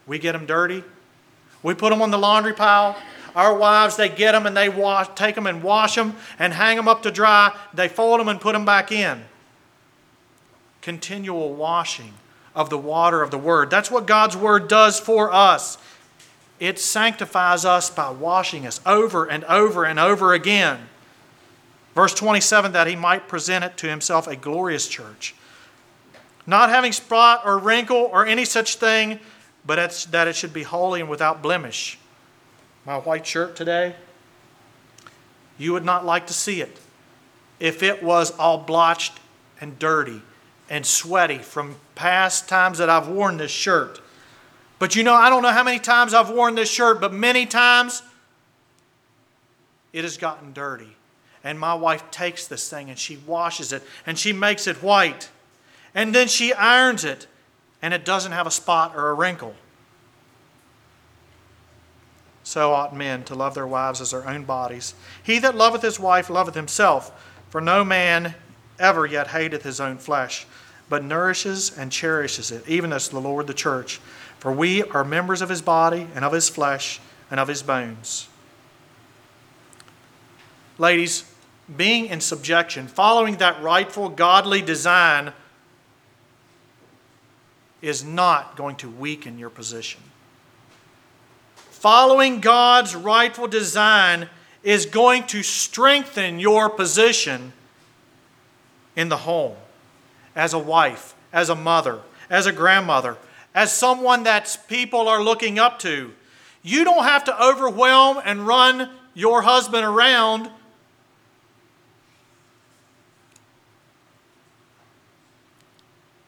We 0.05 0.19
get 0.19 0.34
them 0.34 0.45
dirty. 0.45 0.84
We 1.63 1.73
put 1.73 1.89
them 1.89 2.01
on 2.01 2.11
the 2.11 2.17
laundry 2.17 2.53
pile. 2.53 2.95
Our 3.36 3.57
wives, 3.57 3.95
they 3.95 4.09
get 4.09 4.34
them 4.34 4.45
and 4.45 4.55
they 4.55 4.69
wash, 4.69 5.07
take 5.15 5.36
them 5.36 5.47
and 5.47 5.63
wash 5.63 5.95
them 5.95 6.15
and 6.38 6.53
hang 6.53 6.77
them 6.77 6.88
up 6.88 7.01
to 7.03 7.11
dry. 7.11 7.55
They 7.73 7.88
fold 7.88 8.19
them 8.19 8.27
and 8.27 8.39
put 8.39 8.53
them 8.53 8.65
back 8.65 8.91
in. 8.91 9.23
Continual 10.81 11.53
washing 11.53 12.13
of 12.55 12.69
the 12.69 12.77
water 12.77 13.23
of 13.23 13.31
the 13.31 13.38
Word. 13.38 13.69
That's 13.71 13.89
what 13.89 14.05
God's 14.05 14.38
Word 14.38 14.67
does 14.67 14.99
for 14.99 15.34
us. 15.34 15.77
It 16.64 16.80
sanctifies 16.80 17.66
us 17.66 17.89
by 17.89 18.09
washing 18.11 18.66
us 18.66 18.80
over 18.86 19.26
and 19.26 19.43
over 19.43 19.84
and 19.84 19.99
over 19.99 20.34
again. 20.34 20.88
Verse 21.93 22.14
27 22.14 22.72
that 22.72 22.88
he 22.88 22.95
might 22.95 23.28
present 23.28 23.66
it 23.66 23.76
to 23.78 23.89
himself 23.89 24.28
a 24.28 24.36
glorious 24.36 24.88
church 24.88 25.36
not 26.45 26.70
having 26.70 26.91
spot 26.91 27.41
or 27.45 27.57
wrinkle 27.57 28.09
or 28.11 28.26
any 28.26 28.45
such 28.45 28.76
thing, 28.76 29.20
but 29.66 30.07
that 30.11 30.28
it 30.28 30.36
should 30.36 30.53
be 30.53 30.64
holy 30.64 30.99
and 30.99 31.09
without 31.09 31.41
blemish. 31.41 31.97
My 32.86 32.97
white 32.97 33.26
shirt 33.26 33.55
today, 33.55 33.95
you 35.57 35.72
would 35.72 35.86
not 35.86 36.05
like 36.05 36.28
to 36.28 36.34
see 36.34 36.61
it 36.61 36.80
if 37.59 37.82
it 37.82 38.03
was 38.03 38.32
all 38.32 38.57
blotched 38.57 39.20
and 39.61 39.80
dirty 39.80 40.22
and 40.70 40.86
sweaty 40.86 41.38
from 41.38 41.76
past 41.95 42.49
times 42.49 42.78
that 42.80 42.89
I've 42.89 43.07
worn 43.07 43.38
this 43.38 43.51
shirt. 43.51 44.01
But 44.84 44.97
you 44.97 45.03
know, 45.03 45.13
I 45.13 45.29
don't 45.29 45.43
know 45.43 45.51
how 45.53 45.63
many 45.63 45.79
times 45.79 46.13
I've 46.13 46.29
worn 46.29 46.55
this 46.55 46.69
shirt, 46.69 46.99
but 46.99 47.13
many 47.13 47.45
times 47.45 48.03
it 49.93 50.03
has 50.03 50.17
gotten 50.17 50.51
dirty. 50.51 50.97
And 51.41 51.57
my 51.57 51.73
wife 51.73 52.11
takes 52.11 52.47
this 52.47 52.69
thing 52.69 52.89
and 52.89 52.99
she 52.99 53.15
washes 53.15 53.71
it 53.71 53.81
and 54.05 54.19
she 54.19 54.34
makes 54.34 54.67
it 54.67 54.84
white 54.84 55.29
and 55.95 56.13
then 56.13 56.27
she 56.27 56.51
irons 56.51 57.05
it, 57.05 57.27
and 57.81 57.93
it 57.93 58.03
doesn't 58.03 58.34
have 58.34 58.45
a 58.45 58.51
spot 58.51 58.93
or 58.93 59.07
a 59.09 59.13
wrinkle. 59.13 59.55
So 62.43 62.73
ought 62.73 62.93
men 62.93 63.23
to 63.23 63.36
love 63.36 63.53
their 63.53 63.65
wives 63.65 64.01
as 64.01 64.11
their 64.11 64.27
own 64.27 64.43
bodies. 64.43 64.95
He 65.23 65.39
that 65.39 65.55
loveth 65.55 65.81
his 65.81 65.97
wife 65.97 66.29
loveth 66.29 66.55
himself, 66.55 67.34
for 67.49 67.61
no 67.61 67.86
man 67.86 68.36
ever 68.79 69.05
yet 69.05 69.27
hateth 69.27 69.63
his 69.63 69.79
own 69.79 69.97
flesh, 69.97 70.45
but 70.89 71.05
nourishes 71.05 71.77
and 71.77 71.89
cherishes 71.89 72.51
it, 72.51 72.67
even 72.67 72.91
as 72.91 73.07
the 73.07 73.21
Lord 73.21 73.47
the 73.47 73.53
church. 73.53 74.01
For 74.43 74.51
we 74.51 74.83
are 74.83 75.05
members 75.05 75.41
of 75.41 75.47
his 75.47 75.61
body, 75.61 76.05
and 76.13 76.25
of 76.25 76.33
his 76.33 76.49
flesh, 76.49 76.99
and 77.31 77.39
of 77.39 77.47
his 77.47 77.63
bones. 77.63 78.27
Ladies, 80.77 81.23
being 81.73 82.07
in 82.07 82.19
subjection, 82.19 82.89
following 82.89 83.37
that 83.37 83.63
rightful 83.63 84.09
godly 84.09 84.61
design 84.61 85.31
is 87.81 88.03
not 88.03 88.57
going 88.57 88.75
to 88.75 88.89
weaken 88.89 89.39
your 89.39 89.49
position. 89.49 90.01
Following 91.55 92.41
God's 92.41 92.97
rightful 92.97 93.47
design 93.47 94.27
is 94.61 94.85
going 94.85 95.23
to 95.27 95.41
strengthen 95.41 96.41
your 96.41 96.69
position 96.69 97.53
in 98.97 99.07
the 99.07 99.15
home 99.15 99.55
as 100.35 100.53
a 100.53 100.59
wife, 100.59 101.15
as 101.31 101.47
a 101.47 101.55
mother, 101.55 102.01
as 102.29 102.45
a 102.45 102.51
grandmother, 102.51 103.15
as 103.53 103.71
someone 103.71 104.23
that 104.23 104.57
people 104.67 105.07
are 105.07 105.21
looking 105.21 105.59
up 105.59 105.79
to. 105.79 106.13
You 106.61 106.83
don't 106.83 107.03
have 107.03 107.25
to 107.25 107.43
overwhelm 107.43 108.19
and 108.23 108.47
run 108.47 108.89
your 109.13 109.41
husband 109.41 109.85
around 109.85 110.49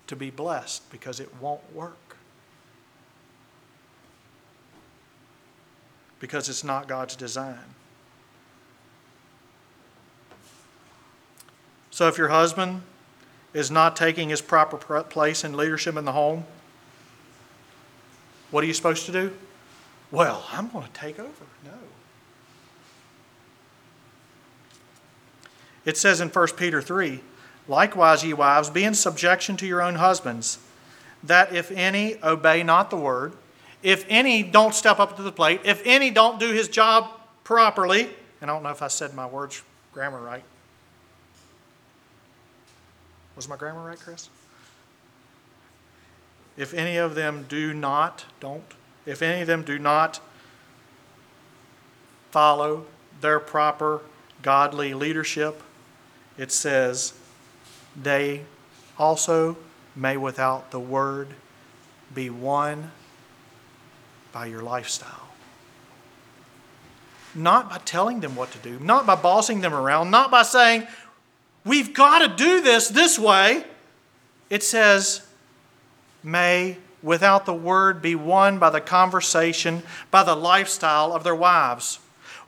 to 0.08 0.16
be 0.16 0.30
blessed 0.30 0.90
because 0.92 1.20
it 1.20 1.30
won't 1.42 1.74
work. 1.74 2.18
Because 6.20 6.48
it's 6.48 6.64
not 6.64 6.88
God's 6.88 7.16
design. 7.16 7.60
So 11.90 12.08
if 12.08 12.18
your 12.18 12.28
husband 12.28 12.82
is 13.54 13.72
not 13.72 13.96
taking 13.96 14.30
his 14.30 14.42
proper 14.42 14.78
place 15.04 15.44
in 15.44 15.56
leadership 15.56 15.96
in 15.96 16.06
the 16.06 16.12
home, 16.12 16.46
what 18.52 18.64
are 18.64 18.68
you 18.68 18.74
supposed 18.74 19.06
to 19.08 19.12
do? 19.12 19.34
Well, 20.12 20.46
I'm 20.52 20.70
going 20.70 20.86
to 20.86 20.94
take 20.94 21.20
over. 21.20 21.30
No. 21.66 21.72
It 25.84 25.98
says 25.98 26.22
in 26.22 26.30
1 26.30 26.48
Peter 26.58 26.82
3 26.82 27.22
Likewise, 27.68 28.24
ye 28.24 28.34
wives, 28.34 28.70
be 28.70 28.84
in 28.84 28.94
subjection 28.94 29.58
to 29.58 29.66
your 29.66 29.82
own 29.82 29.96
husbands, 29.96 30.60
that 31.24 31.54
if 31.56 31.72
any 31.72 32.22
obey 32.24 32.62
not 32.62 32.92
the 32.92 32.98
word, 32.98 33.34
if 33.82 34.06
any 34.08 34.44
don't 34.44 34.76
step 34.76 35.00
up 35.00 35.16
to 35.18 35.24
the 35.24 35.32
plate, 35.32 35.62
if 35.64 35.82
any 35.84 36.12
don't 36.12 36.40
do 36.40 36.52
his 36.52 36.68
job 36.68 37.10
properly, 37.44 38.10
and 38.42 38.52
I 38.52 38.54
don't 38.54 38.62
know 38.62 38.70
if 38.70 38.82
I 38.82 38.88
said 38.88 39.16
my 39.16 39.26
words 39.26 39.64
grammar 39.94 40.22
right. 40.22 40.44
Was 43.36 43.50
my 43.50 43.58
grammar 43.58 43.84
right, 43.84 44.00
Chris? 44.00 44.30
If 46.58 46.74
any 46.74 46.98
of 46.98 47.16
them 47.16 47.46
do 47.50 47.74
not, 47.74 48.26
don't, 48.40 48.64
if 49.06 49.22
any 49.22 49.42
of 49.42 49.48
them 49.48 49.64
do 49.64 49.78
not 49.78 50.20
follow 52.32 52.86
their 53.22 53.40
proper 53.40 54.02
godly 54.42 54.94
leadership, 54.94 55.62
it 56.38 56.52
says, 56.52 57.14
they 57.96 58.42
also 58.98 59.58
may, 59.96 60.18
without 60.18 60.72
the 60.72 60.80
word, 60.80 61.30
be 62.14 62.30
won 62.30 62.92
by 64.32 64.46
your 64.46 64.62
lifestyle. 64.62 65.30
Not 67.34 67.70
by 67.70 67.78
telling 67.80 68.22
them 68.22 68.36
what 68.36 68.52
to 68.52 68.58
do, 68.60 68.80
not 68.80 69.06
by 69.06 69.16
bossing 69.16 69.62
them 69.62 69.74
around, 69.74 70.12
not 70.12 70.32
by 70.32 70.44
saying, 70.44 70.88
we've 71.66 71.94
got 71.94 72.20
to 72.20 72.44
do 72.44 72.62
this 72.62 72.88
this 72.90 73.20
way. 73.20 73.66
It 74.50 74.64
says, 74.64 75.25
may, 76.26 76.78
without 77.04 77.46
the 77.46 77.54
word, 77.54 78.02
be 78.02 78.16
won 78.16 78.58
by 78.58 78.70
the 78.70 78.82
conversation, 78.82 79.84
by 80.12 80.24
the 80.24 80.36
lifestyle 80.36 81.14
of 81.14 81.24
their 81.24 81.36
wives. 81.36 82.00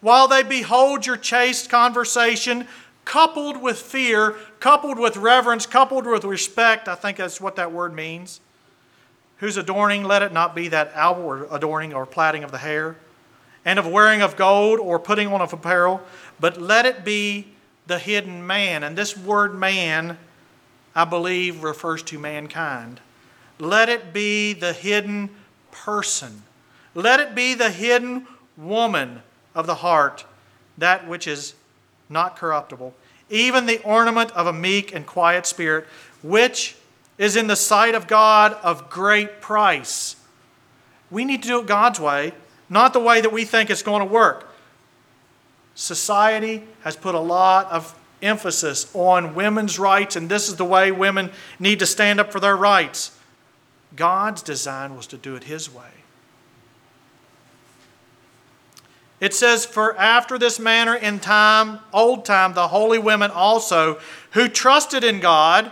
While 0.01 0.28
they 0.28 0.43
behold 0.43 1.05
your 1.05 1.17
chaste 1.17 1.69
conversation, 1.69 2.67
coupled 3.05 3.61
with 3.61 3.80
fear, 3.80 4.36
coupled 4.59 4.99
with 4.99 5.15
reverence, 5.15 5.65
coupled 5.65 6.05
with 6.05 6.25
respect. 6.25 6.88
I 6.89 6.95
think 6.95 7.17
that's 7.17 7.39
what 7.39 7.55
that 7.55 7.71
word 7.71 7.93
means. 7.93 8.41
Whose 9.38 9.55
adorning, 9.55 10.03
let 10.03 10.23
it 10.23 10.34
not 10.34 10.55
be 10.55 10.67
that 10.69 10.91
outward 10.93 11.47
adorning 11.49 11.93
or 11.93 12.05
plaiting 12.05 12.43
of 12.43 12.51
the 12.51 12.57
hair, 12.57 12.97
and 13.63 13.80
of 13.80 13.88
wearing 13.88 14.21
of 14.21 14.36
gold 14.36 14.80
or 14.80 14.99
putting 14.99 15.28
on 15.28 15.41
of 15.41 15.53
apparel, 15.53 16.01
but 16.39 16.59
let 16.59 16.86
it 16.86 17.05
be 17.05 17.47
the 17.86 17.99
hidden 17.99 18.45
man. 18.45 18.84
And 18.84 18.97
this 18.97 19.15
word 19.15 19.55
man, 19.55 20.17
I 20.95 21.05
believe, 21.05 21.63
refers 21.63 22.03
to 22.03 22.19
mankind. 22.19 22.99
Let 23.60 23.89
it 23.89 24.14
be 24.14 24.53
the 24.53 24.74
hidden 24.74 25.30
person. 25.72 26.43
Let 26.93 27.20
it 27.20 27.36
be 27.36 27.53
the 27.53 27.70
hidden 27.70 28.28
woman 28.55 29.22
of 29.55 29.68
the 29.68 29.76
heart, 29.76 30.26
that 30.78 31.08
which 31.08 31.28
is 31.28 31.53
not 32.10 32.38
corruptible, 32.38 32.93
even 33.30 33.66
the 33.66 33.82
ornament 33.84 34.32
of 34.32 34.47
a 34.47 34.53
meek 34.53 34.93
and 34.93 35.05
quiet 35.05 35.45
spirit, 35.45 35.86
which 36.24 36.76
is 37.18 37.36
in 37.36 37.47
the 37.47 37.55
sight 37.55 37.95
of 37.95 38.08
God 38.08 38.53
of 38.64 38.89
great 38.89 39.41
price. 39.41 40.16
We 41.10 41.26
need 41.26 41.41
to 41.43 41.47
do 41.47 41.60
it 41.60 41.66
God's 41.66 41.99
way, 41.99 42.34
not 42.70 42.93
the 42.93 42.99
way 42.99 43.22
that 43.22 43.32
we 43.32 43.45
think 43.45 43.70
it's 43.70 43.84
going 43.84 44.05
to 44.05 44.12
work. 44.12 44.53
Society 45.76 46.64
has 46.82 46.95
put 46.95 47.16
a 47.16 47.20
lot 47.20 47.72
of 47.72 47.97
emphasis 48.22 48.89
on 48.93 49.36
women's 49.36 49.78
rights, 49.78 50.16
and 50.16 50.30
this 50.30 50.49
is 50.49 50.55
the 50.55 50.66
way 50.66 50.91
women 50.91 51.32
need 51.60 51.80
to 51.80 51.86
stand 51.86 52.20
up 52.20 52.32
for 52.32 52.39
their 52.39 52.55
rights. 52.55 53.16
God's 53.96 54.42
design 54.42 54.96
was 54.96 55.08
to 55.08 55.18
do 55.18 55.36
it 55.36 55.46
His 55.46 55.74
way. 55.74 55.86
It 59.20 59.34
says, 59.34 59.66
For 59.66 59.98
after 59.98 60.38
this 60.38 60.60
manner 60.60 60.96
in 60.96 61.20
time, 61.20 61.80
old 61.92 62.26
time, 62.26 62.54
the 62.54 62.68
holy 62.68 63.00
women 63.00 63.32
also, 63.32 64.00
who 64.32 64.48
trusted 64.48 65.04
in 65.04 65.20
God, 65.20 65.72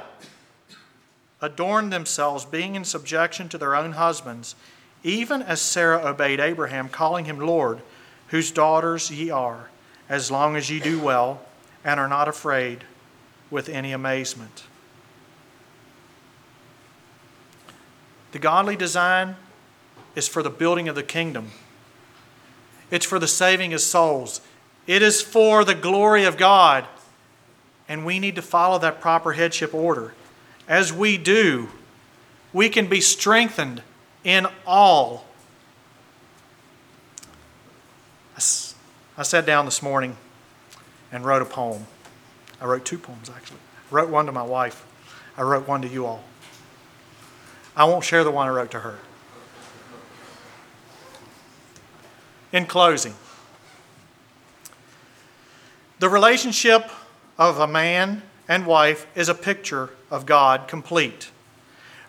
adorned 1.41 1.93
themselves, 1.93 2.43
being 2.43 2.75
in 2.75 2.83
subjection 2.83 3.49
to 3.49 3.57
their 3.57 3.75
own 3.75 3.93
husbands, 3.93 4.55
even 5.03 5.43
as 5.43 5.61
Sarah 5.61 6.03
obeyed 6.03 6.39
Abraham, 6.39 6.89
calling 6.89 7.25
him 7.25 7.39
Lord, 7.39 7.81
whose 8.29 8.51
daughters 8.51 9.11
ye 9.11 9.29
are, 9.29 9.69
as 10.09 10.31
long 10.31 10.55
as 10.55 10.71
ye 10.71 10.79
do 10.79 10.99
well, 10.99 11.41
and 11.83 11.99
are 11.99 12.07
not 12.07 12.27
afraid 12.27 12.83
with 13.51 13.69
any 13.69 13.91
amazement. 13.91 14.63
The 18.35 18.39
godly 18.39 18.75
design 18.75 19.37
is 20.13 20.27
for 20.27 20.43
the 20.43 20.49
building 20.49 20.89
of 20.89 20.95
the 20.95 21.03
kingdom. 21.03 21.51
It's 22.91 23.05
for 23.05 23.17
the 23.17 23.29
saving 23.29 23.73
of 23.73 23.79
souls. 23.79 24.41
It 24.87 25.01
is 25.01 25.21
for 25.21 25.63
the 25.63 25.73
glory 25.73 26.25
of 26.25 26.35
God. 26.35 26.85
And 27.87 28.05
we 28.05 28.19
need 28.19 28.35
to 28.35 28.41
follow 28.41 28.77
that 28.79 28.99
proper 28.99 29.31
headship 29.31 29.73
order. 29.73 30.13
As 30.67 30.91
we 30.91 31.17
do, 31.17 31.69
we 32.51 32.67
can 32.67 32.87
be 32.87 32.99
strengthened 32.99 33.81
in 34.25 34.47
all. 34.67 35.23
I 38.35 39.23
sat 39.23 39.45
down 39.45 39.63
this 39.63 39.81
morning 39.81 40.17
and 41.09 41.23
wrote 41.23 41.41
a 41.41 41.45
poem. 41.45 41.85
I 42.59 42.65
wrote 42.65 42.83
two 42.83 42.97
poems, 42.97 43.29
actually. 43.29 43.59
I 43.89 43.95
wrote 43.95 44.09
one 44.09 44.25
to 44.25 44.33
my 44.33 44.43
wife, 44.43 44.85
I 45.37 45.43
wrote 45.43 45.69
one 45.69 45.81
to 45.83 45.87
you 45.87 46.05
all. 46.05 46.21
I 47.75 47.85
won't 47.85 48.03
share 48.03 48.23
the 48.23 48.31
one 48.31 48.47
I 48.47 48.51
wrote 48.51 48.71
to 48.71 48.79
her. 48.79 48.99
In 52.51 52.65
closing, 52.65 53.15
the 55.99 56.07
relationship 56.07 56.89
of 57.37 57.59
a 57.59 57.67
man 57.67 58.21
and 58.47 58.65
wife 58.65 59.07
is 59.15 59.27
a 59.27 59.33
picture 59.33 59.89
of 60.09 60.25
God 60.25 60.67
complete. 60.67 61.31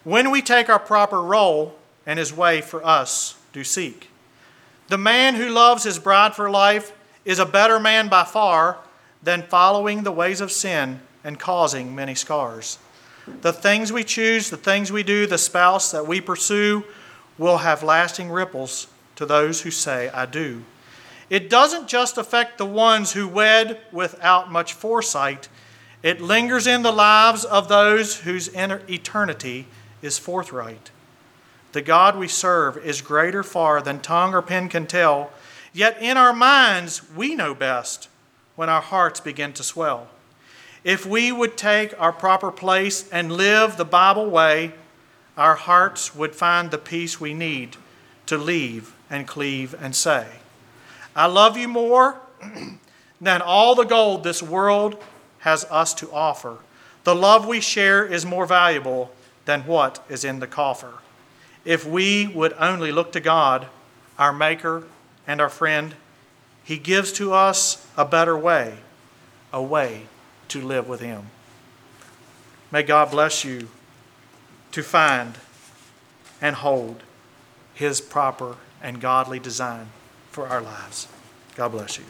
When 0.05 0.31
we 0.31 0.43
take 0.43 0.69
our 0.69 0.79
proper 0.79 1.21
role 1.21 1.77
and 2.07 2.19
his 2.19 2.33
way 2.33 2.61
for 2.61 2.85
us 2.87 3.37
do 3.53 3.65
seek. 3.65 4.09
The 4.89 4.99
man 4.99 5.35
who 5.35 5.49
loves 5.49 5.83
his 5.83 5.99
bride 5.99 6.35
for 6.35 6.49
life 6.49 6.93
is 7.25 7.41
a 7.41 7.47
better 7.47 7.81
man 7.81 8.09
by 8.09 8.23
far 8.23 8.79
than 9.23 9.43
following 9.43 10.05
the 10.05 10.13
ways 10.13 10.41
of 10.41 10.53
sin 10.53 11.01
and 11.25 11.41
causing 11.41 11.95
many 11.95 12.15
scars. 12.15 12.79
The 13.27 13.53
things 13.53 13.93
we 13.93 14.05
choose, 14.05 14.51
the 14.51 14.57
things 14.57 14.93
we 14.93 15.03
do, 15.03 15.27
the 15.27 15.39
spouse 15.39 15.91
that 15.91 16.07
we 16.07 16.21
pursue 16.21 16.85
will 17.39 17.59
have 17.59 17.83
lasting 17.83 18.31
ripples 18.31 18.87
to 19.17 19.27
those 19.27 19.63
who 19.63 19.71
say, 19.71 20.09
I 20.11 20.27
do. 20.27 20.63
It 21.29 21.51
doesn't 21.51 21.89
just 21.89 22.19
affect 22.19 22.57
the 22.57 22.67
ones 22.67 23.13
who 23.13 23.27
wed 23.27 23.81
without 23.91 24.51
much 24.51 24.73
foresight, 24.73 25.49
it 26.03 26.21
lingers 26.21 26.69
in 26.69 26.83
the 26.83 26.93
lives 26.93 27.45
of 27.45 27.69
those 27.69 28.21
whose 28.21 28.49
inner 28.49 28.83
eternity 28.89 29.67
is 30.03 30.19
forthright. 30.19 30.93
The 31.73 31.83
God 31.83 32.17
we 32.17 32.29
serve 32.29 32.79
is 32.79 33.03
greater 33.03 33.43
far 33.43 33.83
than 33.83 34.01
tongue 34.01 34.35
or 34.35 34.43
pen 34.43 34.69
can 34.69 34.87
tell, 34.87 35.33
yet 35.73 36.01
in 36.01 36.17
our 36.17 36.33
minds 36.33 37.03
we 37.17 37.35
know 37.35 37.55
best 37.55 38.09
when 38.55 38.69
our 38.69 38.81
hearts 38.81 39.19
begin 39.19 39.53
to 39.55 39.65
swell. 39.65 40.09
If 40.87 41.05
we 41.05 41.33
would 41.33 41.57
take 41.57 42.01
our 42.01 42.13
proper 42.13 42.53
place 42.53 43.09
and 43.11 43.33
live 43.33 43.77
the 43.77 43.85
Bible 43.85 44.31
way, 44.31 44.73
our 45.37 45.57
hearts 45.57 46.15
would 46.15 46.33
find 46.33 46.71
the 46.71 46.79
peace 46.79 47.21
we 47.21 47.35
need 47.35 47.77
to 48.27 48.39
leave 48.39 48.95
and 49.11 49.27
cleave 49.27 49.75
and 49.81 49.97
say, 49.97 50.29
I 51.17 51.27
love 51.27 51.57
you 51.57 51.67
more 51.67 52.21
than 53.21 53.43
all 53.43 53.75
the 53.75 53.83
gold 53.83 54.23
this 54.23 54.41
world 54.41 55.03
has 55.41 55.65
us 55.65 55.93
to 55.95 56.13
offer. 56.13 56.59
The 57.03 57.17
love 57.17 57.49
we 57.49 57.61
share 57.61 58.07
is 58.07 58.25
more 58.25 58.47
valuable 58.47 59.11
than 59.45 59.63
what 59.63 60.05
is 60.09 60.25
in 60.25 60.39
the 60.39 60.47
coffer. 60.47 61.01
If 61.65 61.85
we 61.85 62.29
would 62.29 62.53
only 62.61 62.93
look 62.93 63.11
to 63.15 63.21
God, 63.21 63.67
our 64.21 64.33
Maker 64.33 64.85
and 65.27 65.41
our 65.41 65.49
friend, 65.49 65.97
He 66.63 66.79
gives 66.79 67.11
to 67.15 67.33
us 67.33 67.85
a 67.97 68.05
better 68.05 68.39
way, 68.39 68.79
a 69.53 69.61
way 69.61 70.03
to 70.49 70.61
live 70.61 70.89
with 70.89 71.01
Him. 71.01 71.27
May 72.71 72.83
God 72.83 73.11
bless 73.11 73.45
you 73.45 73.69
to 74.73 74.83
find 74.83 75.39
and 76.41 76.57
hold 76.57 77.03
His 77.75 78.01
proper 78.01 78.57
and 78.83 79.01
godly 79.01 79.39
design 79.39 79.89
for 80.31 80.49
our 80.49 80.61
lives. 80.61 81.09
God 81.55 81.71
bless 81.71 81.99
you. 81.99 82.05